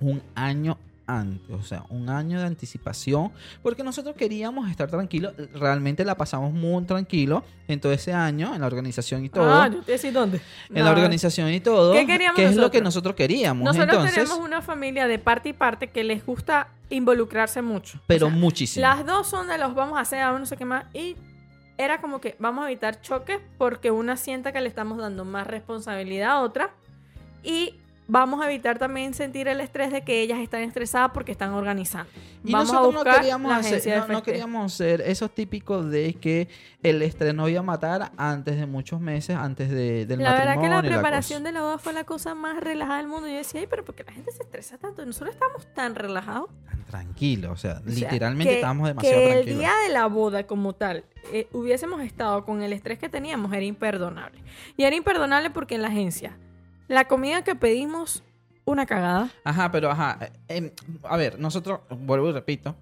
[0.00, 3.30] un año antes, o sea, un año de anticipación,
[3.62, 8.60] porque nosotros queríamos estar tranquilos, realmente la pasamos muy tranquilo en todo ese año, en
[8.60, 10.40] la organización y todo, Ah, yo te decía dónde.
[10.68, 10.96] en la No.
[10.96, 12.84] organización y todo, ¿Qué queríamos que es lo que nosotros?
[12.84, 17.62] nosotros queríamos, Nosotros entonces, tenemos una familia de parte y parte que les gusta involucrarse
[17.62, 18.00] mucho.
[18.06, 18.82] pero O sea, muchísimo.
[18.82, 20.84] Las dos son de los vamos a hacer, a no sé qué más.
[20.94, 21.16] Y
[21.78, 25.46] era como que vamos a evitar choques porque una sienta que le estamos dando más
[25.46, 26.70] responsabilidad a otra.
[27.44, 27.74] Y
[28.08, 32.10] vamos a evitar también sentir el estrés de que ellas están estresadas porque están organizando.
[32.44, 35.90] Y vamos a nosotros buscar no queríamos, la hacer- agencia no- queríamos ser esos típicos
[35.90, 36.48] de que
[36.82, 40.54] el estrés nos iba a matar antes de muchos meses, antes de, del La verdad
[40.60, 43.26] que la matrimonio preparación de la boda fue la cosa más relajada del mundo.
[43.26, 45.04] Yo decía, ay, pero ¿por qué la gente se estresa tanto?
[45.04, 46.48] Nosotros estamos tan relajados.
[46.70, 49.52] Tan tranquilo, o sea, O sea, literalmente que- estábamos demasiado que tranquilos.
[49.52, 53.52] el día de la boda como tal eh, hubiésemos estado con el estrés que teníamos
[53.52, 54.40] era imperdonable.
[54.76, 56.36] Y era imperdonable porque en la agencia
[56.88, 58.22] la comida que pedimos,
[58.64, 59.30] una cagada.
[59.44, 60.18] Ajá, pero ajá,
[60.48, 60.72] eh,
[61.04, 62.74] a ver, nosotros, vuelvo y repito,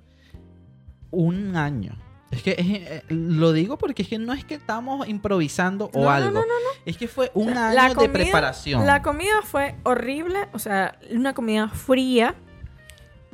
[1.10, 1.92] un año.
[2.30, 6.04] Es que eh, lo digo porque es que no es que estamos improvisando o No,
[6.04, 6.30] no, algo.
[6.32, 6.46] no, no,
[6.84, 8.84] Es que fue un sea, año de preparación.
[8.86, 12.34] La comida fue horrible, o sea, una comida fría.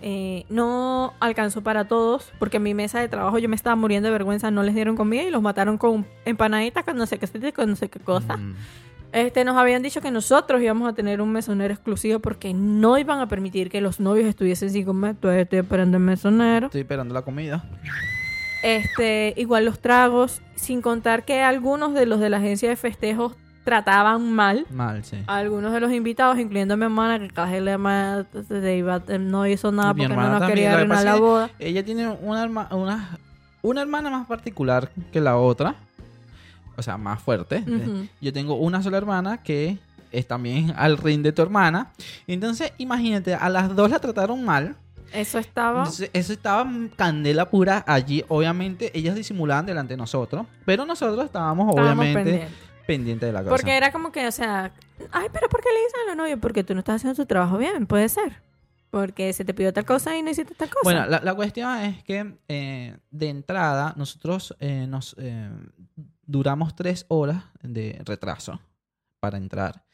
[0.03, 4.07] eh, no alcanzó para todos porque en mi mesa de trabajo yo me estaba muriendo
[4.09, 7.53] de vergüenza, no les dieron comida y los mataron con empanaditas con no sé qué,
[7.53, 8.37] con no sé qué cosa.
[8.39, 8.57] Mm.
[9.13, 13.21] Este, nos habían dicho que nosotros íbamos a tener un mesonero exclusivo porque no iban
[13.21, 15.17] a permitir que los novios estuviesen sin comer.
[15.17, 16.67] Todavía estoy esperando el mesonero.
[16.67, 17.65] Estoy esperando la comida.
[18.63, 23.35] Este, igual los tragos, sin contar que algunos de los de la agencia de festejos
[23.65, 25.19] trataban mal Mal, sí.
[25.27, 27.77] a algunos de los invitados, incluyendo a mi hermana, que casi le
[29.19, 31.51] no hizo nada porque no nos quería arruinar la boda.
[31.59, 33.19] Ella tiene una, herma- una
[33.63, 35.75] una hermana más particular que la otra,
[36.81, 37.65] o sea, más fuerte.
[37.67, 38.09] Ujú.
[38.21, 39.79] Yo tengo una sola hermana que
[40.13, 41.93] es también al ring de tu hermana.
[42.27, 44.77] Entonces, imagínate, a las dos la trataron mal.
[45.13, 45.81] Eso estaba.
[45.81, 48.25] Entonces, eso estaba candela pura allí.
[48.29, 52.59] Obviamente, ellas disimulaban delante de nosotros, pero nosotros estábamos, estábamos obviamente pendientes.
[52.87, 53.51] pendientes de la cosa.
[53.51, 54.73] Porque era como que, o sea,
[55.13, 56.39] ay, pero ¿por qué le dicen a los novios?
[56.41, 58.41] Porque tú no estás haciendo tu trabajo bien, puede ser.
[58.91, 60.81] Porque se te pidió tal cosa y no hiciste tal cosa.
[60.83, 65.49] Bueno, la, la cuestión es que eh, de entrada nosotros eh, nos eh,
[66.31, 68.61] duramos tres horas de retraso
[69.19, 69.85] para entrar.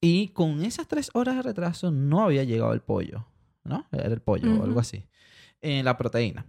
[0.00, 3.26] Y con esas tres horas de retraso no había llegado el pollo,
[3.64, 3.86] ¿no?
[3.90, 5.04] Era el pollo o algo así.
[5.60, 6.46] Eh, la proteína.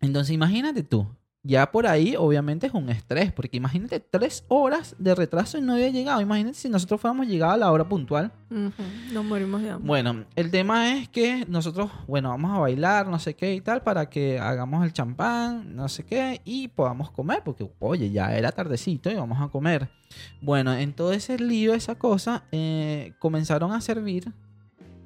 [0.00, 1.06] Entonces imagínate tú.
[1.42, 5.72] Ya por ahí obviamente es un estrés, porque imagínate tres horas de retraso y no
[5.72, 6.20] había llegado.
[6.20, 8.30] Imagínate si nosotros fuéramos llegado a la hora puntual.
[8.50, 8.72] Ujú,
[9.14, 9.86] Nos morimos de hambre.
[9.86, 13.82] Bueno, el tema es que nosotros, bueno, vamos a bailar, no sé qué y tal,
[13.82, 18.52] para que hagamos el champán, no sé qué, y podamos comer, porque, oye, ya era
[18.52, 19.88] tardecito y vamos a comer.
[20.42, 24.30] Bueno, en todo ese lío, esa cosa, eh, comenzaron a servir,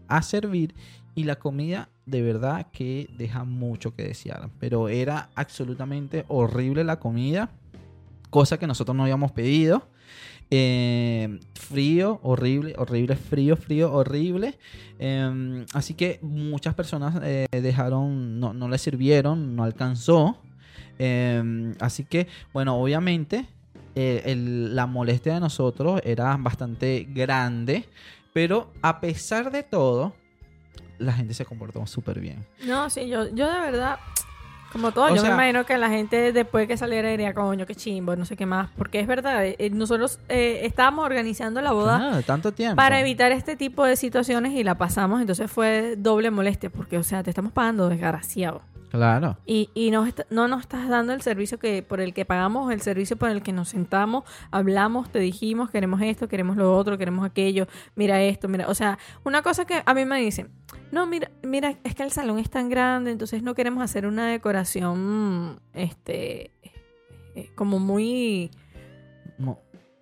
[0.09, 0.75] a servir,
[1.15, 4.51] y la comida de verdad que deja mucho que desear.
[4.59, 7.51] Pero era absolutamente horrible la comida,
[8.31, 9.89] cosa que nosotros no habíamos pedido.
[10.51, 14.59] Eh, frío, horrible, horrible, frío, frío, horrible.
[14.99, 20.39] Eh, así que muchas personas eh, dejaron, no, no le sirvieron, no alcanzó.
[20.99, 23.47] Eh, así que, bueno, obviamente
[23.95, 27.85] eh, la molestia de nosotros era bastante grande.
[28.33, 30.15] Pero a pesar de todo,
[30.99, 32.45] la gente se comportó súper bien.
[32.67, 33.99] No, sí, yo, yo de verdad,
[34.73, 37.65] como todo, O yo sea- me imagino que la gente después que saliera diría, coño,
[37.65, 38.71] qué chimbo, no sé qué más.
[38.77, 42.77] Porque es verdad, eh, nosotros eh, estábamos organizando la boda Claro, tanto tiempo.
[42.77, 47.05] para evitar este tipo de situaciones y la pasamos, entonces fue doble molestia, porque, o
[47.05, 48.63] sea, te estamos pagando desgraciado.
[48.91, 49.37] Claro.
[49.45, 52.81] Y, y est- no nos estás dando el servicio que por el que pagamos, el
[52.81, 54.23] servicio por el que nos sentamos,
[54.53, 57.67] hablamos, te dijimos, queremos esto, queremos lo otro, queremos aquello,
[57.97, 60.49] mira esto, mira, o sea, una cosa que a mí me dicen,
[60.95, 64.29] no, mira, mira, es que el salón es tan grande, entonces no queremos hacer una
[64.29, 66.53] decoración, este,
[67.35, 68.51] eh, como muy,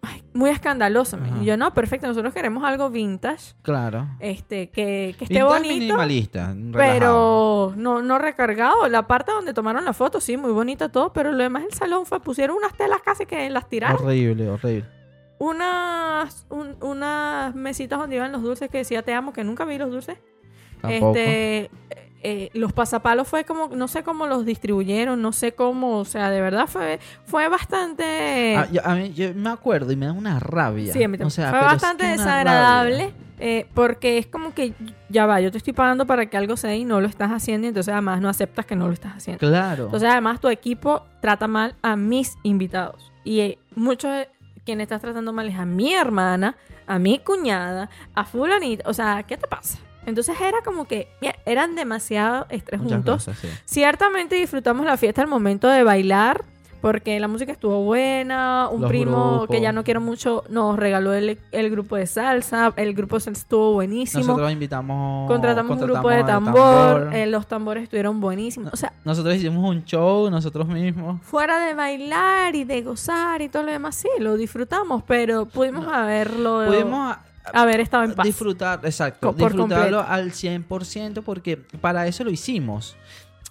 [0.03, 1.17] ay, muy escandalosa.
[1.17, 1.39] Ajá.
[1.41, 4.09] Y yo, no, perfecto, nosotros queremos algo vintage, Claro.
[4.21, 5.75] este, que, que esté Vintage bonito.
[5.75, 7.73] minimalista, relajado.
[7.73, 8.87] Pero no, no recargado.
[8.89, 11.13] La parte donde tomaron la foto, sí, muy bonita todo.
[11.13, 14.03] Pero lo demás del salón fue, pusieron unas telas casi que las tiraron.
[14.05, 14.85] Horrible, horrible.
[15.39, 19.77] Unas, un- unas mesitas donde iban los dulces que decía te amo, que nunca vi
[19.79, 20.19] los dulces.
[20.83, 21.17] Tampoco.
[21.17, 21.71] Este,
[22.25, 26.31] eh, los pasapalos fue como, no sé cómo los distribuyeron, no sé cómo, o sea,
[26.31, 28.57] de verdad fue, fue bastante...
[28.57, 30.93] Ah, yo, a mí, yo me acuerdo y me da una rabia.
[30.93, 31.19] Sí, a mí.
[31.21, 33.13] O sea, fue es bastante que desagradable
[33.45, 34.73] eh, porque es como que
[35.09, 37.67] ya va, yo te estoy pagando para que algo sea y no lo estás haciendo
[37.67, 39.41] y entonces además no aceptas que no lo estás haciendo.
[39.41, 39.87] Claro.
[39.87, 44.29] Entonces además tu equipo trata mal a mis invitados y eh, muchos de
[44.65, 46.55] quien estás tratando mal es a mi hermana,
[46.87, 49.81] a mi cuñada, a fulanita, o sea, ¿qué te pasa?
[50.07, 51.09] Entonces era como que
[51.45, 53.15] eran demasiado estrés Muchas juntos.
[53.25, 53.49] cosas, sí.
[53.65, 56.45] Ciertamente disfrutamos la fiesta al momento de bailar,
[56.81, 58.69] porque la música estuvo buena.
[58.69, 59.49] Un Los primo grupos.
[59.55, 62.73] que ya no quiero mucho nos regaló el, el grupo de salsa.
[62.75, 64.25] El grupo de salsa estuvo buenísimo.
[64.25, 65.29] Nosotros invitamos.
[65.29, 67.01] Contratamos un grupo de contratamos tambor.
[67.03, 67.15] tambor.
[67.15, 68.73] eh, los tambores estuvieron buenísimos.
[68.73, 71.21] O sea, Nosotros hicimos un show nosotros mismos.
[71.23, 75.87] fuera de bailar y de gozar y todo lo demás, sí, lo disfrutamos, pero pudimos
[75.87, 76.65] haberlo.
[76.67, 77.17] Pudimos
[77.53, 78.25] haber estado en paz.
[78.27, 80.13] disfrutar, exacto, por disfrutarlo completo.
[80.13, 82.97] al 100% porque para eso lo hicimos.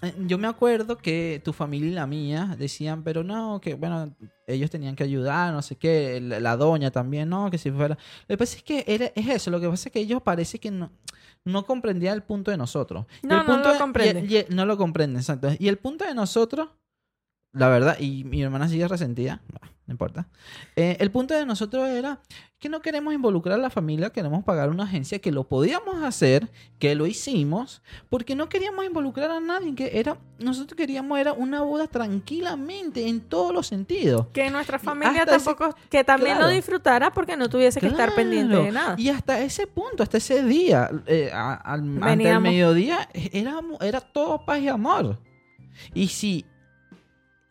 [0.02, 4.14] Eh, Yo me acuerdo que tu familia y la mía decían, pero no, que bueno,
[4.46, 7.96] ellos tenían que ayudar, no sé qué, la, la doña también, no, que si fuera...
[8.26, 10.58] Lo que pasa es que era, es eso, lo que pasa es que ellos parece
[10.58, 10.90] que no,
[11.44, 13.06] no comprendían el punto de nosotros.
[13.22, 14.26] Y No, el no punto lo de- comprenden.
[14.28, 15.50] y- y- no lo comprenden, exacto.
[15.58, 16.68] Y el punto de nosotros,
[17.52, 20.28] la verdad, y mi hermana sigue resentida, bah, no importa.
[20.76, 22.20] Eh, el punto de nosotros era
[22.60, 26.48] que no queremos involucrar a la familia, queremos pagar una agencia que lo podíamos hacer,
[26.78, 31.62] que lo hicimos, porque no queríamos involucrar a nadie, que era, nosotros queríamos era una
[31.62, 34.28] boda tranquilamente en todos los sentidos.
[34.32, 36.48] Que nuestra familia hasta ese- tampoco, que también claro.
[36.48, 38.94] lo disfrutara porque no tuviese que estar pendiente de nada.
[38.96, 44.68] Y hasta ese punto, hasta ese día, eh, a- mediodía, era, era todo paz y
[44.68, 45.18] amor.
[45.94, 46.44] Y si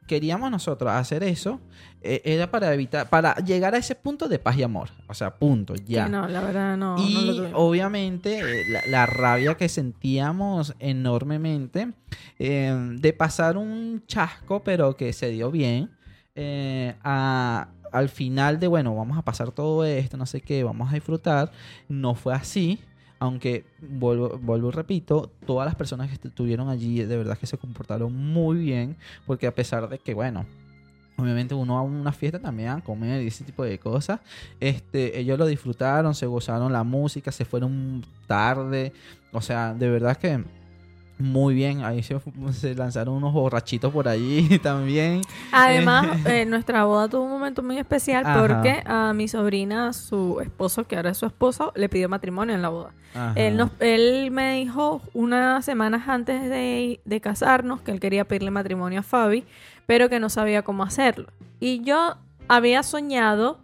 [0.07, 1.59] queríamos nosotros hacer eso,
[2.01, 4.89] era para evitar, para llegar a ese punto de paz y amor.
[5.07, 6.05] O sea, punto, ya.
[6.05, 6.97] Sí, no, la verdad no.
[6.97, 7.13] Y
[7.53, 11.93] obviamente eh, la, la rabia que sentíamos enormemente
[12.39, 15.91] eh, de pasar un chasco, pero que se dio bien,
[16.35, 20.89] eh, a- al final de, bueno, vamos a pasar todo esto, no sé qué, vamos
[20.91, 21.51] a disfrutar,
[21.89, 22.79] no fue así.
[23.19, 27.55] aunque vuelvo, vuelvo y repito, todas las personas que estuvieron allí de verdad que se
[27.59, 28.97] comportaron muy bien,
[29.27, 30.47] porque a pesar de que, bueno,
[31.21, 34.19] Obviamente uno a una fiesta también a comer y ese tipo de cosas.
[34.59, 38.93] Este, ellos lo disfrutaron, se gozaron la música, se fueron tarde.
[39.31, 40.43] O sea, de verdad que
[41.21, 41.83] muy bien.
[41.83, 42.19] Ahí se,
[42.51, 45.21] se lanzaron unos borrachitos por allí también.
[45.51, 48.39] Además, eh, nuestra boda tuvo un momento muy especial Ajá.
[48.39, 52.61] porque a mi sobrina, su esposo, que ahora es su esposo, le pidió matrimonio en
[52.61, 52.93] la boda.
[53.35, 58.51] Él, nos, él me dijo unas semanas antes de, de casarnos que él quería pedirle
[58.51, 59.43] matrimonio a Fabi,
[59.91, 61.27] pero que no sabía cómo hacerlo.
[61.59, 62.15] Y yo
[62.47, 63.59] había soñado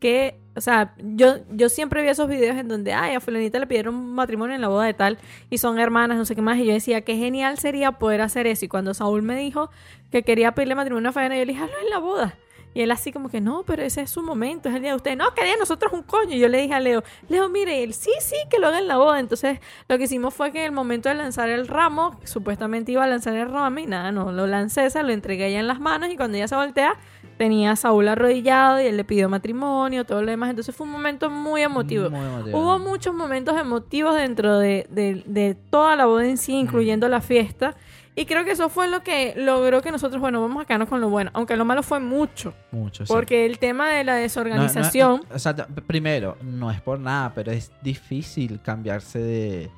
[0.00, 3.66] que, o sea, yo, yo siempre vi esos videos en donde, ay, a fulanita le
[3.66, 5.16] pidieron matrimonio en la boda de tal
[5.48, 6.58] y son hermanas, no sé qué más.
[6.58, 8.66] Y yo decía, qué genial sería poder hacer eso.
[8.66, 9.70] Y cuando Saúl me dijo
[10.10, 12.34] que quería pedirle matrimonio a Fabiana, yo le dije, hazlo en la boda.
[12.74, 14.96] Y él así como que, no, pero ese es su momento, es el día de
[14.96, 15.16] usted.
[15.16, 16.34] No, que día de nosotros un coño.
[16.34, 18.88] Y yo le dije a Leo, Leo, mire, él, sí, sí, que lo haga en
[18.88, 19.20] la boda.
[19.20, 19.58] Entonces,
[19.88, 23.06] lo que hicimos fue que en el momento de lanzar el ramo, supuestamente iba a
[23.06, 26.10] lanzar el ramo y nada, no, lo lancé, se lo entregué ella en las manos
[26.10, 26.96] y cuando ella se voltea,
[27.36, 30.50] tenía a Saúl arrodillado y él le pidió matrimonio, todo lo demás.
[30.50, 32.10] Entonces fue un momento muy emotivo.
[32.10, 32.58] Muy emotivo.
[32.58, 37.20] Hubo muchos momentos emotivos dentro de, de- de toda la boda en sí, incluyendo la
[37.20, 37.74] fiesta.
[38.14, 41.00] Y creo que eso fue lo que logró que nosotros, bueno, vamos a quedarnos con
[41.00, 41.30] lo bueno.
[41.32, 42.52] Aunque lo malo fue mucho.
[42.70, 43.12] Mucho, sí.
[43.12, 45.22] Porque el tema de la No, no, desorganización.
[45.34, 45.54] o sea,
[45.86, 49.70] primero, no es por nada, pero es difícil cambiarse de,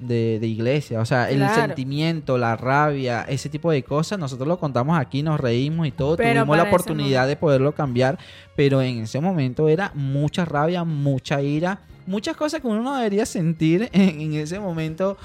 [0.00, 1.00] de, de iglesia.
[1.00, 5.38] O sea, el sentimiento, la rabia, ese tipo de cosas, nosotros lo contamos aquí, nos
[5.38, 6.16] reímos y todo.
[6.16, 8.18] Pero Tuvimos la oportunidad de poderlo cambiar,
[8.56, 13.26] pero en ese momento era mucha rabia, mucha ira, muchas cosas que uno no debería
[13.26, 15.16] sentir en, en ese momento.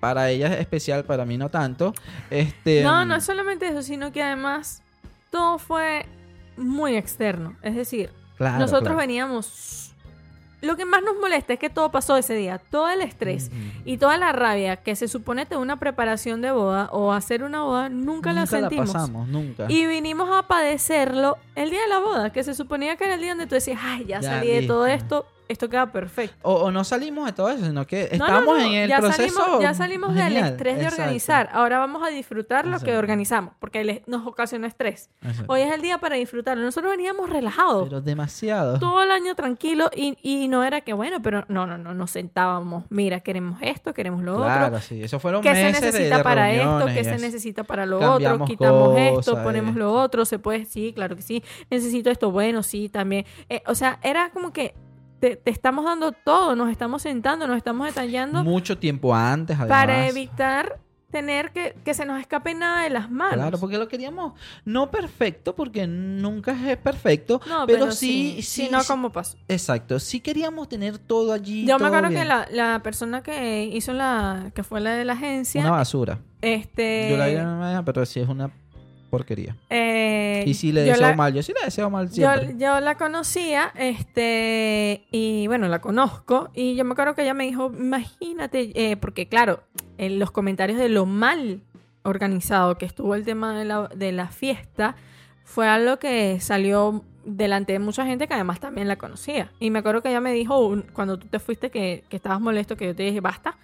[0.00, 1.92] Para ella es especial, para mí no tanto.
[2.30, 4.82] Este, no, no es solamente eso, sino que además
[5.30, 6.06] todo fue
[6.56, 7.56] muy externo.
[7.60, 8.96] Es decir, claro, nosotros claro.
[8.96, 9.93] veníamos.
[10.64, 12.58] Lo que más nos molesta es que todo pasó ese día.
[12.58, 13.50] Todo el estrés
[13.84, 17.62] y toda la rabia que se supone de una preparación de boda o hacer una
[17.62, 18.92] boda, nunca, la sentimos.
[18.92, 19.66] pasamos, nunca.
[19.68, 23.20] Y vinimos a padecerlo el día de la boda, que se suponía que era el
[23.20, 26.36] día donde tú decías, ay, ya, Ya salí de todo esto, esto queda perfecto.
[26.42, 28.98] O, o no salimos de todo eso, sino que No, estamos no, en el ya
[28.98, 29.38] proceso.
[29.40, 31.02] Salimos, ya salimos del estrés de Exacto.
[31.02, 31.48] organizar.
[31.52, 35.10] Ahora vamos a disfrutar lo que organizamos, porque nos ocasionó estrés.
[35.22, 35.52] Exacto.
[35.52, 36.64] Hoy es el día para disfrutarlo.
[36.64, 37.84] Nosotros veníamos relajados.
[37.88, 38.78] Pero demasiado.
[38.78, 42.10] todo el año tranquilo y, y no era que bueno, pero no, no, no, nos
[42.10, 44.80] sentábamos, mira, queremos esto, queremos lo Claro, otro.
[44.80, 45.02] sí.
[45.02, 46.86] Eso fueron ¿Qué se meses necesita de para esto?
[46.86, 48.44] ¿Qué se necesita para lo otro?
[48.44, 49.78] Quitamos esto, cosas, ponemos eh.
[49.78, 50.24] lo otro.
[50.24, 50.64] ¿Se puede?
[50.64, 51.42] Sí, claro que sí.
[51.70, 53.26] Necesito esto, bueno, sí, también.
[53.48, 54.74] Eh, o sea, era como que
[55.24, 59.80] te, te estamos dando todo, nos estamos sentando, nos estamos detallando Mucho tiempo antes, además.
[59.80, 60.78] para evitar
[61.10, 63.36] tener que, que se nos escape nada de las manos.
[63.36, 64.34] Claro, porque lo queríamos
[64.66, 69.38] no perfecto, porque nunca es perfecto, no, pero, sí, sí, sí, no como pasó.
[69.48, 71.64] Exacto, sí queríamos tener todo allí.
[71.66, 75.14] Yo me acuerdo que la, la persona que hizo la, que fue la de la
[75.14, 76.18] agencia, Una basura.
[76.42, 78.50] este, Yo la vi pero sí es una
[79.18, 79.56] porquería.
[79.70, 82.54] eh, Y si le deseo la- mal, yo sí le deseo mal Yo, siempre.
[82.58, 87.44] yo la conocía, este, y bueno, la conozco, y yo me acuerdo que ella me
[87.44, 89.62] dijo, imagínate, eh, porque claro,
[89.98, 91.60] en los comentarios de lo mal
[92.02, 94.94] organizado que estuvo el tema de la, de la fiesta,
[95.44, 99.50] fue algo que salió delante de mucha gente que además también la conocía.
[99.60, 102.76] Y me acuerdo que ella me dijo, cuando tú te fuiste, que, que estabas molesto,
[102.76, 103.56] que yo te dije, basta.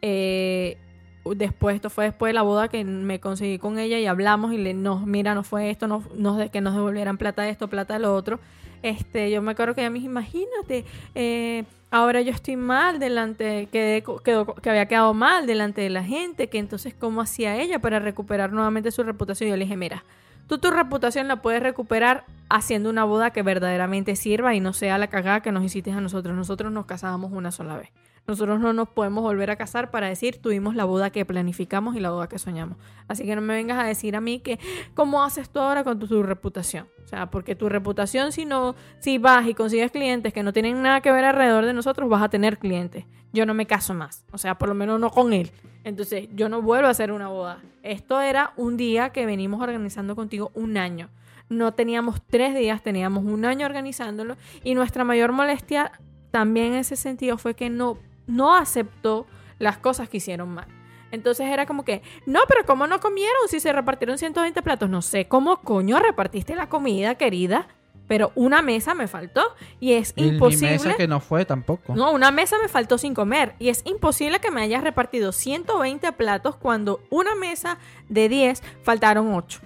[0.00, 0.78] Eh,
[1.24, 4.58] después, esto fue después de la boda que me conseguí con ella y hablamos y
[4.58, 6.02] le, no, mira, no fue esto, no,
[6.50, 8.40] que nos devolvieran plata de esto, plata de lo otro.
[8.82, 10.84] Este, yo me acuerdo que ella me imagínate,
[11.14, 16.02] eh, ahora yo estoy mal delante, quedé quedó- que había quedado mal delante de la
[16.02, 19.50] gente, que entonces cómo hacía ella para recuperar nuevamente su reputación.
[19.50, 20.04] Yo le dije, mira,
[20.48, 24.98] tú tu reputación la puedes recuperar haciendo una boda que verdaderamente sirva y no sea
[24.98, 26.34] la cagada que nos hiciste a nosotros.
[26.34, 27.90] Nosotros nos casábamos una sola vez.
[28.26, 32.00] Nosotros no nos podemos volver a casar para decir tuvimos la boda que planificamos y
[32.00, 32.78] la boda que soñamos.
[33.08, 34.60] Así que no me vengas a decir a mí que
[34.94, 36.86] cómo haces tú ahora con tu, reputación.
[37.04, 40.82] O sea, porque tu reputación si no, si vas y consigues clientes que no tienen
[40.82, 43.06] nada que ver alrededor de nosotros, vas a tener clientes.
[43.32, 44.24] Yo no me caso más.
[44.30, 45.50] O sea, por lo menos no con él.
[45.84, 47.60] Entonces, yo no vuelvo a hacer una boda.
[47.82, 51.08] Esto era un día que venimos organizando contigo un año.
[51.48, 54.36] No teníamos tres días, teníamos un año organizándolo.
[54.62, 55.92] Y nuestra mayor molestia
[56.30, 57.98] también en ese sentido fue que no,
[58.32, 59.26] no aceptó
[59.58, 60.66] las cosas que hicieron mal.
[61.10, 64.88] Entonces era como que, no, pero ¿cómo no comieron si se repartieron 120 platos?
[64.88, 67.68] No sé cómo coño repartiste la comida, querida,
[68.08, 69.42] pero una mesa me faltó
[69.78, 70.70] y es Y mi imposible.
[70.72, 71.94] mesa que no fue tampoco.
[71.94, 73.54] No, una mesa me faltó sin comer.
[73.58, 77.78] Y es imposible que me hayas repartido 120 platos cuando una mesa
[78.08, 79.60] de 10 faltaron 8.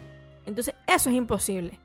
[0.47, 1.79] Entonces, eso es imposible.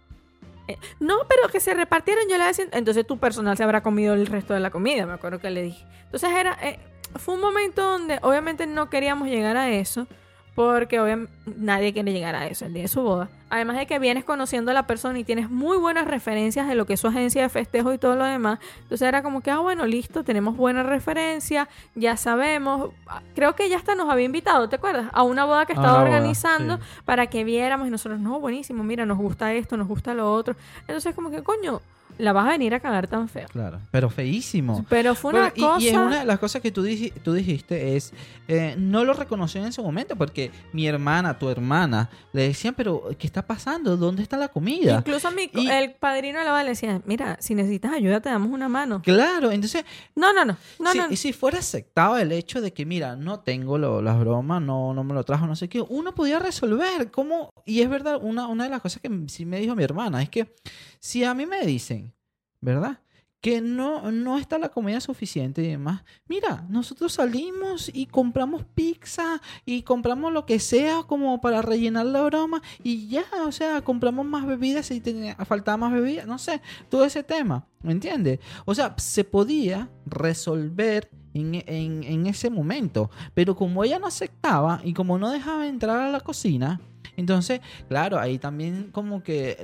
[0.72, 4.14] Eh, no, pero que se repartieron, yo le decía, entonces tu personal se habrá comido
[4.14, 5.86] el resto de la comida, me acuerdo que le dije.
[6.06, 6.80] Entonces era, eh,
[7.16, 10.08] fue un momento donde obviamente no queríamos llegar a eso,
[10.56, 13.30] porque obviamente nadie quiere llegar a eso el día de su boda.
[13.50, 16.86] Además de que vienes conociendo a la persona y tienes muy buenas referencias de lo
[16.86, 18.60] que es su agencia de festejo y todo lo demás.
[18.84, 22.92] Entonces era como que, ah, bueno, listo, tenemos buena referencia, ya sabemos.
[23.34, 25.08] Creo que ya hasta nos había invitado, ¿te acuerdas?
[25.14, 26.84] A una boda que estaba boda, organizando sí.
[27.06, 30.56] para que viéramos y nosotros, no, buenísimo, mira, nos gusta esto, nos gusta lo otro.
[30.82, 31.82] Entonces como que, coño,
[32.18, 33.48] la vas a venir a cagar tan feo.
[33.52, 34.86] Claro, pero feísimo.
[34.90, 35.82] Pero fue una Bueno, cosa...
[35.86, 38.14] y, es una de las cosas que tú, dij- tú dijiste es,
[38.48, 43.10] eh, no lo reconoció en ese momento porque mi hermana, tu hermana, le decían, pero
[43.18, 43.98] ¿qué está pasando?
[43.98, 44.98] ¿Dónde está la comida?
[45.00, 48.30] Incluso mi, Y- el padrino de la boda le decía, mira, si necesitas ayuda te
[48.30, 49.02] damos una mano.
[49.02, 49.86] Claro, entonces,
[50.16, 51.12] No, no, no, no, si, no.
[51.12, 54.94] y si fuera aceptado el hecho de que, mira, no tengo lo- las bromas, no,
[54.94, 57.12] no me lo trajo, no sé qué, uno podía resolver.
[57.12, 57.50] ¿Cómo?
[57.66, 60.30] Y es verdad, una, una de las cosas que sí me dijo mi hermana es
[60.30, 60.54] que
[61.02, 62.14] si a mí me dicen,
[62.62, 63.00] ¿verdad?
[63.42, 66.04] Que no, no está la comida suficiente y demás.
[66.28, 72.22] Mira, nosotros salimos y compramos pizza y compramos lo que sea como para rellenar la
[72.22, 75.02] broma y ya, o sea, compramos más bebidas si
[75.48, 78.40] faltaba más bebidas, no sé, todo ese tema, ¿me entiendes?
[78.66, 84.82] O sea, se podía resolver en, en- en ese momento, pero como ella no aceptaba
[84.84, 86.80] y como no dejaba entrar a la cocina,
[87.18, 87.60] entonces,
[87.90, 89.58] claro, ahí también como que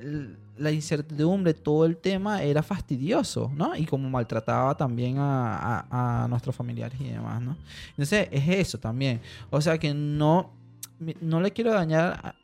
[0.57, 3.75] la incertidumbre, todo el tema era fastidioso, ¿no?
[3.75, 5.57] Y como maltrataba también a,
[5.89, 7.57] a- a nuestros familiares y demás, ¿no?
[7.91, 9.21] Entonces, es eso también.
[9.49, 10.51] O sea que no,
[11.21, 12.35] no le quiero dañar a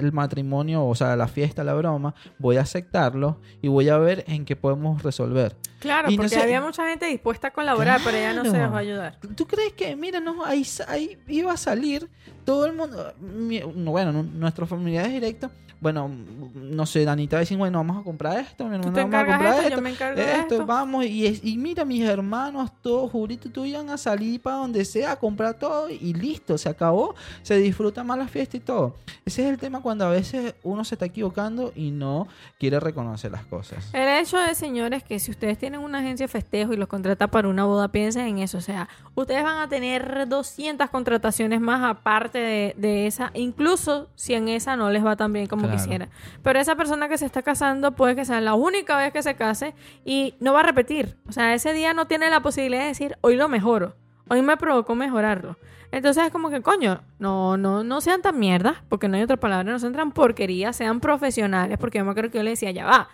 [0.00, 4.24] el matrimonio, o sea, la fiesta, la broma, voy a aceptarlo y voy a ver
[4.26, 5.54] en qué podemos resolver.
[5.80, 8.56] Claro, Y no porque sé- había mucha gente dispuesta a colaborar, pero ella no se
[8.58, 9.18] dejó ayudar.
[9.36, 12.08] ¿Tú crees que, mira, no, ahí, ahí iba a salir
[12.44, 13.12] todo el mundo?
[13.20, 15.50] bueno, nu- nuestros familiares directos,
[15.80, 16.10] bueno,
[16.54, 19.26] no sé, Danita va a decir, bueno, vamos a comprar esto, mi hermano, vamos a
[19.26, 19.76] comprar esto, esto.
[19.76, 20.66] yo me encargo de esto, esto.
[20.66, 24.84] vamos, y, es- y mira, mis hermanos, todos, Jurito, tú iban a salir para donde
[24.84, 28.96] sea, a comprar todo y listo, se acabó, se disfruta más la fiesta y todo.
[29.24, 32.26] Ese es el tema cuando a veces uno se está equivocando y no
[32.58, 33.88] quiere reconocer las cosas.
[33.92, 37.26] El hecho de, señores, que si ustedes tienen una agencia de festejo y los contrata
[37.26, 38.56] para una boda, piensen en eso.
[38.56, 44.32] O sea, ustedes van a tener 200 contrataciones más aparte de, de esa, incluso si
[44.32, 45.76] en esa no les va tan bien como Claro.
[45.76, 46.08] quisiera.
[46.42, 49.34] Pero esa persona que se está casando puede que sea la única vez que se
[49.34, 49.74] case
[50.04, 51.16] y no va a repetir.
[51.28, 53.96] O sea, ese día no tiene la posibilidad de decir, hoy lo mejoro,
[54.28, 55.58] hoy me provocó mejorarlo.
[55.90, 59.38] Entonces es como que, coño, no, no, no sean tan mierdas, porque no hay otra
[59.38, 62.70] palabra, no sean tan porquerías, sean profesionales, porque yo me acuerdo que yo le decía,
[62.72, 63.08] ya va,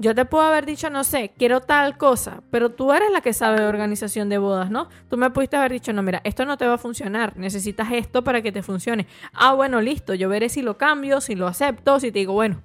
[0.00, 3.34] yo te puedo haber dicho, no sé, quiero tal cosa, pero tú eres la que
[3.34, 4.88] sabe de organización de bodas, ¿no?
[5.10, 8.24] Tú me pudiste haber dicho, no, mira, esto no te va a funcionar, necesitas esto
[8.24, 9.06] para que te funcione.
[9.34, 12.62] Ah, bueno, listo, yo veré si lo cambio, si lo acepto, si te digo, bueno,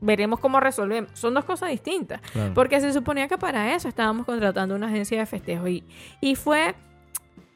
[0.00, 1.10] veremos cómo resolvemos.
[1.14, 2.20] Son dos cosas distintas.
[2.32, 2.54] Claro.
[2.54, 5.66] Porque se suponía que para eso estábamos contratando una agencia de festejo.
[5.66, 5.82] Y,
[6.20, 6.76] y fue,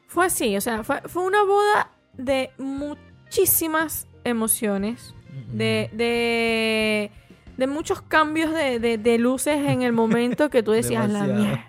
[0.07, 5.15] fue así, o sea, fue, fue una boda de muchísimas emociones,
[5.53, 7.11] de, de,
[7.57, 11.65] de muchos cambios de, de- de luces en el momento que tú decías la mierda.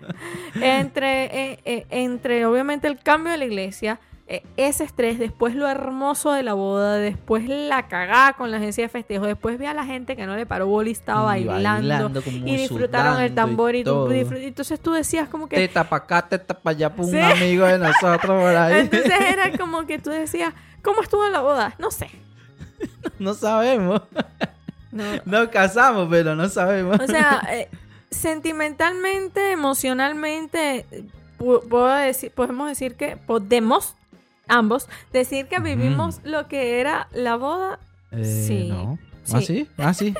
[0.61, 3.99] Entre, eh, eh, entre obviamente el cambio de la iglesia,
[4.29, 8.83] eh, ese estrés, después lo hermoso de la boda, después la cagada con la agencia
[8.83, 12.21] de festejo, después vi a la gente que no le paró bola y estaba bailando,
[12.25, 16.27] y disfrutaron el y tambor y, tú entonces tú decías como que Teta para acá,
[16.27, 17.01] teta para allá, Sí.
[17.15, 18.81] un amigo de nosotros por ahí.
[18.81, 21.73] entonces era como que tú decías ¿cómo estuvo la boda?
[21.79, 22.09] no sé
[23.19, 24.01] no sabemos.
[24.91, 26.99] No, Nos casamos, pero no sabemos.
[26.99, 27.69] o sea eh,
[28.09, 30.85] sentimentalmente emocionalmente
[31.39, 33.95] pu- puedo decir podemos decir que podemos
[34.47, 37.79] ambos decir que vivimos lo que era la boda
[38.11, 38.67] Eh, sí.
[38.69, 38.97] No.
[39.25, 39.33] Sí.
[39.35, 39.67] ¿Ah, sí?
[39.77, 40.13] Ah, sí.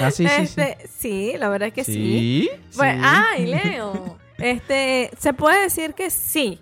[0.00, 0.60] Ah, sí, sí, sí.
[0.62, 2.48] Este, sí, la verdad es que sí.
[2.76, 4.18] Bueno, ay, Leo.
[4.38, 6.58] Este, se puede decir que sí.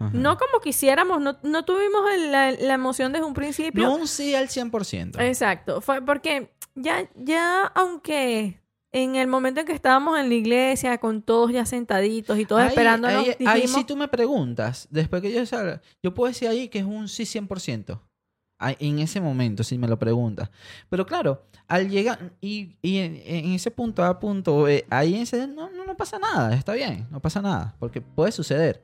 [0.00, 0.10] Ajá.
[0.14, 3.82] No como quisiéramos, no, no tuvimos el- la, la emoción desde un principio.
[3.84, 5.20] No un sí al 100%.
[5.20, 6.48] Exacto, fue porque
[6.80, 8.60] ya, ya aunque
[8.92, 12.62] en el momento en que estábamos en la iglesia con todos ya sentaditos y todos
[12.62, 16.28] Ahí- esperándonos, Ahí, ahí dijimos, si tú me preguntas, después que yo salga, yo puedo
[16.28, 18.00] decir ahí que es un sí 100%.
[18.60, 20.50] Ahí- En ese momento, si me lo preguntas.
[20.88, 25.22] Pero claro, al llegar, y, y en, en ese punto a punto, B, ahí en
[25.22, 28.82] ese, no, no, no pasa nada, está bien, no pasa nada, porque puede suceder.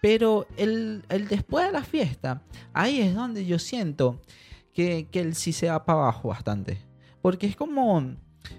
[0.00, 2.42] Pero el, el después de la fiesta,
[2.72, 4.20] ahí es donde yo siento
[4.72, 6.78] que, que el sí se va para abajo bastante.
[7.22, 8.14] Porque es como,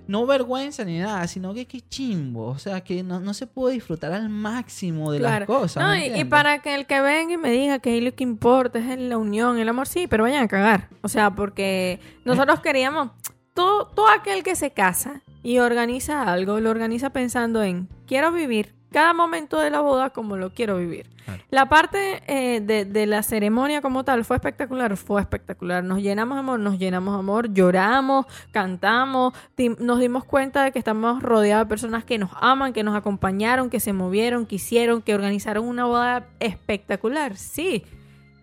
[0.07, 2.47] no vergüenza ni nada, sino que qué chimbo.
[2.47, 5.39] O sea, que no, no se puede disfrutar al máximo de Claro.
[5.39, 5.83] las cosas.
[5.83, 8.23] No, ¿me y, para que el que venga y me diga que ahí lo que
[8.23, 10.89] importa es la unión, el amor, sí, pero vayan a cagar.
[11.01, 13.11] O sea, porque nosotros queríamos,
[13.53, 18.73] todo, todo aquel que se casa y organiza algo, lo organiza pensando en, quiero vivir
[18.93, 21.09] cada momento de la boda como lo quiero vivir.
[21.25, 21.43] Claro.
[21.49, 25.83] La parte eh, de, de la ceremonia como tal fue espectacular, fue espectacular.
[25.83, 29.33] Nos llenamos de amor, nos llenamos de amor, lloramos, cantamos,
[29.79, 33.69] nos dimos cuenta de que estamos rodeados de personas que nos aman, que nos acompañaron,
[33.69, 37.35] que se movieron, que hicieron, que organizaron una boda espectacular.
[37.35, 37.83] Sí.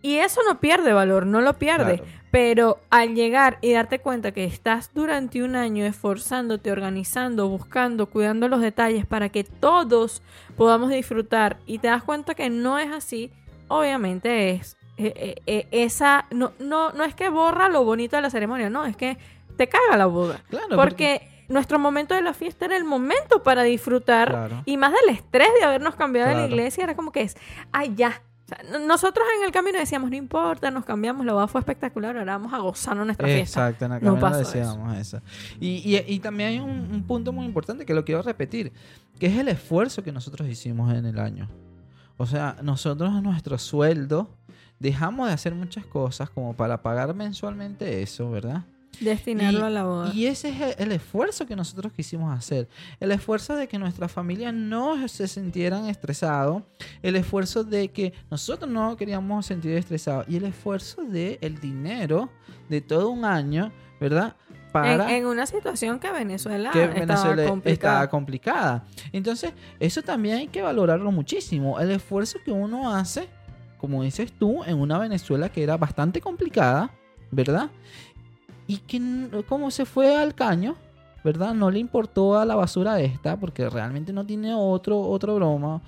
[0.03, 1.99] Y eso no pierde valor, no lo pierde.
[1.99, 2.21] Claro.
[2.31, 8.49] Pero al llegar y darte cuenta que estás durante un año esforzándote, organizando, buscando, cuidando
[8.49, 10.23] los detalles para que todos
[10.57, 13.33] podamos disfrutar y te das cuenta que no es así,
[13.67, 18.23] obviamente es eh, eh, eh, esa no, no, no es que borra lo bonito de
[18.23, 19.17] la ceremonia, no, es que
[19.57, 20.41] te caga la boda.
[20.51, 24.63] Claro, porque, nuestro momento de la fiesta era el momento para disfrutar Claro.
[24.67, 27.37] y más del estrés de habernos cambiado de la iglesia era como que es,
[27.73, 28.23] ay ya.
[28.51, 32.37] Sea, nosotros en el camino decíamos, no importa, nos cambiamos, la boda fue espectacular, ahora
[32.37, 33.69] vamos a gozarnos nuestra fiesta.
[33.69, 35.21] Exacto, en el No camino pasó decíamos eso.
[35.61, 38.73] Y, y- y también hay un, un punto muy importante que lo quiero repetir,
[39.19, 41.49] que es el esfuerzo que nosotros hicimos en el año.
[42.17, 44.29] O sea, nosotros nuestro sueldo
[44.79, 48.65] dejamos de hacer muchas cosas como para pagar mensualmente eso, ¿verdad?
[49.01, 50.13] Destinarlo Y- a la boda.
[50.15, 52.69] Y ese es el, el esfuerzo que nosotros quisimos hacer.
[52.99, 56.63] El esfuerzo de que nuestra familia no se sintieran estresados.
[57.03, 60.27] El esfuerzo de que nosotros no queríamos sentir estresados.
[60.29, 62.31] Y el esfuerzo de el dinero
[62.69, 64.37] de todo un año, ¿verdad?
[64.51, 67.73] en, Para en una situación que Venezuela que estaba Venezuela complicada.
[67.95, 68.85] estaba complicada.
[69.13, 71.81] Entonces, eso también hay que valorarlo muchísimo.
[71.81, 73.29] El esfuerzo que uno hace,
[73.79, 76.91] como dices tú, en una Venezuela que era bastante complicada,
[77.33, 77.71] ¿verdad?
[78.71, 80.77] Y que como se fue al caño,
[81.25, 81.55] ¿verdad?
[81.55, 85.83] No le importó a la basura esta, porque realmente no tiene otro, otro broma.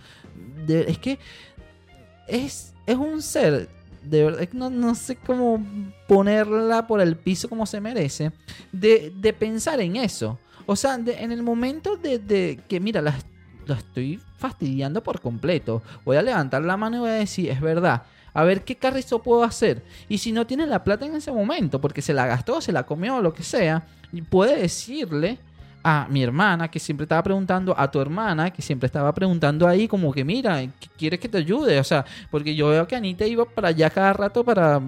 [0.66, 1.20] Es que
[2.26, 3.68] es, es un ser,
[4.02, 5.64] de verdad, no, no sé cómo
[6.08, 8.32] ponerla por el piso como se merece,
[8.72, 10.40] de, de pensar en eso.
[10.66, 13.14] O sea, en el momento de, de que, mira, la,
[13.64, 17.60] la estoy fastidiando por completo, voy a levantar la mano y voy a decir, es
[17.60, 18.02] verdad.
[18.34, 19.82] A ver qué carrizo puedo hacer.
[20.08, 22.84] Y si no tiene la plata en ese momento, porque se la gastó, se la
[22.84, 23.86] comió, lo que sea,
[24.30, 25.38] puede decirle
[25.82, 29.88] a mi hermana que siempre estaba preguntando, a tu hermana que siempre estaba preguntando ahí
[29.88, 31.78] como que mira, ¿qué ¿quieres que te ayude?
[31.80, 34.80] O sea, porque yo veo que Anita iba para allá cada rato para,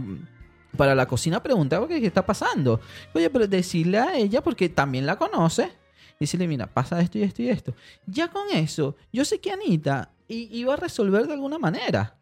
[0.76, 2.80] para la cocina a preguntar qué, está pasando.
[3.12, 5.72] Oye, pero decirle a ella, porque también la conoce,
[6.20, 7.74] decirle, mira, pasa esto y esto y esto.
[8.06, 12.16] Ya con eso, yo sé que Anita iba a resolver de alguna manera.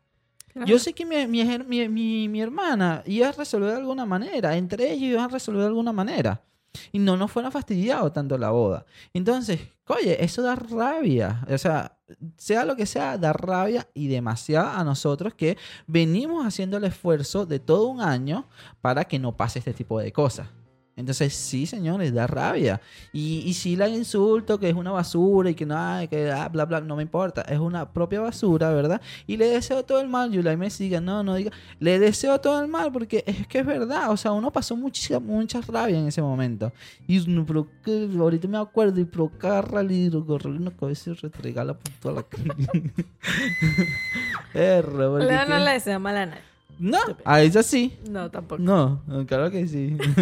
[0.66, 4.57] Yo sé que mi, mi, mi- mi- hermana iba a resolver de alguna manera.
[4.57, 6.43] Entre ellos iban a resolver de alguna manera.
[6.91, 8.85] Y no nos fuera fastidiado tanto la boda.
[9.12, 11.45] Entonces, oye, eso da rabia.
[11.51, 11.99] O sea,
[12.37, 15.57] sea lo que sea, da rabia y demasiado a nosotros que
[15.87, 18.47] venimos haciendo el esfuerzo de todo un año
[18.81, 20.49] para que no pase este tipo de cosas.
[20.94, 22.81] Entonces, sí, señores, da rabia.
[23.14, 26.48] Y, y si la insulto, que es una basura y que no, ay, que ah,
[26.48, 27.40] bla, bla, no me importa.
[27.43, 29.01] Es una propia basura, ¿verdad?
[29.27, 30.31] Y le deseo todo el mal.
[30.31, 31.51] Yulai me siga, no, no diga.
[31.81, 34.10] Le deseo todo el mal porque es que es verdad.
[34.10, 36.73] O sea, uno pasó mucha, mucha rabia en ese momento.
[37.06, 41.93] Y pero que ahorita me acuerdo y procarra y correrle una cabeza y retregala por
[42.01, 42.24] toda la
[44.55, 46.52] Erro, porque no que- le desea mal a nadie.
[46.78, 47.99] No, a ella sí.
[48.11, 48.62] No, tampoco.
[48.62, 49.97] No, claro que sí.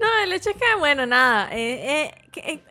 [0.00, 1.48] No, el hecho es que, bueno, nada.
[1.52, 2.62] eh, eh, que- eh,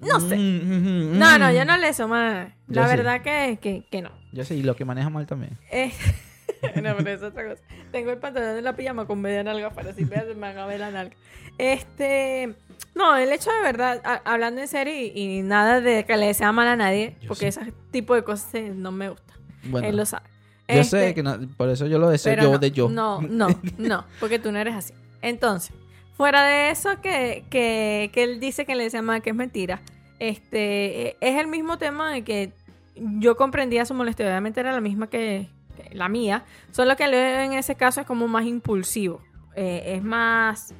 [0.00, 0.36] no sé.
[0.36, 2.54] Mm, No, no, yo no le a nadie.
[2.68, 2.96] La Yo sí.
[2.96, 4.10] verdad que, que, que no.
[4.32, 5.58] Yo sí, y lo que maneja mal también.
[5.70, 5.92] Eh,
[6.82, 7.62] no, pero es otra cosa.
[7.92, 10.66] Tengo el pantalón de la pijama con media nalga para si veas, me van a
[10.66, 11.14] ver la nalga.
[11.58, 12.54] Este.
[12.94, 16.26] No, el hecho de verdad, a- hablando en serio y, y nada de que le
[16.26, 17.60] desea mal a nadie, Yo porque sí.
[17.60, 19.36] ese tipo de cosas no me gustan.
[19.64, 20.26] Bueno, Él lo sabe.
[20.68, 22.88] Yo Este, sé que no, por eso yo lo deseo yo no, de yo.
[22.88, 24.94] No, no, no, porque tú no eres así.
[25.22, 25.74] Entonces,
[26.16, 29.80] fuera de eso que, que, que él dice que le desea mal, que es mentira,
[30.18, 32.52] este, es el mismo tema de que
[32.96, 37.52] yo comprendía su molestia, obviamente era la misma que, que la mía, solo que en
[37.52, 39.22] ese caso es como más impulsivo,
[39.54, 40.74] eh, es más...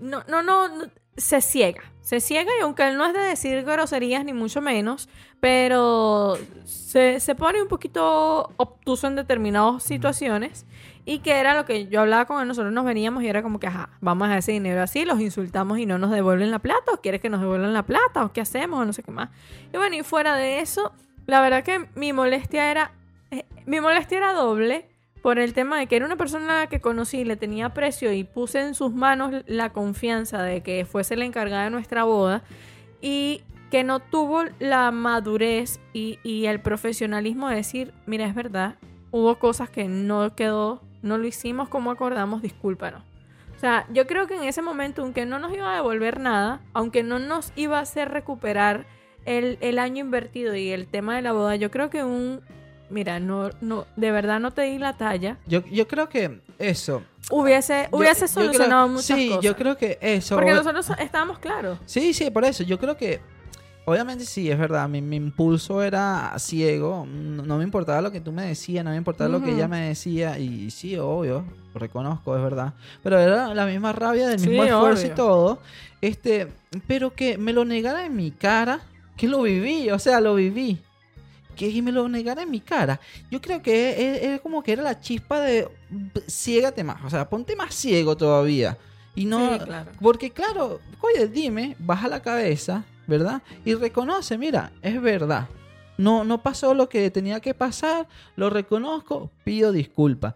[0.00, 0.84] No, no, no, no,
[1.18, 5.08] se ciega, se ciega y aunque él no es de decir groserías ni mucho menos,
[5.40, 10.64] pero se, se pone un poquito obtuso en determinadas situaciones
[11.04, 13.58] y que era lo que yo hablaba con él, nosotros nos veníamos y era como
[13.58, 16.92] que, ajá, vamos a ese dinero así, los insultamos y no nos devuelven la plata,
[16.92, 19.30] o quieres que nos devuelvan la plata, o qué hacemos, o no sé qué más.
[19.72, 20.92] Y bueno, y fuera de eso,
[21.24, 22.92] la verdad que mi molestia era,
[23.30, 24.86] eh, mi molestia era doble
[25.28, 28.62] por el tema de que era una persona que conocí, le tenía aprecio y puse
[28.62, 32.42] en sus manos la confianza de que fuese la encargada de nuestra boda
[33.02, 38.76] y que no tuvo la madurez y, y el profesionalismo de decir, mira, es verdad,
[39.10, 43.02] hubo cosas que no quedó, no lo hicimos como acordamos, discúlpanos.
[43.54, 46.62] O sea, yo creo que en ese momento, aunque no nos iba a devolver nada,
[46.72, 48.86] aunque no nos iba a hacer recuperar
[49.26, 52.40] el, el año invertido y el tema de la boda, yo creo que un...
[52.90, 55.36] Mira, no, no, de verdad no te di la talla.
[55.46, 57.02] Yo, yo creo que eso.
[57.30, 59.44] Hubiese, yo- hubiese yo creo- solucionado muchas sí, cosas.
[59.44, 60.36] yo creo que eso.
[60.36, 61.78] Porque nosotros estábamos claros.
[61.86, 62.62] Sí, sí, por eso.
[62.64, 63.20] Yo creo que.
[63.84, 64.86] Obviamente sí, es verdad.
[64.88, 67.06] Mi, mi impulso era ciego.
[67.10, 69.66] No, no me importaba lo que tú me decías, no me importaba lo que ella
[69.66, 70.38] me decía.
[70.38, 72.74] Y sí, obvio, lo reconozco, es verdad.
[73.02, 75.12] Pero era la misma rabia, del Sí, mismo esfuerzo obvio.
[75.12, 75.58] y todo.
[76.02, 76.48] Este,
[76.86, 78.80] pero que me lo negara en mi cara,
[79.16, 80.78] que lo viví, o sea, lo viví.
[81.58, 83.00] Que me lo negara en mi cara.
[83.30, 85.68] Yo creo que es, como que era la chispa de
[86.28, 87.04] ciégate más.
[87.04, 88.78] O sea, ponte más ciego todavía.
[89.16, 89.54] Y no.
[89.54, 89.90] Sí, claro.
[90.00, 93.42] Porque claro, oye, dime, baja la cabeza, ¿verdad?
[93.64, 95.48] Y reconoce, mira, es verdad.
[95.96, 98.06] No, no pasó lo que tenía que pasar,
[98.36, 100.34] lo reconozco, pido disculpas.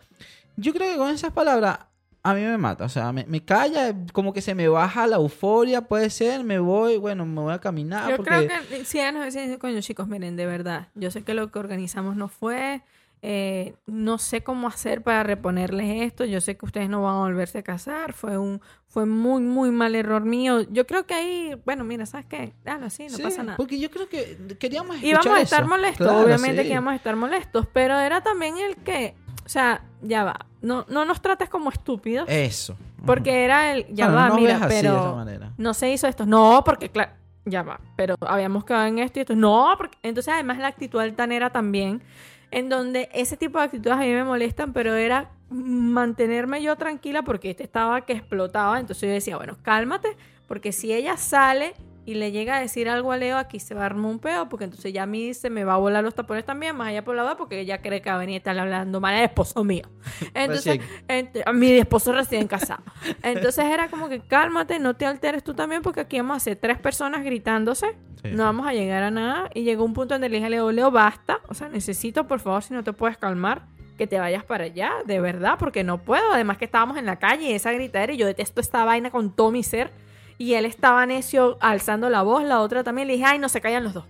[0.57, 1.79] Yo creo que con esas palabras
[2.25, 5.17] a mí me mata, o sea, me, me calla, como que se me baja la
[5.17, 8.11] euforia, puede ser, me voy, bueno, me voy a caminar.
[8.11, 8.31] Yo porque...
[8.31, 11.51] creo que si nos hubiese dicho, coño, chicos, miren, de verdad, yo sé que lo
[11.51, 12.83] que organizamos no fue,
[13.23, 17.19] eh, no sé cómo hacer para reponerles esto, yo sé que ustedes no van a
[17.21, 20.61] volverse a casar, fue un, fue muy, muy mal error mío.
[20.71, 22.53] Yo creo que ahí, bueno, mira, ¿sabes qué?
[22.65, 23.57] Dale así, no Sí, pasa nada.
[23.57, 25.69] Porque yo creo que queríamos escuchar Íbamos a estar eso.
[25.69, 26.69] molestos, Claro, obviamente sí.
[26.69, 30.85] que íbamos a estar molestos, pero era también el que, o sea, ya va, no,
[30.89, 32.77] no nos trates como estúpidos, Eso.
[33.05, 35.53] porque era el, ya Bueno, va, no mira, veas así, de esa pero manera.
[35.59, 36.25] no se hizo esto.
[36.27, 37.13] No, porque claro,
[37.45, 37.81] ya va.
[37.97, 39.35] Pero habíamos quedado en esto y esto.
[39.37, 42.03] No, porque entonces además la actitud altanera también,
[42.51, 47.23] en donde ese tipo de actitudes a mí me molestan, pero era mantenerme yo tranquila
[47.23, 48.79] porque este estaba que explotaba.
[48.81, 50.17] Entonces yo decía, bueno, cálmate,
[50.47, 51.75] porque si ella sale
[52.05, 54.49] y le llega a decir algo a Leo, aquí se va a armar un peo,
[54.49, 57.05] porque entonces ya a mí se me va a volar los tapones también, más allá
[57.05, 59.23] por la boda, porque ella cree que va a venir a estar hablando mal al
[59.25, 59.89] esposo mío.
[60.35, 60.81] Entonces.
[61.09, 62.83] Ent- a mi esposo recién casado.
[63.23, 66.57] Entonces era como que cálmate, no te alteres tú también, porque aquí vamos a ser
[66.57, 68.29] tres personas gritándose, Sí.
[68.33, 69.51] no vamos a llegar a nada.
[69.53, 72.39] Y llegó un punto donde le dije a Leo, Leo, basta, o sea, necesito, por
[72.41, 73.63] favor, si no te puedes calmar,
[73.99, 76.33] que te vayas para allá, de verdad, porque no puedo.
[76.33, 79.35] Además que estábamos en la calle y esa gritadera, y yo detesto esta vaina con
[79.35, 79.91] todo mi ser.
[80.39, 83.09] Y él estaba necio alzando la voz, la otra también.
[83.09, 84.05] Le dije, ay, no se callan los dos.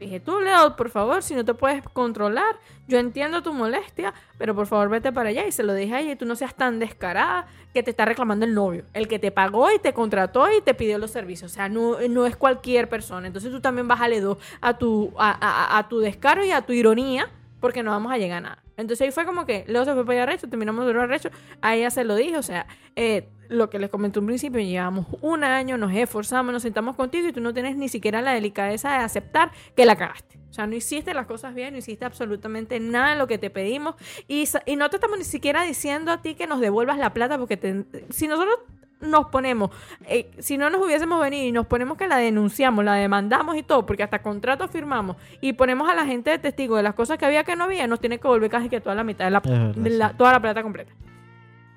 [0.00, 2.56] Dije, tú, Leo, por favor, si no te puedes controlar,
[2.88, 5.46] yo entiendo tu molestia, pero por favor vete para allá.
[5.46, 8.44] Y se lo dije a ella, tú no seas tan descarada que te está reclamando
[8.44, 11.52] el novio, el que te pagó y te contrató y te pidió los servicios.
[11.52, 13.26] O sea, no, no es cualquier persona.
[13.28, 17.30] Entonces tú también bájale dos a tu, a, a- tu descaro y a tu ironía,
[17.60, 18.58] porque no vamos a llegar a nada.
[18.76, 21.30] Entonces ahí fue como que Leo se fue para allá recho, terminamos de recho.
[21.62, 22.66] A ella se lo dije, o sea,
[22.96, 27.28] eh, lo que les comenté un principio, llevamos un año, nos esforzamos, nos sentamos contigo
[27.28, 30.38] y tú no tienes ni siquiera la delicadeza de aceptar que la cagaste.
[30.50, 33.50] O sea, no hiciste las cosas bien, no hiciste absolutamente nada de lo que te
[33.50, 33.94] pedimos
[34.28, 37.38] y, y no te estamos ni siquiera diciendo a ti que nos devuelvas la plata
[37.38, 38.56] porque te- si nosotros
[39.00, 39.70] nos ponemos,
[40.06, 43.62] eh, si no nos hubiésemos venido y nos ponemos que la denunciamos, la demandamos y
[43.64, 47.18] todo, porque hasta contrato firmamos y ponemos a la gente de testigo de las cosas
[47.18, 49.30] que había que no había, nos tiene que volver casi que toda la mitad de
[49.32, 49.40] la,
[49.82, 50.92] de la- toda la plata completa.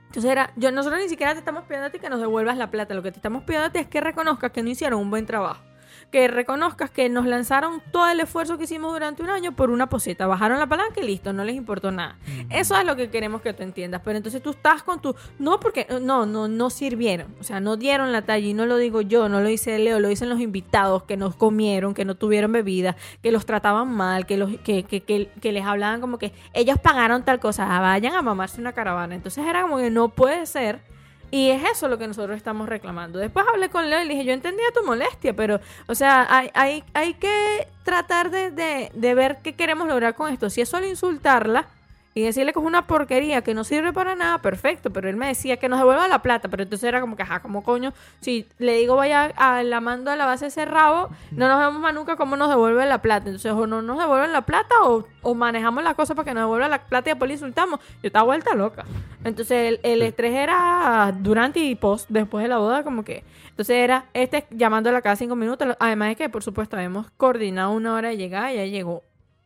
[0.07, 2.71] Entonces era, yo, nosotros ni siquiera te estamos pidiendo a ti que nos devuelvas la
[2.71, 5.09] plata, lo que te estamos pidiendo a ti es que reconozcas que no hicieron un
[5.09, 5.61] buen trabajo.
[6.11, 9.89] Que reconozcas que nos lanzaron todo el esfuerzo que hicimos durante un año por una
[9.89, 10.25] poseta.
[10.25, 12.17] Bajaron la palanca y listo, no les importó nada.
[12.49, 14.01] Eso es lo que queremos que tú entiendas.
[14.05, 15.15] Pero entonces tú estás con tu.
[15.38, 15.85] No, porque.
[16.01, 17.35] No, no, no sirvieron.
[17.41, 18.47] O sea, no dieron la talla.
[18.47, 21.35] Y no lo digo yo, no lo dice Leo, lo dicen los invitados que nos
[21.35, 25.51] comieron, que no tuvieron bebida, que los trataban mal, que, los, que, que, que, que
[25.51, 27.67] les hablaban como que ellos pagaron tal cosa.
[27.75, 29.13] ah, Vayan a mamarse una caravana.
[29.13, 30.79] Entonces era como que no puede ser.
[31.30, 33.20] Y es eso lo que nosotros estamos reclamando.
[33.20, 36.49] Después hablé con Leo y le dije, yo entendía tu molestia, pero, o sea, hay,
[36.54, 40.49] hay, hay que tratar de, de, de ver qué queremos lograr con esto.
[40.49, 41.68] Si es solo insultarla
[42.13, 44.91] y decirle que es una porquería, que no sirve para nada, perfecto.
[44.91, 47.41] Pero él me decía que nos devuelva la plata, pero entonces era como que, ajá,
[47.41, 51.47] como coño, si le digo vaya a la mando a la base ese rabo, no
[51.47, 53.27] nos vemos más nunca cómo nos devuelve la plata.
[53.27, 56.43] Entonces, o no nos devuelven la plata o, o manejamos la cosa para que nos
[56.43, 57.79] devuelvan la plata y después le insultamos.
[58.01, 58.85] Yo estaba vuelta loca.
[59.23, 63.23] Entonces, el, el estrés era durante y post, después de la boda, como que.
[63.49, 65.67] Entonces, era este llamándola cada cinco minutos.
[65.79, 69.03] Además de que, por supuesto, habíamos coordinado una hora de llegada y ella llegó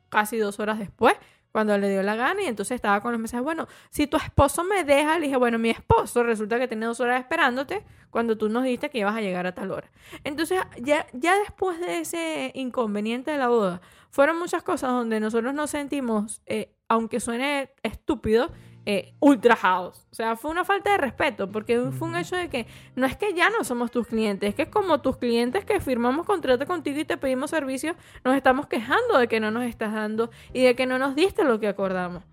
[0.09, 1.15] casi dos horas después
[1.51, 4.63] cuando le dio la gana y entonces estaba con los mensajes, bueno, si tu esposo
[4.63, 8.49] me deja, le dije, bueno, mi esposo resulta que tiene dos horas esperándote cuando tú
[8.49, 9.89] nos dijiste que ibas a llegar a tal hora.
[10.23, 15.53] Entonces, ya, ya después de ese inconveniente de la boda, fueron muchas cosas donde nosotros
[15.53, 18.51] nos sentimos, eh, aunque suene estúpido,
[18.85, 20.07] eh, ultrajados.
[20.11, 23.15] O sea, fue una falta de respeto, porque fue un hecho de que no es
[23.15, 26.99] que ya no somos tus clientes, es que como tus clientes que firmamos contrato contigo
[26.99, 30.75] y te pedimos servicios, nos estamos quejando de que no nos estás dando y de
[30.75, 32.23] que no nos diste lo que acordamos.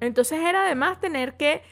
[0.00, 1.62] Entonces era además tener que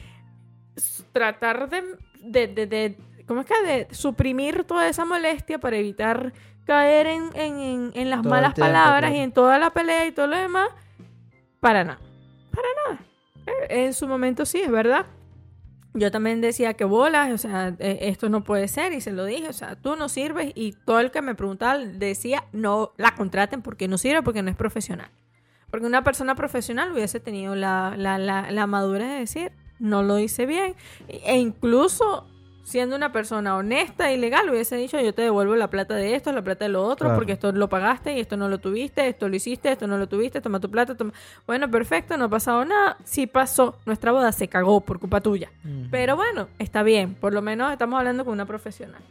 [1.12, 1.82] tratar de,
[2.20, 2.96] de, de- de-
[3.26, 3.62] ¿cómo es que?
[3.66, 6.32] De suprimir toda esa molestia para evitar
[6.64, 9.14] caer en, en- en- en las Todo malas tiempo, palabras claro.
[9.16, 10.68] y en toda la pelea y todo lo demás.
[11.60, 12.00] Para nada.
[12.50, 13.04] Para nada.
[13.68, 15.06] En su momento sí, es verdad.
[15.94, 19.26] Yo también decía que bolas, o sea, eh, esto no puede ser y se lo
[19.26, 23.14] dije, o sea, tú no sirves y todo el que me preguntaba decía, no la
[23.14, 25.10] contraten porque no sirve, porque no es profesional.
[25.70, 30.18] Porque una persona profesional hubiese tenido la, la, la, la madurez de decir, no lo
[30.18, 30.74] hice bien.
[31.08, 32.26] E incluso
[32.64, 36.32] siendo una persona honesta y legal, hubiese dicho, yo te devuelvo la plata de esto,
[36.32, 37.14] la plata de lo otro, Claro.
[37.16, 40.06] porque esto lo pagaste y esto no lo tuviste, esto lo hiciste, esto no lo
[40.08, 41.12] tuviste, toma tu plata, toma...
[41.46, 42.96] Bueno, perfecto, no ha pasado nada.
[43.04, 45.50] Sí pasó, nuestra boda se cagó por culpa tuya.
[45.90, 49.02] Pero bueno, está bien, por lo menos estamos hablando con una profesional.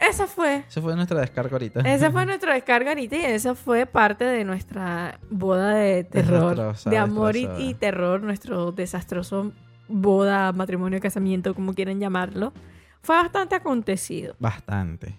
[0.00, 1.80] Esa fue Esa fue nuestra descarga ahorita.
[1.80, 6.98] esa fue nuestra descarga ahorita y esa fue parte de nuestra boda de terror, de
[6.98, 9.52] amor y, y terror, nuestro desastroso
[9.88, 12.52] boda, matrimonio, casamiento, como quieran llamarlo.
[13.02, 14.34] Fue bastante acontecido.
[14.38, 15.18] Bastante.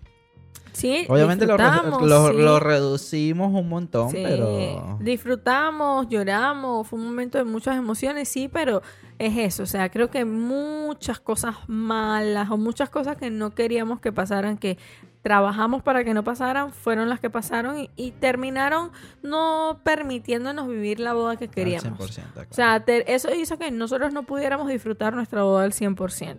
[0.76, 2.34] Sí, Obviamente lo, re- disfrutamos, lo- sí.
[2.38, 4.98] lo reducimos un montón, Sí, pero...
[5.02, 8.82] disfrutamos, lloramos, fue un momento de muchas emociones, sí, pero
[9.18, 14.00] es eso, o sea, creo que muchas cosas malas o muchas cosas que no queríamos
[14.02, 14.78] que pasaran, que
[15.22, 18.92] trabajamos para que no pasaran, fueron las que pasaron y, y terminaron
[19.24, 21.98] no permitiéndonos vivir la boda que al queríamos.
[22.00, 22.48] 100%, claro.
[22.52, 26.38] O sea, te- eso hizo que nosotros no pudiéramos disfrutar nuestra boda al 100%.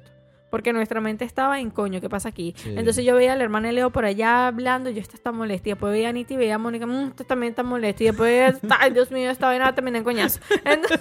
[0.51, 2.55] Porque nuestra mente estaba en coño, ¿qué pasa aquí?
[2.57, 2.75] Sí.
[2.77, 5.33] Entonces yo veía a la hermana de Leo por allá hablando, y yo esta está
[5.33, 5.69] molesta.
[5.69, 8.03] Y después veía a Niti y veía a Mónica, mmm, esta también está molesta.
[8.05, 10.41] Y después veía, ay Dios mío, esta vaina también en coñazo.
[10.65, 11.01] Entonces-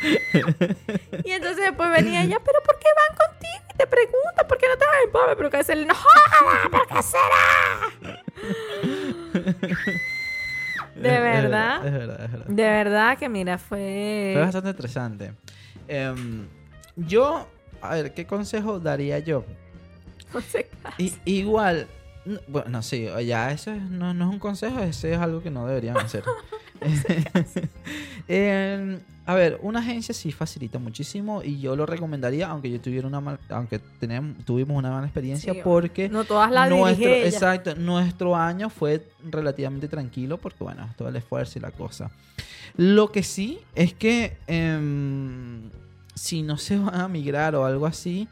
[1.24, 3.64] y entonces después venía ella, pero ¿por qué van contigo?
[3.74, 5.36] Y te preguntan, ¿por qué no te van en pobre?
[5.36, 7.46] Pero que hacerle, no joda, ¿pero qué será?
[10.94, 11.86] De es verdad.
[11.86, 12.46] Es verdad, es verdad.
[12.48, 14.30] De verdad que mira, fue...
[14.34, 15.32] Fue bastante estresante.
[15.88, 16.46] Em,
[16.96, 17.46] yo,
[17.80, 19.44] a ver, ¿qué consejo daría yo?
[20.34, 20.68] No sé.
[20.98, 21.86] I- igual,
[22.26, 25.50] n- bueno, sí, ya eso es- no, no es un consejo, eso es algo que
[25.50, 26.22] no deberían hacer.
[28.28, 33.06] Em, a ver, una agencia sí facilita muchísimo y yo lo recomendaría, aunque yo tuviera
[33.06, 37.26] una mal- aunque tenem- tuvimos una mala experiencia, Sí, porque No todas las nuestro, ella.
[37.26, 42.10] exacto, nuestro año fue relativamente tranquilo porque bueno, todo el esfuerzo y la cosa.
[42.78, 45.68] Lo que sí es que em,
[46.14, 48.28] si no se van a migrar o algo así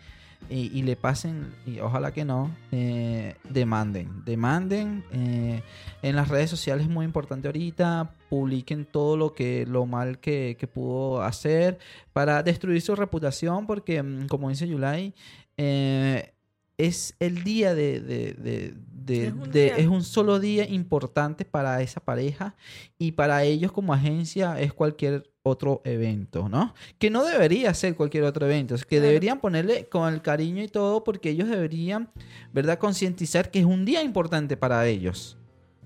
[0.49, 5.03] y, le pasen, y ojalá que no, eh, demanden, demanden.
[5.11, 5.63] eh,
[6.01, 10.57] en las redes sociales es muy importante ahorita, publiquen todo lo que lo mal que,
[10.57, 11.81] que pudo hacer
[12.13, 15.13] para destruir su reputación porque mm, como dice Yulai,
[15.57, 16.36] eh,
[16.79, 19.77] es el día de, de- de- de- Es un de- día.
[19.77, 22.55] es un solo día importante para esa pareja
[22.99, 26.75] y para ellos como agencia es cualquier otro evento, ¿no?
[26.99, 29.07] Que no debería ser cualquier otro evento, es que Claro.
[29.07, 32.11] deberían ponerle con el cariño y todo porque ellos deberían,
[32.53, 32.79] ¿verdad?
[32.81, 35.37] Concientizar que es un día importante para ellos,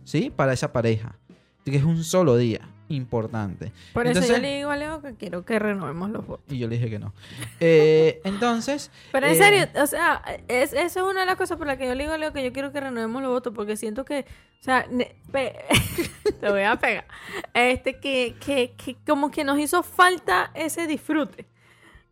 [0.04, 0.32] ¿sí?
[0.34, 1.18] Para esa pareja,
[1.64, 2.60] que es un solo día
[2.90, 3.72] importante.
[3.94, 6.44] Por eso Entonces- yo le digo a Leo que quiero que renovemos los votos.
[6.52, 7.12] Y yo le dije que no.
[7.60, 11.56] Eh, entonces, Pero en Eh, serio, o sea, es, esa es una de las cosas
[11.56, 13.52] por las que yo le digo a Leo que yo quiero que renovemos los votos,
[13.54, 14.26] porque siento que,
[14.60, 14.86] o sea,
[15.32, 17.06] te voy a pegar,
[17.54, 21.46] este, que, que, que como que nos hizo falta ese disfrute.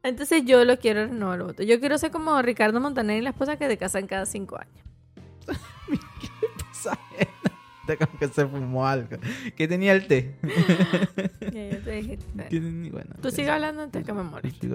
[0.05, 1.67] Entonces yo lo quiero renovar los votos.
[1.67, 4.85] Yo quiero ser como Ricardo Montaner y la esposa que se casan cada cinco años.
[6.83, 7.38] gente como
[8.19, 9.16] que se fumó algo.
[9.56, 10.35] ¿Qué tenía el té?
[13.20, 14.23] Tú sigue hablando antes que me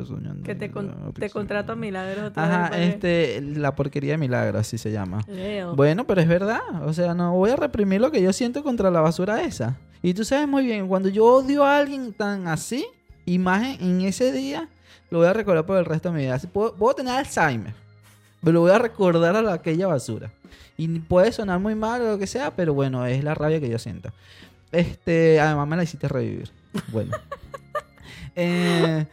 [0.05, 0.43] soñando.
[0.43, 4.77] Que te, con- te contrato a Milagros Ajá, para este, la porquería de milagro, así
[4.77, 5.21] se llama.
[5.27, 5.75] Leo.
[5.75, 6.61] Bueno, pero es verdad.
[6.85, 9.77] O sea, no voy a reprimir lo que yo siento contra la basura esa.
[10.01, 12.85] Y tú sabes muy bien, cuando yo odio a alguien tan así,
[13.25, 14.67] imagen en ese día,
[15.09, 16.39] lo voy a recordar por el resto de mi vida.
[16.51, 17.73] Puedo, puedo tener Alzheimer,
[18.51, 20.31] lo voy a recordar a la- aquella basura.
[20.77, 23.69] Y puede sonar muy mal o lo que sea, pero bueno, es la rabia que
[23.69, 24.11] yo siento.
[24.71, 26.49] Este, además me la hiciste revivir.
[26.91, 27.15] Bueno.
[28.35, 29.05] Eh,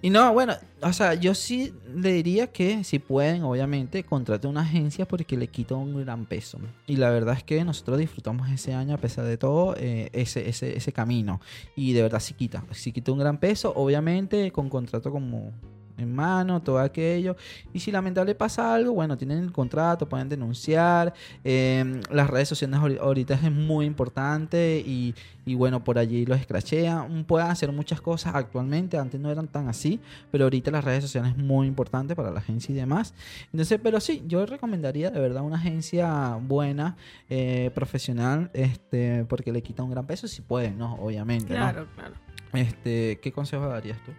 [0.00, 4.60] y no, bueno, o sea, yo sí le diría que si pueden, obviamente, contraten una
[4.60, 6.58] agencia porque le quita un gran peso.
[6.86, 10.48] Y la verdad es que nosotros disfrutamos ese año, a pesar de todo, eh, ese,
[10.48, 11.40] ese, ese camino.
[11.74, 15.52] Y de verdad sí quita, sí quita un gran peso, obviamente con contrato como
[15.96, 17.36] en mano, todo aquello.
[17.72, 21.14] Y si lamentable pasa algo, bueno, tienen el contrato, pueden denunciar.
[21.44, 25.14] eh, las redes sociales ahori- ahorita es muy importante y,
[25.46, 27.24] y bueno, por allí los escrachean.
[27.24, 30.00] Pueden hacer muchas cosas actualmente, antes no eran tan así,
[30.30, 33.14] pero ahorita las redes sociales es muy importante para la agencia y demás.
[33.52, 36.96] Entonces, pero sí, yo recomendaría de verdad una agencia buena,
[37.30, 40.94] eh, profesional, este, porque le quita un gran peso si pueden, ¿no?
[40.96, 41.54] Obviamente.
[41.54, 41.60] ¿no?
[41.60, 42.14] Claro, claro.
[42.52, 44.12] Este, ¿qué consejo darías tú?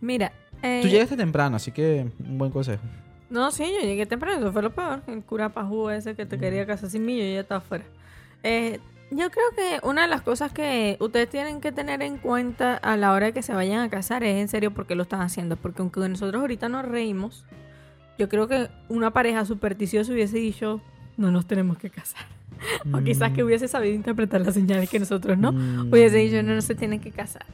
[0.00, 0.32] Mira,
[0.62, 2.82] eh, Tú llegaste temprano, así que un buen consejo.
[3.30, 5.02] No, sí, yo llegué temprano, eso fue lo peor.
[5.06, 7.84] El cura pajú ese que te quería casar sin mí, yo ya estaba afuera.
[8.42, 8.78] Eh,
[9.10, 12.96] yo creo que una de las cosas que ustedes tienen que tener en cuenta a
[12.96, 15.20] la hora de que se vayan a casar es en serio por qué lo están
[15.20, 15.56] haciendo.
[15.56, 17.44] Porque aunque nosotros ahorita nos reímos,
[18.18, 20.80] yo creo que una pareja supersticiosa hubiese dicho,
[21.16, 22.24] no nos tenemos que casar.
[22.92, 25.52] o quizás que hubiese sabido interpretar las señales que nosotros no.
[25.52, 25.92] Mm.
[25.92, 27.44] Hubiese dicho, no, no se tienen que casar.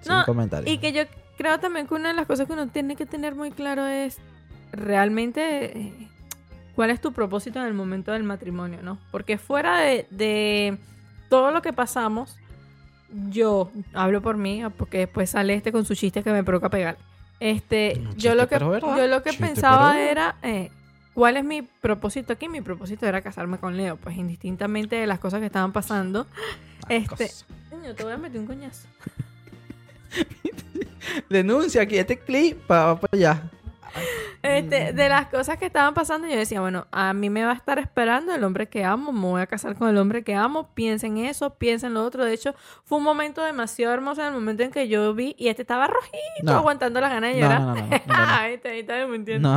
[0.00, 0.72] Sin No, comentarios.
[0.72, 1.02] Y que yo
[1.42, 4.18] creo también que una de las cosas que uno tiene que tener muy claro es
[4.70, 6.08] realmente eh,
[6.76, 8.98] cuál es tu propósito en el momento del matrimonio, ¿no?
[9.10, 10.78] Porque fuera de, de
[11.28, 12.36] todo lo que pasamos,
[13.28, 16.96] yo hablo por mí, porque después sale este con su chiste que me provoca pegar.
[17.40, 20.70] Este, yo lo que yo lo que Chiste, pensaba pero- era eh,
[21.12, 22.48] ¿Cuál es mi propósito aquí?
[22.48, 26.26] Mi propósito era casarme con Leo, pues indistintamente de las cosas que estaban pasando.
[26.88, 27.30] Este.
[27.68, 28.88] Coño, te voy a meter un coñazo.
[31.28, 33.42] Denuncia aquí este clip para allá.
[34.42, 37.54] Este, de las cosas que estaban pasando, yo decía, bueno, a mí me va a
[37.54, 40.70] estar esperando el hombre que amo, me voy a casar con el hombre que amo,
[40.74, 42.24] piensa en eso, piensa en lo otro.
[42.24, 45.48] De hecho, fue un momento demasiado hermoso en el momento en que yo vi y
[45.48, 46.52] este estaba rojito, No.
[46.54, 47.60] aguantando las ganas de llorar.
[47.60, 47.74] no,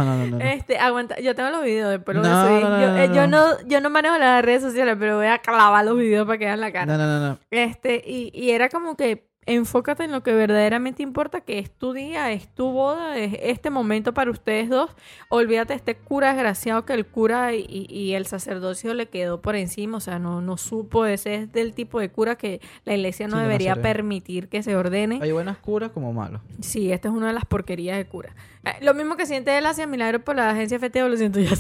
[0.04, 0.40] no, no, no.
[0.44, 2.62] Este, aguanta, yo tengo los videos, después lo voy No, a subir.
[2.62, 3.68] yo, no, eh, no.
[3.68, 6.60] yo no, manejo las redes sociales, pero voy a clavar los videos para que vean
[6.62, 6.86] la cara.
[6.86, 7.40] No, no, no, no.
[7.50, 11.94] Este, y, y era como que enfócate en lo que verdaderamente importa, que es tu
[11.94, 14.92] día, es tu boda, es este momento para ustedes dos.
[15.30, 19.98] Olvídate de este cura desgraciado que el cura y, el sacerdocio le quedó por encima,
[19.98, 23.38] o sea, no, no supo, ese es del tipo de cura que la iglesia no
[23.38, 25.20] Sí, debería permitir que se ordene.
[25.22, 26.42] Hay buenas curas como malos.
[26.62, 28.36] Sí, esta es una de las porquerías de cura.
[28.64, 31.52] Eh, lo mismo que siente él hacia Milagro por la agencia FTO, lo siento ya.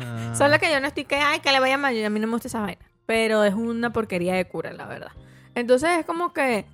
[0.00, 0.34] Ah.
[0.38, 2.34] Solo que yo no estoy que, ay, que le vaya mal, a mí no me
[2.34, 2.80] gusta esa vaina.
[3.06, 5.12] Pero es una porquería de cura, la verdad.
[5.56, 6.66] Entonces es como que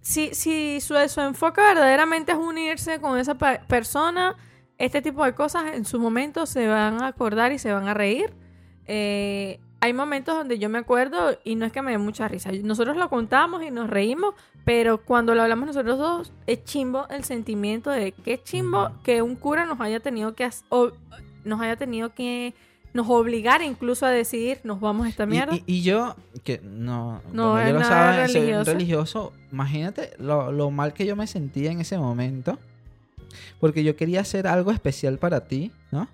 [0.00, 4.36] si, si su, su enfoque verdaderamente es unirse con esa persona,
[4.78, 7.94] este tipo de cosas en su momento se van a acordar y se van a
[7.94, 8.32] reír.
[8.86, 12.50] Eh, hay momentos donde yo me acuerdo y no es que me dé mucha risa.
[12.64, 14.34] Nosotros lo contamos y nos reímos,
[14.64, 19.36] pero cuando lo hablamos nosotros dos, es chimbo el sentimiento de qué chimbo que un
[19.36, 20.90] cura nos haya tenido que o-
[21.44, 22.54] nos haya tenido que
[22.94, 25.54] nos obligar incluso a decidir nos vamos a esta Y- mierda.
[25.54, 30.92] Y, y yo, que no, No como yo lo soy religioso, imagínate lo, lo mal
[30.94, 32.58] que yo me sentía en ese momento,
[33.60, 36.08] porque yo quería hacer algo especial para ti, ¿no?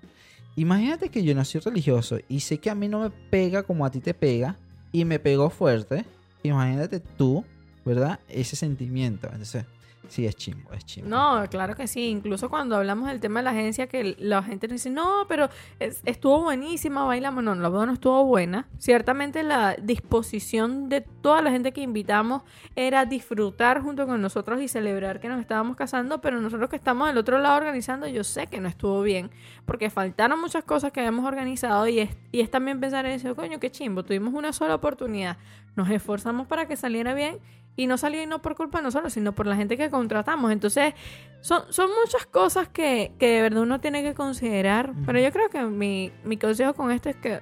[0.57, 3.85] Imagínate que yo no soy religioso y sé que a mí no me pega como
[3.85, 4.57] a ti te pega
[4.91, 6.05] y me pegó fuerte.
[6.43, 7.43] Imagínate tú,
[7.83, 8.19] ¿verdad?
[8.29, 9.27] Ese sentimiento.
[9.27, 9.65] Entonces,
[10.07, 11.09] sí, es chimbo, es chimbo.
[11.09, 12.07] No, claro que sí.
[12.09, 15.49] Incluso cuando hablamos del tema de la agencia, que la gente nos dice, no, pero
[15.79, 17.43] es- estuvo buenísima, bailamos.
[17.43, 18.67] No, la boda no estuvo buena.
[18.77, 22.43] Ciertamente la disposición de toda la gente que invitamos
[22.75, 27.07] era disfrutar junto con nosotros y celebrar que nos estábamos casando, pero nosotros que estamos
[27.07, 29.31] del otro lado organizando, yo sé que no estuvo bien,
[29.65, 33.35] porque faltaron muchas cosas que habíamos organizado y es, y es también pensar en eso,
[33.35, 35.37] coño, qué chimbo, tuvimos una sola oportunidad,
[35.75, 37.39] nos esforzamos para que saliera bien
[37.75, 40.51] y no salió y no por culpa de nosotros, sino por la gente que contratamos.
[40.51, 40.93] Entonces,
[41.41, 44.93] son, son muchas cosas que, que de verdad uno tiene que considerar.
[45.05, 47.41] Pero yo creo que mi, mi consejo con esto es que,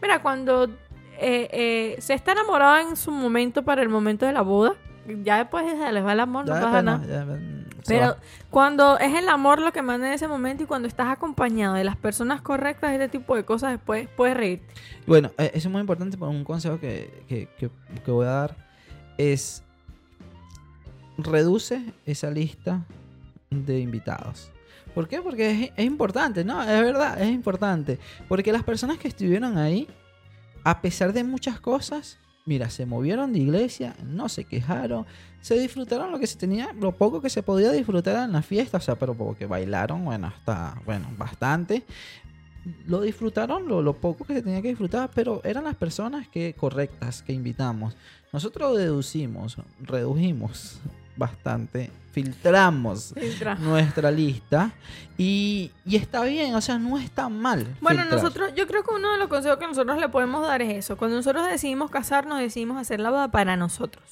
[0.00, 0.64] mira, cuando
[1.18, 4.72] eh, eh, se está enamorado en su momento para el momento de la boda,
[5.22, 7.06] ya después se les va el amor, no pasa pues, nada.
[7.06, 7.26] ya,
[7.86, 8.16] Pero va.
[8.50, 11.84] cuando es el amor lo que manda en ese momento y cuando estás acompañado de
[11.84, 14.72] las personas correctas, este tipo de cosas, después puedes reírte.
[15.06, 17.70] Bueno, eh, eso es muy importante, pero un consejo que, que- que-
[18.04, 18.69] que voy a dar
[19.20, 19.62] es
[21.18, 22.86] reduce esa lista
[23.50, 24.50] de invitados.
[24.94, 25.20] ¿Por qué?
[25.20, 26.62] Porque es, es importante, ¿no?
[26.62, 27.98] Es verdad, es importante.
[28.28, 29.86] Porque las personas que estuvieron ahí,
[30.64, 35.04] a pesar de muchas cosas, mira, se movieron de iglesia, no se quejaron,
[35.40, 38.78] se disfrutaron lo que se tenía, lo poco que se podía disfrutar en la fiesta,
[38.78, 41.84] o sea, pero porque bailaron, bueno, hasta, bueno, bastante
[42.86, 46.54] lo disfrutaron lo, lo poco que se tenía que disfrutar, pero eran las personas que
[46.54, 47.96] correctas que invitamos.
[48.32, 50.80] Nosotros deducimos, redujimos
[51.16, 53.14] bastante, filtramos
[53.60, 54.72] nuestra lista
[55.22, 57.76] y, y está bien, o sea, no está mal.
[57.82, 58.22] Bueno, filtrar.
[58.22, 60.96] nosotros, yo creo que uno de los consejos que nosotros le podemos dar es eso.
[60.96, 64.02] Cuando nosotros decidimos casarnos, decidimos hacer la boda para nosotros.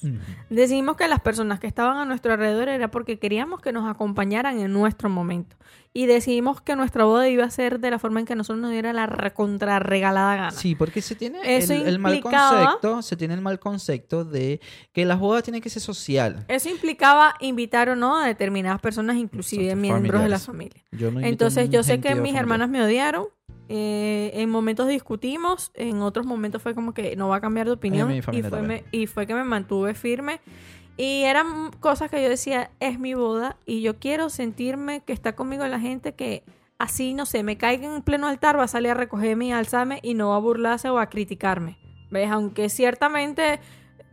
[0.51, 4.59] Decidimos que las personas que estaban a nuestro alrededor era porque queríamos que nos acompañaran
[4.59, 5.55] en nuestro momento.
[5.91, 8.69] Y decidimos que nuestra boda iba a ser de la forma en que nosotros nos
[8.69, 10.51] diera la recontra regalada gana.
[10.51, 14.61] Sí, porque se tiene Eso el, el mal concepto, se tiene el mal concepto de
[14.93, 16.45] que las bodas tienen que ser social.
[16.47, 20.83] Eso implicaba invitar o no a determinadas personas, inclusive Exacto, miembros de la familia.
[20.91, 22.39] Yo no invito Entonces yo sé que mis familia.
[22.39, 23.25] hermanas me odiaron.
[23.71, 27.73] eh, en momentos discutimos, en otros momentos fue como que no va a cambiar de
[27.73, 28.11] opinión.
[28.49, 30.39] fue, me- y fue que me mantuve firme.
[30.97, 35.33] Y eran cosas que yo decía, es mi boda y yo quiero sentirme que está
[35.35, 36.43] conmigo la gente que
[36.79, 39.99] así, no sé, me caiga en pleno altar, va a salir a recogerme y alzarme
[40.01, 41.77] y no va a burlarse o a criticarme.
[42.11, 42.31] ¿Ves?
[42.31, 43.59] Aunque ciertamente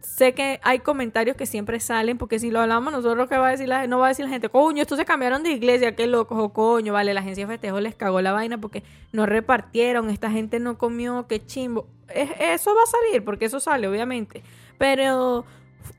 [0.06, 3.50] sé que hay comentarios que siempre salen, porque si lo hablamos nosotros, ¿qué va a
[3.50, 3.88] decir la gente?
[3.88, 6.52] No va a decir la gente, coño, estos se cambiaron de iglesia, qué locos, o
[6.52, 10.60] coño, vale, la agencia de festejo les cagó la vaina porque no repartieron, esta gente
[10.60, 11.86] no comió, qué chimbo.
[12.08, 14.42] Es- eso va a salir, porque eso sale, obviamente.
[14.78, 15.44] Pero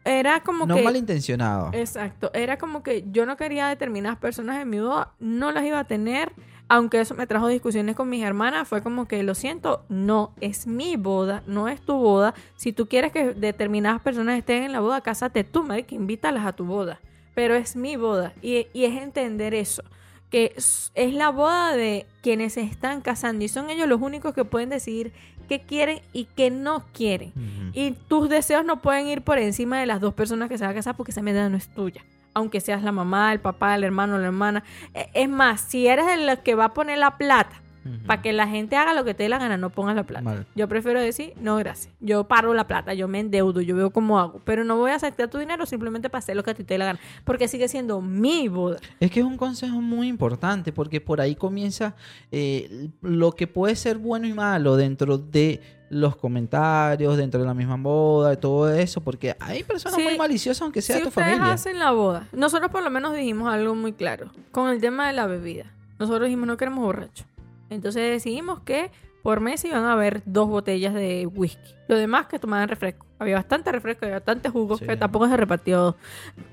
[0.03, 0.81] era como No que...
[0.83, 1.69] malintencionado.
[1.73, 5.79] Exacto, era como que yo no quería determinadas personas en mi boda, no las iba
[5.79, 6.31] a tener,
[6.69, 10.67] aunque eso me trajo discusiones con mis hermanas, fue como que lo siento, no es
[10.67, 12.33] mi boda, no es tu boda.
[12.55, 16.53] Si tú quieres que determinadas personas estén en la boda, cásate tú, que invítalas a
[16.53, 16.99] tu boda.
[17.35, 19.83] Pero es mi boda y, y es entender eso,
[20.29, 24.33] que es es la boda de quienes se están casando y son ellos los únicos
[24.33, 25.13] que pueden decidir
[25.47, 27.31] qué quieren y qué no quieren.
[27.73, 30.71] Y tus deseos no pueden ir por encima de las dos personas que se van
[30.71, 32.03] a casar porque esa medida no es tuya.
[32.37, 34.63] Aunque seas la mamá, el papá, el hermano, la hermana.
[34.93, 37.63] E- Es más, si eres el que va a poner la plata
[38.05, 40.21] para que la gente haga lo que te dé la gana, no pongas la plata.
[40.21, 40.45] Mal.
[40.55, 41.93] Yo prefiero decir, no, gracias.
[42.01, 44.41] Yo paro la plata, yo me endeudo, yo veo cómo hago.
[44.43, 46.73] Pero no voy a aceptar tu dinero simplemente para hacer lo que a ti te
[46.73, 46.99] dé la gana.
[47.23, 48.77] Porque sigue siendo mi boda.
[48.99, 51.95] Es que es un consejo muy importante porque por ahí comienza
[52.29, 57.53] eh, lo que puede ser bueno y malo dentro de los comentarios, dentro de la
[57.53, 60.03] misma boda, y todo eso, porque hay personas Sí.
[60.03, 61.53] muy maliciosas aunque sea si tu ustedes familia.
[61.53, 64.31] hacen la boda, nosotros por lo menos dijimos algo muy claro.
[64.51, 65.71] Con el tema de la bebida.
[65.99, 67.25] Nosotros dijimos no queremos borrachos.
[67.69, 68.91] Entonces decidimos que
[69.23, 71.73] por mes iban a haber dos botellas de whisky.
[71.87, 73.05] Lo demás que tomaban refresco.
[73.19, 74.85] Había bastante refresco, había bastante jugo, Sí.
[74.85, 75.97] que tampoco se repartió.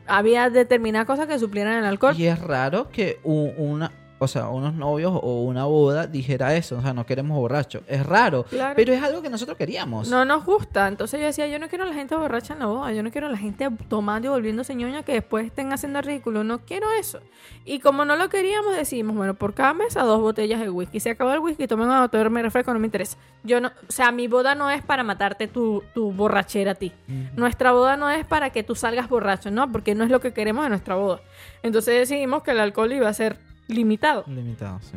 [0.06, 2.14] Había determinadas cosas que suplieran el alcohol.
[2.16, 6.80] Y es raro que una, o sea, unos novios o una boda dijera eso, o
[6.82, 7.82] sea, no queremos borrachos.
[7.88, 8.74] Es raro, Claro.
[8.76, 10.08] pero es algo que nosotros queríamos.
[10.08, 10.86] No nos gusta.
[10.88, 12.92] Entonces yo decía, yo no quiero a la gente borracha en la boda.
[12.92, 16.04] Yo no quiero a la gente tomando y volviéndose ñoña que después estén haciendo el
[16.04, 16.44] ridículo.
[16.44, 17.20] No quiero eso.
[17.64, 21.00] Y como no lo queríamos, decimos, bueno, por cada mesa dos botellas de whisky.
[21.00, 23.16] Se acabó el whisky, tomen a tomarme refresco, no me interesa.
[23.42, 26.92] Yo no, o sea, mi boda no es para matarte tu, tu borrachera a ti.
[27.36, 29.70] Nuestra boda no es para que tú salgas borracho, ¿no?
[29.70, 31.20] Porque no es lo que queremos de nuestra boda.
[31.62, 33.38] Entonces decidimos que el alcohol iba a ser
[33.68, 34.96] limitado Limitado, sí.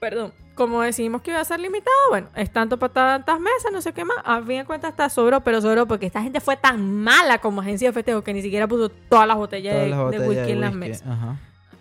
[0.00, 3.80] perdón, como decidimos que iba a ser limitado, bueno, es tanto para tantas mesas, no
[3.80, 4.18] sé qué más.
[4.24, 7.60] A fin de cuentas está sobró, pero sobró porque esta gente fue tan mala como
[7.62, 10.28] agencia de festejo que ni siquiera puso todas las botellas, Todas de, las de botellas
[10.28, 11.08] whisky de en las mesas.
[11.08, 11.36] Ajá.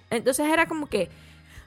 [0.09, 1.09] Entonces era como que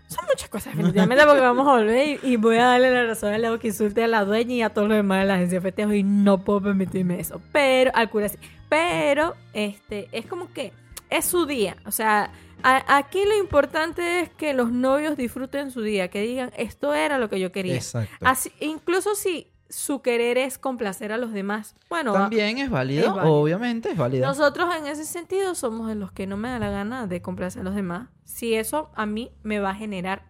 [0.07, 3.33] son muchas cosas, definitivamente, porque vamos a volver y, y voy a darle la razón
[3.33, 5.59] a Leo que insulte a la dueña y a todos los demás de la agencia
[5.59, 7.41] de festejo y no puedo permitirme eso.
[7.53, 8.39] Pero, al cura sí.
[8.69, 10.73] Pero, este, es como que
[11.11, 11.77] es su día.
[11.87, 12.31] O sea,
[12.65, 17.19] a- aquí lo importante es que los novios disfruten su día, que digan, esto era
[17.19, 17.75] lo que yo quería.
[17.77, 18.13] Exacto.
[18.27, 21.75] Así, incluso si su querer es complacer a los demás.
[21.89, 23.35] Bueno, También es válido, es válido.
[23.35, 24.27] obviamente es válido.
[24.27, 27.63] nosotros en ese sentido somos de los que no me da la gana de complacer
[27.63, 28.09] a los demás.
[28.25, 30.27] Si eso a mí me va a generar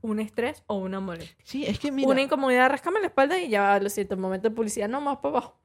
[0.00, 1.36] un estrés o una molestia.
[1.44, 4.54] Sí, es que mira, Una incomodidad, rascame la espalda y ya lo siento, momento de
[4.54, 5.60] publicidad, no más para abajo.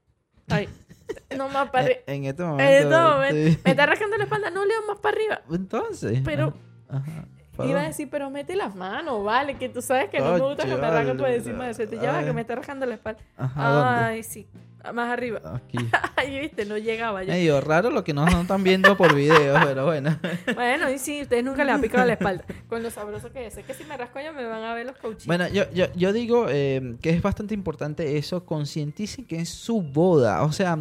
[0.50, 0.68] Ahí.
[1.38, 2.00] No más para arriba.
[2.08, 2.74] en, en este En momento.
[2.74, 5.42] este momento, me está rascando la espalda, no leo más para arriba.
[5.52, 6.22] Entonces.
[6.24, 6.54] Pero-
[6.90, 7.26] ajá,
[7.64, 10.66] Iba a decir, pero mete las manos, vale, que tú sabes que no me gusta
[10.66, 11.88] que me rasguen por encima de eso.
[11.88, 12.26] Te lleva Ay.
[12.26, 13.22] que me está rasgando la espalda.
[13.38, 14.08] Ajá.
[14.08, 14.48] Ay, sí,
[14.94, 15.42] más arriba.
[15.56, 15.78] Aquí.
[16.16, 17.32] Ay, viste, no llegaba yo.
[17.32, 20.18] Medio raro lo que no no están viendo por video, pero bueno.
[20.56, 22.46] Bueno, y sí, ustedes nunca le han picado la espalda.
[22.70, 23.58] Con lo sabroso que es.
[23.58, 25.26] Es que si me rasco yo me van a ver los coaches.
[25.26, 29.82] Bueno, yo, yo, yo digo eh, que es bastante importante eso, concienticen que es su
[29.82, 30.44] boda.
[30.44, 30.78] O sea,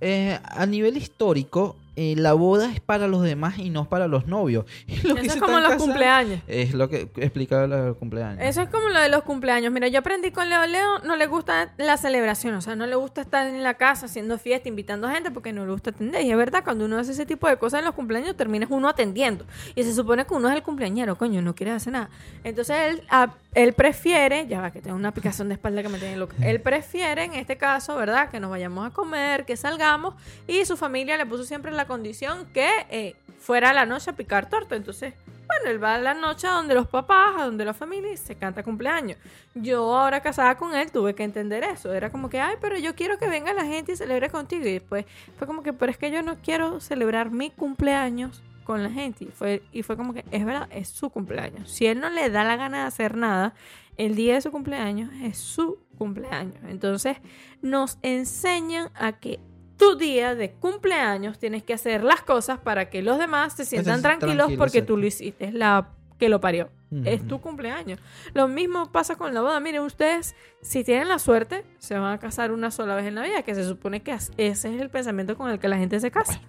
[0.00, 4.26] eh, a nivel histórico, eh, la boda es para los demás y no para los
[4.26, 4.64] novios.
[5.04, 6.40] Los Eso es como los cumpleaños.
[6.46, 8.42] Es lo que explicaba lo del cumpleaños.
[8.42, 9.72] Eso es como lo de los cumpleaños.
[9.72, 12.96] Mira, yo aprendí con Leo Leo, no le gusta la celebración, o sea, no le
[12.96, 16.22] gusta estar en la casa haciendo fiesta, invitando gente porque no le gusta atender.
[16.24, 18.88] Y es verdad, cuando uno hace ese tipo de cosas en los cumpleaños, terminas uno
[18.88, 19.44] atendiendo.
[19.74, 22.10] Y se supone que uno es el cumpleañero, coño, no quiere hacer nada.
[22.42, 25.98] Entonces él, a- él prefiere, ya va, que tengo una picazón de espalda que me
[25.98, 26.34] tiene loca.
[26.42, 28.30] Él prefiere, en este caso, ¿verdad?
[28.30, 30.14] Que nos vayamos a comer, que salgamos.
[30.48, 34.14] Y su familia le puso siempre la condición que eh, fuera a la noche a
[34.14, 34.76] picar torta.
[34.76, 35.14] Entonces,
[35.46, 38.16] bueno, él va a la noche a donde los papás, a donde la familia y
[38.16, 39.18] se canta cumpleaños.
[39.54, 41.92] Yo ahora casada con él tuve que entender eso.
[41.92, 44.66] Era como que, ay, pero yo quiero que venga la gente y celebre contigo.
[44.66, 45.04] Y después
[45.36, 49.24] fue como que, pero es que yo no quiero celebrar mi cumpleaños con la gente.
[49.24, 51.70] Y fue, y fue como que, es verdad, es su cumpleaños.
[51.70, 53.54] Si él no le da la gana de hacer nada,
[53.96, 56.58] el día de su cumpleaños es su cumpleaños.
[56.66, 57.18] Entonces
[57.62, 59.40] nos enseñan a que
[59.76, 64.02] tu día de cumpleaños tienes que hacer las cosas para que los demás se sientan
[64.02, 65.46] tranquilos porque tú lo hiciste.
[65.46, 66.70] Es la que lo parió.
[67.04, 67.98] Es tu cumpleaños.
[68.34, 69.58] Lo mismo pasa con la boda.
[69.58, 73.22] Miren, ustedes, si tienen la suerte, se van a casar una sola vez en la
[73.22, 76.12] vida, que se supone que ese es el pensamiento con el que la gente se
[76.12, 76.40] casa.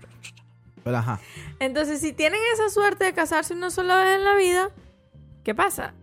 [0.84, 1.20] Pero, ajá.
[1.60, 4.70] Entonces, si tienen esa suerte de casarse una sola vez en la vida,
[5.44, 5.96] ¿qué pasa?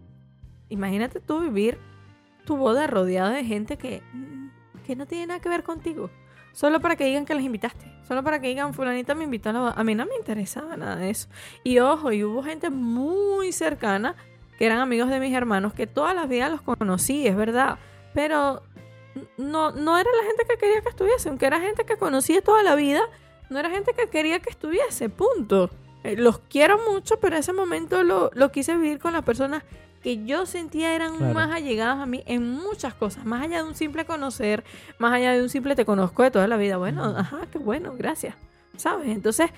[0.72, 1.78] imagínate tú vivir
[2.46, 4.02] tu boda rodeado de gente que,
[4.86, 6.10] que no tiene nada que ver contigo.
[6.52, 7.84] Solo para que digan que les invitaste.
[8.06, 9.74] Solo para que digan, fulanita me invitó a la boda.
[9.76, 11.28] A mí no me interesaba nada de eso.
[11.64, 14.16] Y ojo, y hubo gente muy cercana
[14.58, 17.78] que eran amigos de mis hermanos que todas las vidas los conocí, es verdad.
[18.14, 18.62] Pero
[19.36, 22.62] no, no era la gente que quería que estuviese, aunque era gente que conocí toda
[22.62, 23.00] la vida,
[23.50, 25.70] no era gente que quería que estuviese, punto.
[26.04, 29.62] Eh, los quiero mucho, pero ese momento lo, lo quise vivir con las personas
[30.02, 31.34] que yo sentía eran Claro.
[31.34, 34.64] más allegadas a mí en muchas cosas, más allá de un simple conocer,
[34.98, 36.76] más allá de un simple te conozco de toda la vida.
[36.76, 38.34] Bueno, ajá, qué bueno, gracias.
[38.76, 39.08] ¿Sabes?
[39.08, 39.50] Entonces,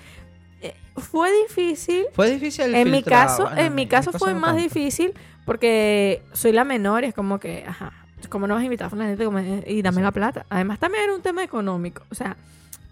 [0.61, 2.05] eh, fue difícil.
[2.13, 4.63] Fue difícil En mi caso, bueno, en mi caso fue no más tanto.
[4.63, 5.13] difícil
[5.45, 7.91] porque soy la menor y es como que, ajá,
[8.29, 10.45] ¿cómo no vas a invitar a fulanito como- y dame la plata?
[10.49, 12.03] Además también era un tema económico.
[12.11, 12.35] O sea,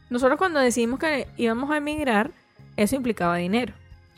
[0.10, 2.32] nosotros cuando decidimos que íbamos a emigrar,
[2.78, 3.74] eso implicaba dinero.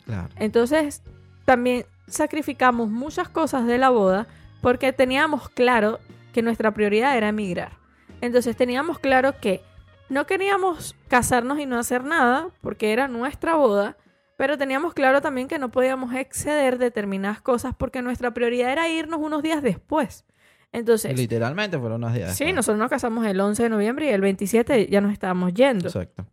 [0.06, 0.28] Claro.
[0.36, 1.02] Entonces,
[1.44, 4.26] también sacrificamos muchas cosas de la boda
[4.60, 5.98] porque teníamos claro
[6.32, 7.72] que nuestra prioridad era emigrar.
[8.20, 9.62] Entonces, teníamos claro que
[10.08, 13.96] no queríamos casarnos y no hacer nada porque era nuestra boda,
[14.36, 19.20] pero teníamos claro también que no podíamos exceder determinadas cosas porque nuestra prioridad era irnos
[19.20, 20.24] unos días después.
[20.72, 22.36] Entonces, Literalmente fueron unos días.
[22.36, 22.54] sí, después.
[22.56, 25.86] nosotros nos casamos el 11 de noviembre y el 27 ya nos estábamos yendo.
[25.86, 26.26] Exacto.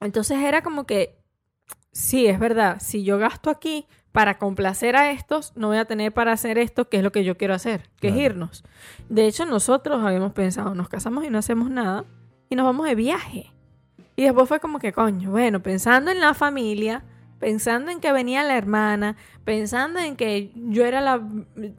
[0.00, 1.16] Entonces era como que,
[1.92, 6.12] sí, es verdad, si yo gasto aquí para complacer a estos, no voy a tener
[6.12, 8.14] para hacer esto, que es lo que yo quiero hacer, que Claro.
[8.14, 8.64] es irnos.
[9.08, 12.04] De hecho, nosotros habíamos pensado, nos casamos y no hacemos nada,
[12.48, 13.50] y nos vamos de viaje.
[14.14, 17.02] Y después fue como que, coño, bueno, pensando en la familia,
[17.40, 21.20] pensando en que venía la hermana, pensando en que yo era la,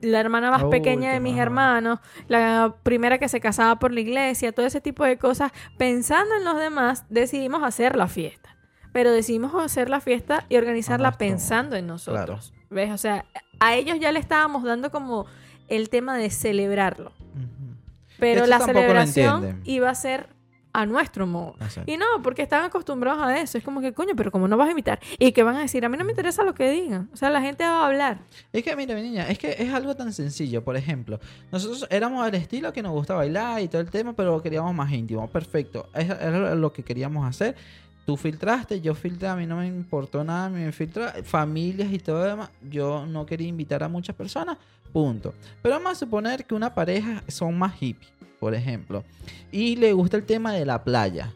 [0.01, 1.43] la hermana más pequeña de mis mamá.
[1.43, 6.35] hermanos, la primera que se casaba por la iglesia, todo ese tipo de cosas, pensando
[6.35, 8.54] en los demás, decidimos hacer la fiesta.
[8.95, 12.53] Pero decidimos hacer la fiesta y organizarla pensando en nosotros.
[12.69, 12.91] ¿Ves?
[12.91, 13.25] O sea,
[13.59, 15.25] a ellos ya le estábamos dando como
[15.67, 17.11] el tema de celebrarlo.
[18.19, 20.29] Pero la celebración iba a ser
[20.71, 21.55] a nuestro modo.
[21.59, 21.91] Exacto.
[21.91, 23.57] Y no, porque están acostumbrados a eso.
[23.57, 24.99] Es como que, coño, pero como no vas a invitar.
[25.19, 25.83] ¿Y qué van a decir?
[25.85, 27.09] A mí no me interesa lo que digan.
[27.13, 28.19] O sea, la gente va a hablar.
[28.53, 30.63] Es que, mira, mi niña, es que es algo tan sencillo.
[30.63, 31.19] Por ejemplo,
[31.51, 34.89] nosotros éramos al estilo que nos gusta bailar y todo el tema, pero queríamos más
[34.93, 35.29] íntimo.
[35.29, 35.89] Perfecto.
[35.93, 37.55] Es- Era lo que queríamos hacer.
[38.05, 42.19] Tú filtraste, yo filtré, a mí no me importó nada, me filtró familias y todo
[42.19, 42.49] lo demás.
[42.69, 44.57] Yo no quería invitar a muchas personas,
[44.93, 45.33] punto.
[45.61, 49.03] Pero vamos a suponer que una pareja son más hippies, por ejemplo,
[49.51, 51.33] y le gusta el tema de la playa.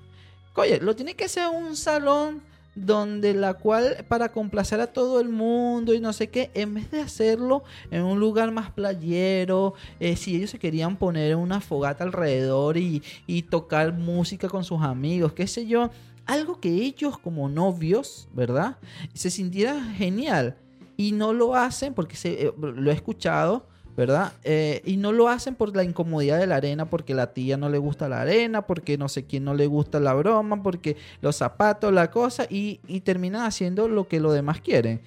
[0.55, 2.41] Oye, lo tiene que ser un salón
[2.75, 6.91] donde la cual para complacer a todo el mundo y no sé qué, en vez
[6.91, 12.03] de hacerlo en un lugar más playero, eh, si ellos se querían poner una fogata
[12.03, 15.89] alrededor y, y tocar música con sus amigos, qué sé yo,
[16.30, 18.77] algo que ellos como novios, ¿verdad?
[19.14, 20.57] Se sintieran genial
[20.95, 23.68] y no lo hacen porque se, eh, lo he escuchado.
[23.97, 24.31] ¿Verdad?
[24.45, 27.68] Eh, y no lo hacen por la incomodidad de la arena, porque la tía no
[27.68, 31.35] le gusta la arena, porque no sé quién no le gusta la broma, porque los
[31.35, 35.01] zapatos, la cosa, y, y terminan haciendo lo que los demás quieren.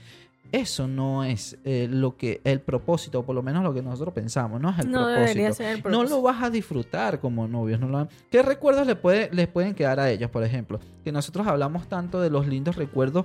[0.53, 4.12] Eso no es eh, lo que el propósito, o por lo menos lo que nosotros
[4.15, 5.20] pensamos, no es el no propósito.
[5.20, 6.16] debería ser el No propósito.
[6.16, 7.81] lo vas a disfrutar como novios.
[7.81, 8.09] No lo...
[8.31, 10.79] ¿Qué recuerdos les, puede, les pueden quedar a ellos, por ejemplo?
[11.03, 13.24] Que nosotros hablamos tanto de los lindos recuerdos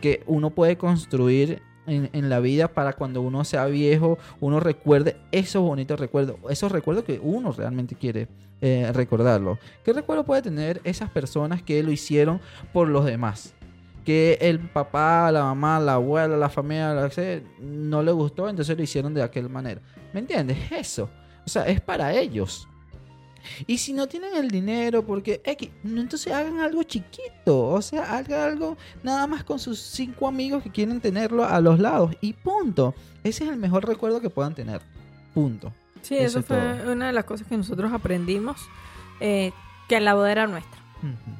[0.00, 5.16] que uno puede construir en, en la vida para cuando uno sea viejo, uno recuerde
[5.30, 8.28] esos bonitos recuerdos, esos recuerdos que uno realmente quiere
[8.62, 9.58] eh, recordarlo.
[9.84, 12.40] ¿Qué recuerdo puede tener esas personas que lo hicieron
[12.72, 13.54] por los demás?
[14.04, 18.76] Que el papá, la mamá, la abuela, la familia, la que no le gustó, entonces
[18.76, 19.80] lo hicieron de aquel manera.
[20.12, 20.58] ¿Me entiendes?
[20.72, 21.08] Eso.
[21.46, 22.68] O sea, es para ellos.
[23.66, 27.68] Y si no tienen el dinero, porque X, entonces hagan algo chiquito.
[27.68, 31.78] O sea, hagan algo nada más con sus cinco amigos que quieren tenerlo a los
[31.80, 32.14] lados.
[32.20, 32.94] Y punto.
[33.24, 34.80] Ese es el mejor recuerdo que puedan tener.
[35.34, 35.72] Punto.
[36.02, 36.92] Sí, Eso eso es fue todo.
[36.92, 38.60] una de las cosas que nosotros aprendimos,
[39.20, 39.52] eh,
[39.88, 40.81] que la boda era nuestra.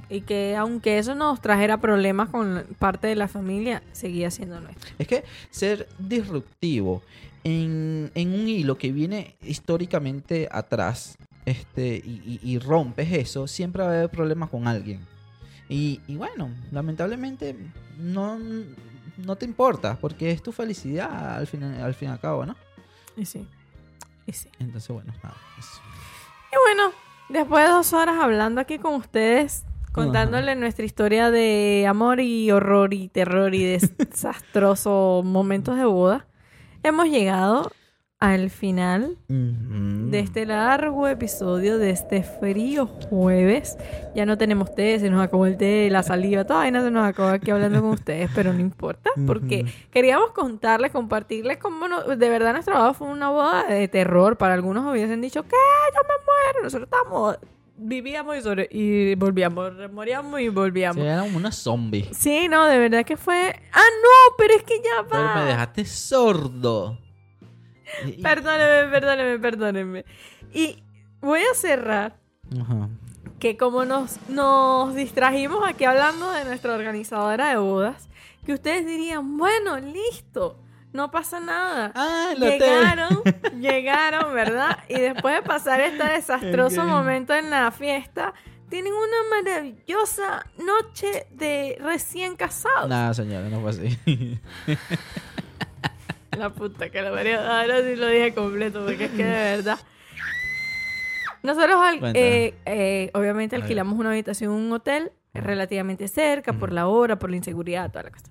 [0.09, 4.91] Y que aunque eso nos trajera problemas con parte de la familia, seguía siendo nuestra.
[4.99, 7.03] Es que ser disruptivo
[7.45, 13.83] en, en un hilo que viene históricamente atrás este, y, y- y rompes eso, siempre
[13.83, 15.01] va a haber problemas con alguien.
[15.69, 17.57] Y, y bueno, lamentablemente
[17.99, 18.39] no,
[19.17, 22.57] no te importa, porque es tu felicidad al fin, al fin y al cabo, ¿no?
[23.17, 23.47] Y sí.
[24.27, 24.49] Y sí.
[24.61, 25.37] Entonces, bueno, nada.
[25.59, 25.81] eso.
[26.53, 26.93] Y bueno,
[27.33, 32.95] después de dos horas hablando aquí con ustedes, contándole nuestra historia de amor y horror
[32.95, 33.65] y terror y
[33.99, 36.27] desastroso momentos de boda,
[36.83, 37.71] hemos llegado
[38.25, 40.11] al final Ujú.
[40.13, 43.77] de este largo episodio de este frío jueves.
[44.15, 47.05] Ya no tenemos té, se nos acabó el té, la saliva, toda vaina se nos
[47.05, 52.29] acabó aquí hablando con ustedes, pero no importa, porque queríamos contarles, compartirles cómo no- de
[52.29, 54.37] verdad nuestra boda fue una boda de terror.
[54.39, 55.57] Para algunos hubiesen dicho, ¿qué?
[55.93, 56.63] Yo me muero.
[56.63, 57.39] Nosotros estábamos,
[57.77, 61.05] vivíamos y, sobre- y volvíamos, moríamos y Sí, volvíamos.
[61.05, 62.09] era como una zombie.
[62.13, 63.53] Sí, no, de verdad que fue...
[63.73, 65.35] Ah, no, pero es que ya Pero va.
[65.35, 66.99] me dejaste sordo.
[68.23, 70.05] Perdóneme, perdóneme, perdóneme.
[70.53, 70.83] Y
[71.21, 72.19] voy a cerrar
[72.61, 72.89] Ajá.
[73.39, 78.09] que como nos, nos distrajimos aquí hablando de nuestra organizadora de bodas,
[78.45, 80.59] que ustedes dirían, bueno, listo,
[80.93, 81.93] no pasa nada.
[81.95, 82.35] Ah.
[82.37, 83.23] Llegaron,
[83.61, 84.79] llegaron, ¿verdad?
[84.89, 88.35] Y después de pasar este desastroso momento en la fiesta,
[88.69, 92.89] tienen una maravillosa noche de recién casados.
[92.89, 94.41] Nada, señora, no fue así.
[96.37, 97.41] La puta que lo parió.
[97.41, 99.79] Ahora sí lo dije completo porque es que de verdad.
[101.43, 101.77] Nosotros,
[102.15, 107.31] eh, eh, obviamente, alquilamos una habitación en un hotel relativamente cerca por la hora, por
[107.31, 108.27] la inseguridad, toda la cosa.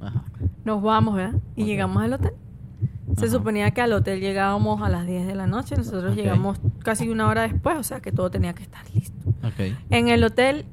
[0.00, 0.24] Ajá.
[0.64, 1.38] Nos vamos, ¿verdad?
[1.56, 2.32] Y llegamos al hotel.
[3.16, 3.32] Se Ajá.
[3.32, 5.76] suponía que al hotel llegábamos a las 10 de la noche.
[5.76, 9.14] Nosotros llegamos casi una hora después, o sea que todo tenía que estar listo.
[9.90, 10.64] En el hotel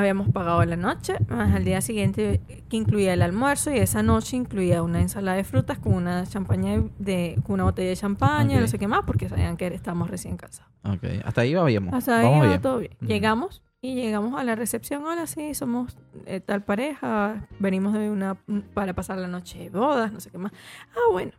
[0.00, 4.36] habíamos pagado la noche, más al día siguiente que incluía el almuerzo y esa noche
[4.36, 8.56] incluía una ensalada de frutas con una champaña de, de- con una botella de champaña,
[8.56, 8.60] Ok.
[8.62, 10.70] no sé qué más, porque sabían que estábamos recién casados.
[10.84, 11.04] Ok.
[11.24, 11.94] Hasta ahí íbamos.
[11.94, 12.92] Hasta ahí iba todo bien.
[13.00, 13.06] Ujú.
[13.06, 15.04] Llegamos y llegamos a la recepción.
[15.04, 15.96] Ahora sí, somos
[16.26, 18.36] eh, tal pareja, venimos de una
[18.74, 20.52] para pasar la noche de bodas, no sé qué más.
[20.94, 21.32] Ah, bueno.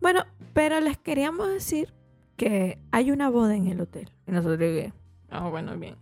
[0.00, 0.24] Bueno,
[0.54, 1.92] pero les queríamos decir
[2.36, 4.10] que hay una boda en el hotel.
[4.26, 4.92] Y nosotros dije,
[5.30, 5.96] ah, bueno, bien.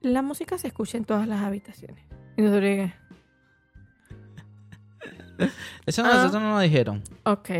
[0.00, 2.04] La música se escucha en todas las habitaciones.
[2.36, 2.90] Y nosotros
[5.86, 6.08] Eso Ah.
[6.14, 7.02] nosotros no nos dijeron.
[7.24, 7.50] ok.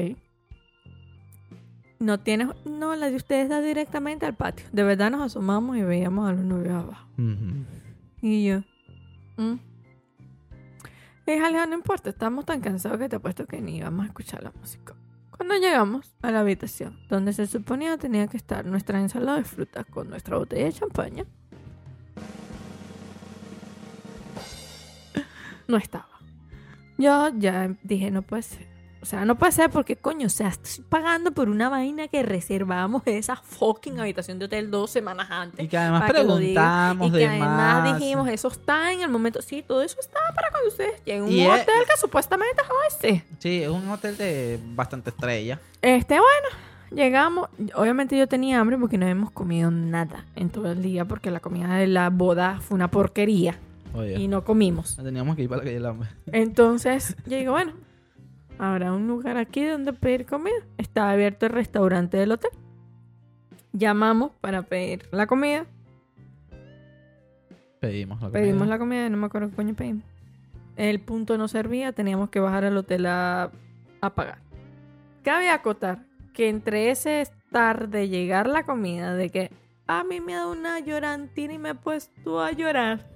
[1.99, 4.65] No tienes, no, la de ustedes da directamente al patio.
[4.73, 7.07] De verdad nos asomamos y veíamos a los novios abajo.
[7.19, 7.65] Ujú.
[8.23, 8.61] Y yo,
[9.37, 9.57] ¿Mm?
[11.27, 14.43] Es algo, no importa, estamos tan cansados que te apuesto que ni íbamos a escuchar
[14.43, 14.95] la música.
[15.31, 19.85] Cuando llegamos a la habitación, donde se suponía tenía que estar nuestra ensalada de frutas
[19.87, 21.25] con nuestra botella de champaña,
[25.71, 26.09] no estaba.
[26.99, 28.69] Yo ya dije, no puede ser.
[29.03, 32.23] O sea, no puede ser porque, coño, o sea, estoy pagando por una vaina que
[32.23, 35.65] reservamos esa fucking habitación de hotel dos semanas antes.
[35.65, 37.99] Y que además para que preguntamos Y que de además más.
[37.99, 39.41] dijimos, eso está en el momento.
[39.41, 43.25] Sí, todo eso está para cuando ustedes lleguen un es- hotel que supuestamente es ese.
[43.39, 45.59] Sí, es un hotel de bastante estrella.
[45.81, 47.49] Este, bueno, llegamos.
[47.77, 51.41] Obviamente yo tenía hambre porque no habíamos comido nada en todo el día porque la
[51.41, 53.59] comida de la boda fue una porquería
[53.95, 54.97] Oye, y no comimos.
[54.97, 56.09] teníamos que ir para la calle del hambre.
[56.27, 57.73] Entonces, yo digo, bueno,
[58.59, 60.55] habrá un lugar aquí donde pedir comida.
[60.79, 62.51] Está abierto el restaurante del hotel.
[63.73, 65.67] Llamamos para pedir la comida.
[67.81, 68.75] Pedimos la Pedimos comida.
[68.75, 70.05] la comida, no me acuerdo qué coño pedimos.
[70.77, 73.51] El punto no servía, teníamos que bajar al hotel a,
[74.01, 74.39] a pagar.
[75.23, 76.05] Cabe acotar
[76.35, 79.51] que entre ese estar de llegar la comida, de que
[79.87, 83.07] a mí me ha dado una llorantina y me he puesto a llorar.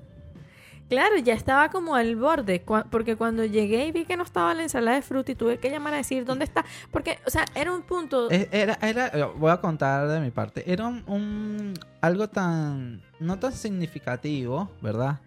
[0.88, 4.62] Claro, ya estaba como al borde, porque cuando llegué y vi que no estaba la
[4.62, 7.72] ensalada de fruta y tuve que llamar a decir dónde está, porque, o sea, era
[7.72, 8.30] un punto...
[8.30, 10.70] Es- Era, era, voy a contar de mi parte.
[10.70, 15.20] Era un, un- algo tan, no tan significativo, ¿verdad?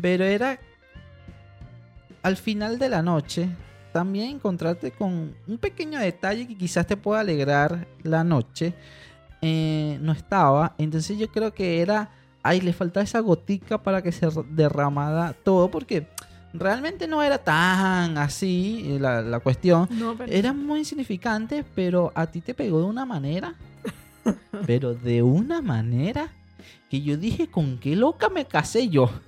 [0.00, 0.58] Pero era
[2.22, 3.48] al final de la noche
[3.92, 8.74] también encontrarte con un pequeño detalle que quizás te pueda alegrar la noche.
[9.42, 12.10] eh, no estaba, entonces yo creo que era,
[12.42, 16.06] ay, le faltaba esa gotica para que se derramara todo, porque
[16.52, 19.88] realmente no era tan así eh, la, la cuestión.
[19.90, 23.54] No, pero- Era muy insignificante, pero a ti te pegó de una manera.
[24.66, 26.28] pero de una manera
[26.90, 29.10] que yo dije, ¿con qué loca me casé yo?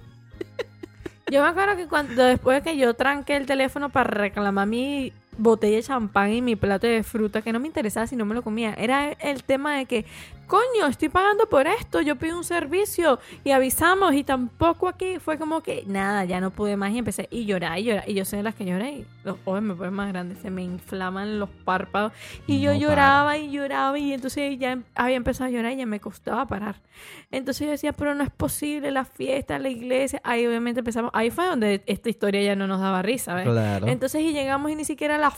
[1.31, 5.15] Yo me acuerdo que cuando después de que yo tranqué el teléfono para reclamar mi
[5.39, 8.35] botella de champán y mi plato de fruta, que no me interesaba si no me
[8.35, 10.05] lo comía, era el tema de que,
[10.53, 15.39] coño, estoy pagando por esto, yo pido un servicio y avisamos y tampoco aquí fue
[15.39, 18.05] como que nada, ya no pude más y empecé y llorar y llorar.
[18.07, 20.51] Y yo soy de las que lloré y los ojos me ponen más grandes, se
[20.51, 22.13] me inflaman los párpados
[22.47, 25.77] y yo No lloraba y lloraba y entonces ya em- había empezado a llorar y
[25.77, 26.83] ya me costaba parar.
[27.31, 30.21] Entonces yo decía, pero no es posible, la fiesta, la iglesia.
[30.23, 33.49] Ahí obviamente empezamos, ahí fue donde esta historia ya no nos daba risa, ¿ves?
[33.49, 33.87] Claro.
[33.87, 35.33] Entonces y llegamos y ni siquiera la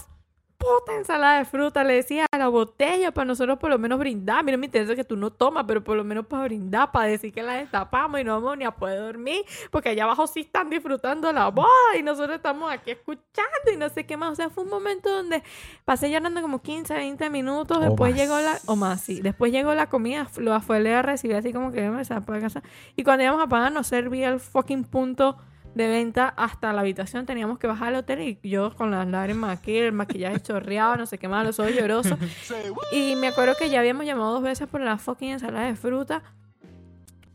[0.65, 1.85] puta ensalada de fruta.
[1.85, 4.45] Le decía a la botella para nosotros por lo menos brindar.
[4.45, 7.33] Mira, me interesa que tú no tomas, pero por lo menos para brindar, para decir
[7.33, 9.45] que la destapamos y no vamos ni a poder dormir.
[9.71, 11.69] Porque allá abajo sí están disfrutando la boda
[11.99, 14.33] y nosotros estamos aquí escuchando y no sé qué más.
[14.33, 15.43] O sea, fue un momento donde
[15.85, 17.81] pasé llorando como 15, 20 minutos.
[17.81, 18.59] Después llegó la...
[18.67, 19.21] O más, sí.
[19.21, 20.29] Después llegó la comida.
[20.37, 22.63] Lo fue a recibir así como que me para casa.
[22.97, 25.37] Y cuando íbamos a pagar nos servía el fucking punto
[25.75, 27.27] de venta hasta la habitación.
[27.27, 31.07] Teníamos que bajar al hotel y yo con las lágrimas aquí, el maquillaje chorreado, no
[31.07, 32.19] sé qué más, los ojos llorosos.
[32.93, 36.23] Y me acuerdo que ya habíamos llamado dos veces por la fucking ensalada de fruta.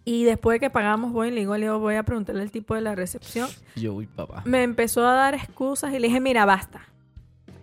[0.06, 2.52] Y después de que pagamos, voy y le digo, le digo, voy a preguntarle el
[2.52, 3.50] tipo de la recepción.
[3.76, 4.42] Yo, uy, papá.
[4.46, 6.82] Me empezó a dar excusas y le dije, mira, basta.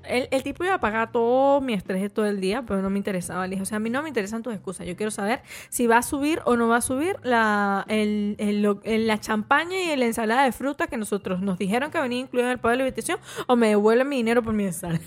[0.09, 2.91] El, el tipo iba a pagar todo mi estrés de todo el día, pero no
[2.91, 3.47] me interesaba.
[3.47, 4.87] Le dije, o sea, a mí no me interesan tus excusas.
[4.87, 9.07] Yo quiero saber si va a subir o no va a subir la, el, el-
[9.07, 12.53] la champaña y la ensalada de fruta que nosotros nos dijeron que venía incluida en
[12.53, 15.01] el pago de la habitación o me devuelven mi dinero por mi ensalada.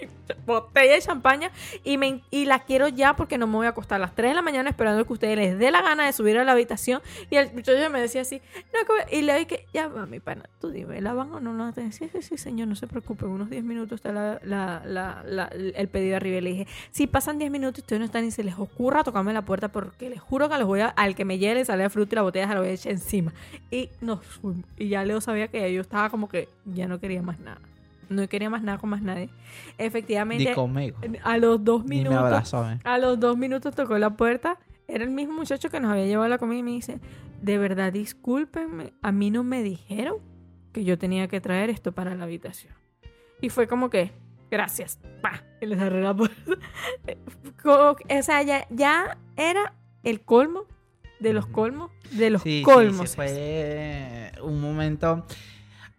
[0.46, 1.50] Botella de champaña
[1.84, 4.30] y, me, y la quiero ya porque no me voy a acostar a las 3
[4.30, 7.00] de la mañana esperando que ustedes les dé la gana de subir a la habitación.
[7.30, 8.40] Y el muchacho me decía así,
[8.72, 11.70] no, y le que, ya va, mi pana, tú dime, ¿la van o no la
[11.70, 15.22] van Sí, sí, sí, señor, no se preocupe, unos 10 minutos está la, la- la-
[15.26, 16.38] la- el pedido arriba.
[16.38, 19.32] Y le dije, si pasan 10 minutos ustedes no están y se les ocurra tocarme
[19.32, 21.84] la puerta porque les juro que les voy a, al que me lleve la ensalada
[21.84, 23.32] de fruta y la botella se la voy a echar encima.
[23.70, 24.20] Y nos.
[24.78, 27.60] Y ya Leo sabía que yo estaba como que ya no quería más nada.
[28.08, 29.30] No quería más nada con más nadie.
[29.78, 30.98] Efectivamente, Ni conmigo.
[31.22, 32.18] a los dos Ni me minutos.
[32.18, 32.78] abrazó, eh.
[32.84, 34.58] A los dos minutos tocó la puerta.
[34.88, 37.00] Era el mismo muchacho que nos había llevado la comida y me dice,
[37.40, 40.16] de verdad, discúlpenme, a mí no me dijeron
[40.72, 42.74] que yo tenía que traer esto para la habitación.
[43.40, 44.12] Y fue como que,
[44.50, 46.36] gracias, pa, y le cerré la puerta.
[47.64, 49.72] O sea, ya, ya era
[50.02, 50.64] el colmo
[51.20, 53.08] de los colmos de los Sí, sí, colmos.
[53.10, 55.24] sí, fue un momento.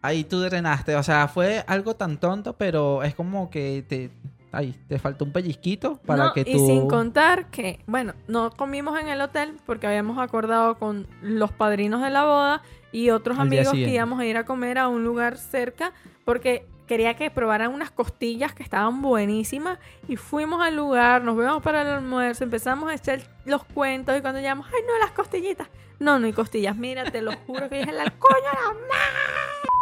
[0.05, 0.95] Ahí tú drenaste.
[0.95, 4.11] O sea, fue algo tan tonto, pero es como que te.
[4.51, 6.51] Ay, te faltó un pellizquito para No, que tú.
[6.51, 11.51] Y sin contar que, bueno, no comimos en el hotel porque habíamos acordado con los
[11.51, 12.61] padrinos de la boda
[12.93, 15.91] y otros Al amigos que íbamos a ir a comer a un lugar cerca
[16.23, 21.61] porque quería que probaran unas costillas que estaban buenísimas y fuimos al lugar, nos vemos
[21.61, 25.67] para el almuerzo, empezamos a echar los cuentos y cuando llegamos, ay no, las costillitas.
[25.99, 29.74] No, no hay costillas, mira, te lo juro que dije la coño la madre.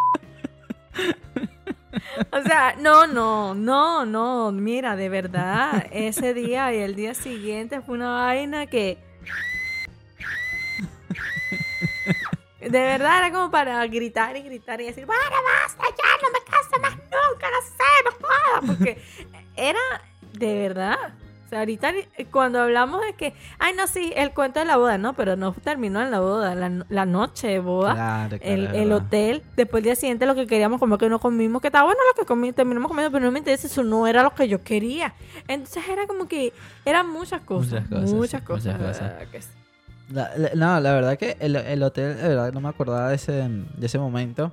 [2.32, 7.82] O sea, no, no, no, no, mira, de verdad, ese día y el día siguiente
[7.82, 8.98] fue una vaina que...
[12.60, 16.40] De verdad era como para gritar y gritar y decir, bueno, basta, ya no me
[16.46, 19.02] caso más nunca, no sé, no jodas, porque
[19.56, 20.02] era
[20.34, 21.14] de verdad.
[21.54, 24.98] Sea, ahorita eh, cuando hablamos de que, ay, no, sí, el cuento de la boda,
[24.98, 28.92] no, pero no terminó en la boda, la, la noche de boda Claro, claro, el,
[28.92, 29.44] hotel.
[29.56, 32.20] Después el día siguiente lo que queríamos comer que no comimos, que estaba bueno lo
[32.20, 35.14] que comí, terminamos comiendo, pero no me interesa, eso no era lo que yo quería.
[35.48, 36.54] Entonces era como que
[36.86, 39.10] eran muchas cosas, Muchas muchas cosas, muchas cosas.
[39.12, 39.28] ¿verdad?
[39.32, 39.50] Que sí.
[40.10, 43.16] La- la- no, la verdad que el, el hotel, de verdad, no me acordaba de
[43.16, 44.52] ese, de ese momento.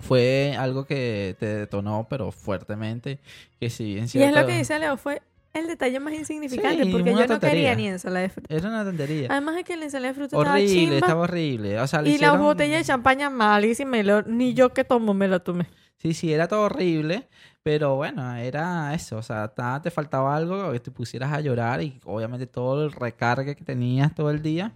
[0.00, 3.18] Fue algo que te detonó, pero fuertemente.
[3.58, 5.22] Que si bien Y es lo que dice Leo, fue
[5.54, 8.54] el detalle más insignificante, Sí, porque yo no quería ni ensalada de fruta.
[8.54, 9.28] Era una tontería.
[9.30, 11.80] Además de que la ensalada de fruta estaba horrible, chimba, estaba horrible.
[11.80, 15.14] O sea, y hicieron- la botella de champaña malísima, y Leo- ni yo que tomo
[15.14, 15.66] me la tomé.
[15.96, 17.28] Sí, sí, era todo horrible,
[17.62, 19.52] pero bueno, era eso, o sea,
[19.82, 24.14] te faltaba algo que te pusieras a llorar y obviamente todo el recargue que tenías
[24.14, 24.72] todo el día,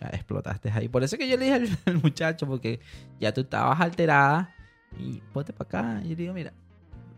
[0.00, 0.88] ya explotaste ahí.
[0.88, 2.80] Por eso que yo le dije al, al muchacho, porque
[3.18, 4.54] ya tú estabas alterada
[4.98, 6.00] y ponte para acá.
[6.04, 6.52] Y yo le digo, mira,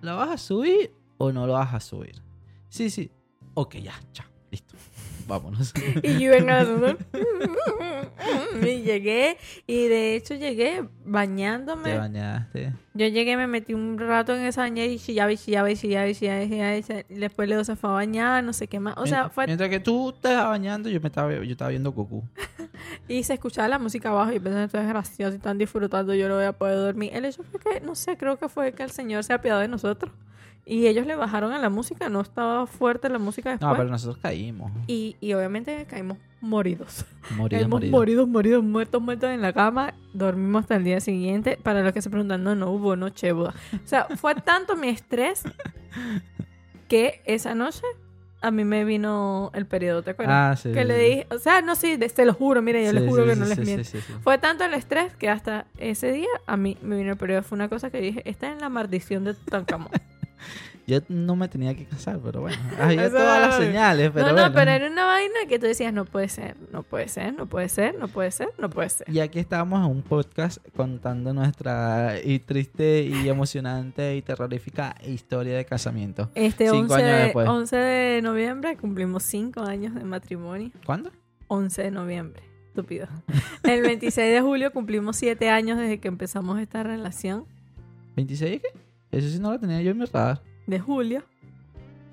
[0.03, 2.23] ¿la vas a subir o no lo vas a subir?
[2.73, 3.11] Sí, sí.
[3.53, 4.75] Ok, ya, chao, listo.
[5.29, 5.75] Vámonos.
[6.03, 6.65] Y yo venga
[8.63, 9.37] y llegué,
[9.67, 11.91] y de hecho llegué bañándome.
[11.91, 12.73] Te bañaste.
[12.95, 16.09] Yo llegué, me metí un rato en esa bañera y chillaba y chillaba y chillaba
[16.09, 17.05] y chillaba y chillaba y chillaba.
[17.11, 18.97] Y Después Leo se fue a bañar, no sé qué más.
[18.97, 19.45] O sea, fue...
[19.45, 22.25] Mientras que tú te estabas bañando, yo me estaba, yo estaba viendo Goku.
[23.07, 26.27] Y se escuchaba la música abajo y pensé, esto es gracioso y están disfrutando, yo
[26.29, 27.11] no voy a poder dormir.
[27.13, 29.69] El hecho fue que, no sé, creo que fue que el Señor se apiadó de
[29.69, 30.11] nosotros.
[30.65, 33.69] Y ellos le bajaron a la música, no estaba fuerte la música después.
[33.71, 34.71] No, pero nosotros caímos.
[34.87, 37.05] y, y obviamente caímos moridos.
[37.37, 37.91] Morido, Caímos morido.
[37.93, 39.95] moridos, moridos, muertos, muertos en la cama.
[40.13, 41.59] Dormimos hasta el día siguiente.
[41.63, 43.55] Para los que se preguntan, no, no hubo noche boda.
[43.75, 45.43] O sea, fue tanto mi estrés
[46.89, 47.83] que esa noche
[48.41, 50.35] a mí me vino el periodo, ¿te acuerdas?
[50.37, 50.73] Ah, sí.
[50.73, 53.23] que le dije, o sea, no, sí, te lo juro, mira, yo Sí, les juro
[53.25, 53.85] sí, que no les miento.
[53.85, 54.13] sí, sí, sí.
[54.23, 57.43] Fue tanto el estrés que hasta ese día a mí me vino el periodo.
[57.45, 59.91] Fue una cosa que dije, esta es la maldición de Tutankamón.
[60.87, 62.57] Yo no me tenía que casar, pero bueno.
[62.81, 64.49] Había todas las señales, pero no, bueno.
[64.49, 67.47] no, pero era una vaina que tú decías, no puede ser, no puede ser, no
[67.47, 69.09] puede ser, no puede ser, no puede ser.
[69.09, 75.57] Y aquí estamos en un podcast contando nuestra y triste y emocionante y terrorífica historia
[75.57, 76.31] de casamiento.
[76.35, 77.49] Este Cinco 11 años de, después.
[77.49, 80.71] 11 de noviembre cumplimos 5 años de matrimonio.
[80.85, 81.13] ¿Cuándo?
[81.47, 83.07] 11 de noviembre, estúpido.
[83.63, 87.47] El 26 de julio cumplimos 7 años desde que empezamos esta relación.
[88.17, 88.69] ¿26 de qué?
[89.13, 90.41] Eso sí no lo tenía yo en mi radar.
[90.67, 91.23] De julio.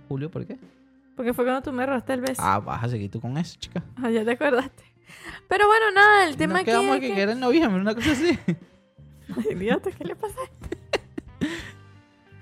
[0.09, 0.57] Julio, ¿por qué?
[1.15, 2.41] Porque fue cuando tú me robaste el beso.
[2.43, 3.83] Ah, vas a seguir tú con eso, chica.
[3.95, 4.83] Ah, ya te acordaste.
[5.47, 7.21] Pero bueno, nada, el tema aquí quedamos es que, que...
[7.21, 8.37] era en noviembre, una cosa así.
[9.35, 10.39] Ay, idiota, ¿qué le pasa?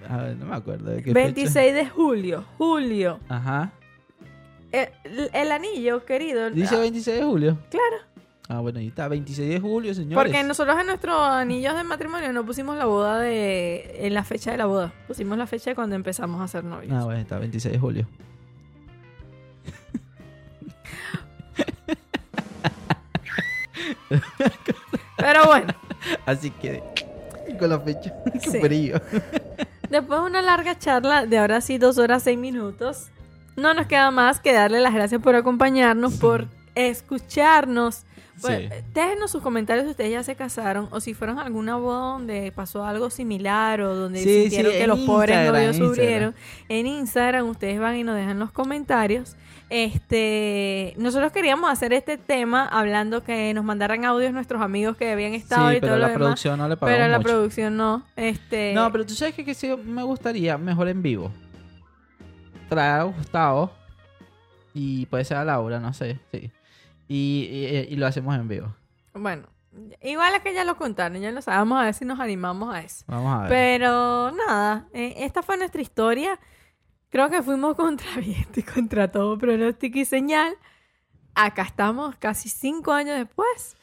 [0.10, 3.20] A ver, no me acuerdo de qué 26 de julio, julio.
[3.30, 3.72] Ajá.
[4.72, 4.90] El,
[5.34, 6.50] el anillo, querido.
[6.50, 7.58] Dice ah, 26 de julio.
[7.70, 7.98] Claro.
[8.50, 10.16] Ah, bueno, ahí está, 26 de julio, señores.
[10.16, 14.06] Porque nosotros en nuestros anillos de matrimonio no pusimos la boda de...
[14.08, 14.94] En la fecha de la boda.
[15.06, 16.94] Pusimos la fecha de cuando empezamos a ser novios.
[16.94, 18.08] Ah, bueno, está, 26 de julio.
[25.18, 25.74] Pero bueno,
[26.26, 26.84] Así que,
[27.60, 28.60] con la fecha, Sí.
[28.62, 29.02] qué
[29.90, 33.08] después de una larga charla de ahora sí dos horas seis minutos,
[33.56, 38.04] no nos queda más que darle las gracias por acompañarnos, por escucharnos.
[38.42, 38.76] Pues, Sí.
[38.94, 42.52] déjenos sus comentarios si ustedes ya se casaron o si fueron a alguna boda donde
[42.52, 46.36] pasó algo similar o donde Sí, sintieron sí, que los pobres Instagram, novios en sufrieron.
[46.70, 49.36] En Instagram ustedes van y nos dejan los comentarios.
[49.70, 55.34] Este, nosotros queríamos hacer este tema hablando que nos mandaran audios nuestros amigos que habían
[55.34, 56.18] estado y todo pero lo la demás.
[56.20, 57.28] producción no le pagó Pero la mucho.
[57.30, 58.04] producción no.
[58.16, 61.32] Este, No, pero tú sabes que, que sí me gustaría mejor en vivo.
[62.70, 63.72] Traer a Gustavo
[64.74, 66.52] y puede ser a Laura, no sé, sí.
[67.08, 68.76] Y, y- y lo hacemos en vivo.
[69.14, 69.48] bueno,
[70.02, 72.82] igual es que ya lo contaron, ya lo sabemos, a ver si nos animamos a
[72.82, 73.06] eso.
[73.08, 73.50] Vamos a ver.
[73.50, 76.40] Pero nada, eh, esta fue nuestra historia.
[77.10, 80.54] Creo que fuimos contra viento y contra todo pronóstico y señal.
[81.36, 83.77] Acá estamos casi cinco años después.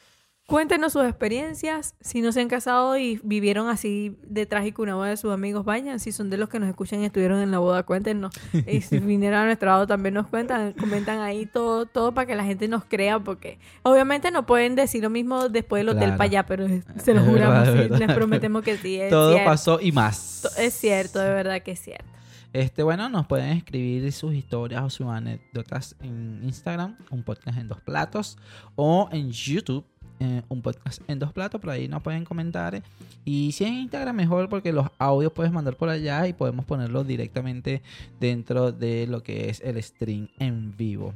[0.47, 1.95] Cuéntenos sus experiencias.
[2.01, 5.65] Si no se han casado y vivieron así de trágico una boda de sus amigos,
[5.65, 5.99] vayan.
[5.99, 8.31] Si son de los que nos escuchan y estuvieron en la boda, cuéntenos.
[8.67, 10.73] Y si vinieron a nuestro lado, también nos cuentan.
[10.73, 13.17] Comentan ahí todo, todo para que la gente nos crea.
[13.19, 16.17] Porque obviamente no pueden decir lo mismo después del hotel Claro.
[16.17, 16.67] para allá, pero
[17.03, 17.65] se lo juramos.
[17.67, 17.99] verdad, sí, verdad.
[18.07, 18.99] les prometemos que sí.
[19.01, 19.49] Es Todo cierto.
[19.49, 20.47] pasó y más.
[20.59, 22.05] Es cierto, de verdad que es cierto.
[22.53, 27.67] Este, bueno, nos pueden escribir sus historias o sus anécdotas en Instagram, un podcast en
[27.67, 28.37] dos platos,
[28.75, 29.83] o en YouTube,
[30.19, 32.81] eh, un podcast en dos platos, por ahí nos pueden comentar.
[33.25, 37.05] Y si en Instagram mejor porque los audios puedes mandar por allá y podemos ponerlos
[37.05, 37.81] directamente
[38.19, 41.13] dentro de lo que es el stream en vivo.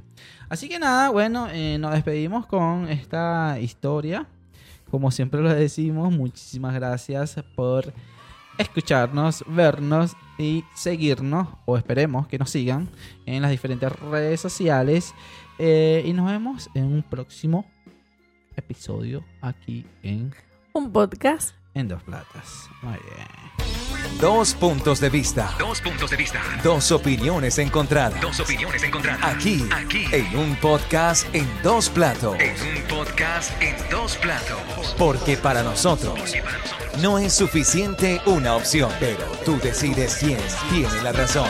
[0.50, 4.28] Así que nada, bueno, eh, nos despedimos con esta historia.
[4.92, 7.94] Como siempre lo decimos, muchísimas gracias por
[8.58, 12.90] escucharnos, vernos y seguirnos, o esperemos que nos sigan
[13.26, 15.14] en las diferentes redes sociales.
[15.58, 17.66] Eh, y nos vemos en un próximo
[18.60, 20.34] episodio aquí en,
[20.74, 21.56] Un podcast.
[21.74, 22.70] en Dos Platas.
[22.82, 24.20] Muy bien.
[24.22, 25.56] Dos puntos de vista.
[25.58, 26.42] Dos puntos de vista.
[26.64, 28.20] Dos opiniones encontradas.
[28.22, 29.24] Dos opiniones encontradas.
[29.24, 30.06] Aquí, Aquí.
[30.12, 32.36] en un podcast en dos platos.
[32.40, 34.96] En un podcast en dos platos.
[34.98, 40.40] Porque para nosotros Porque para nosotros no es suficiente una opción, pero tú decides quién
[40.70, 41.48] tiene la razón.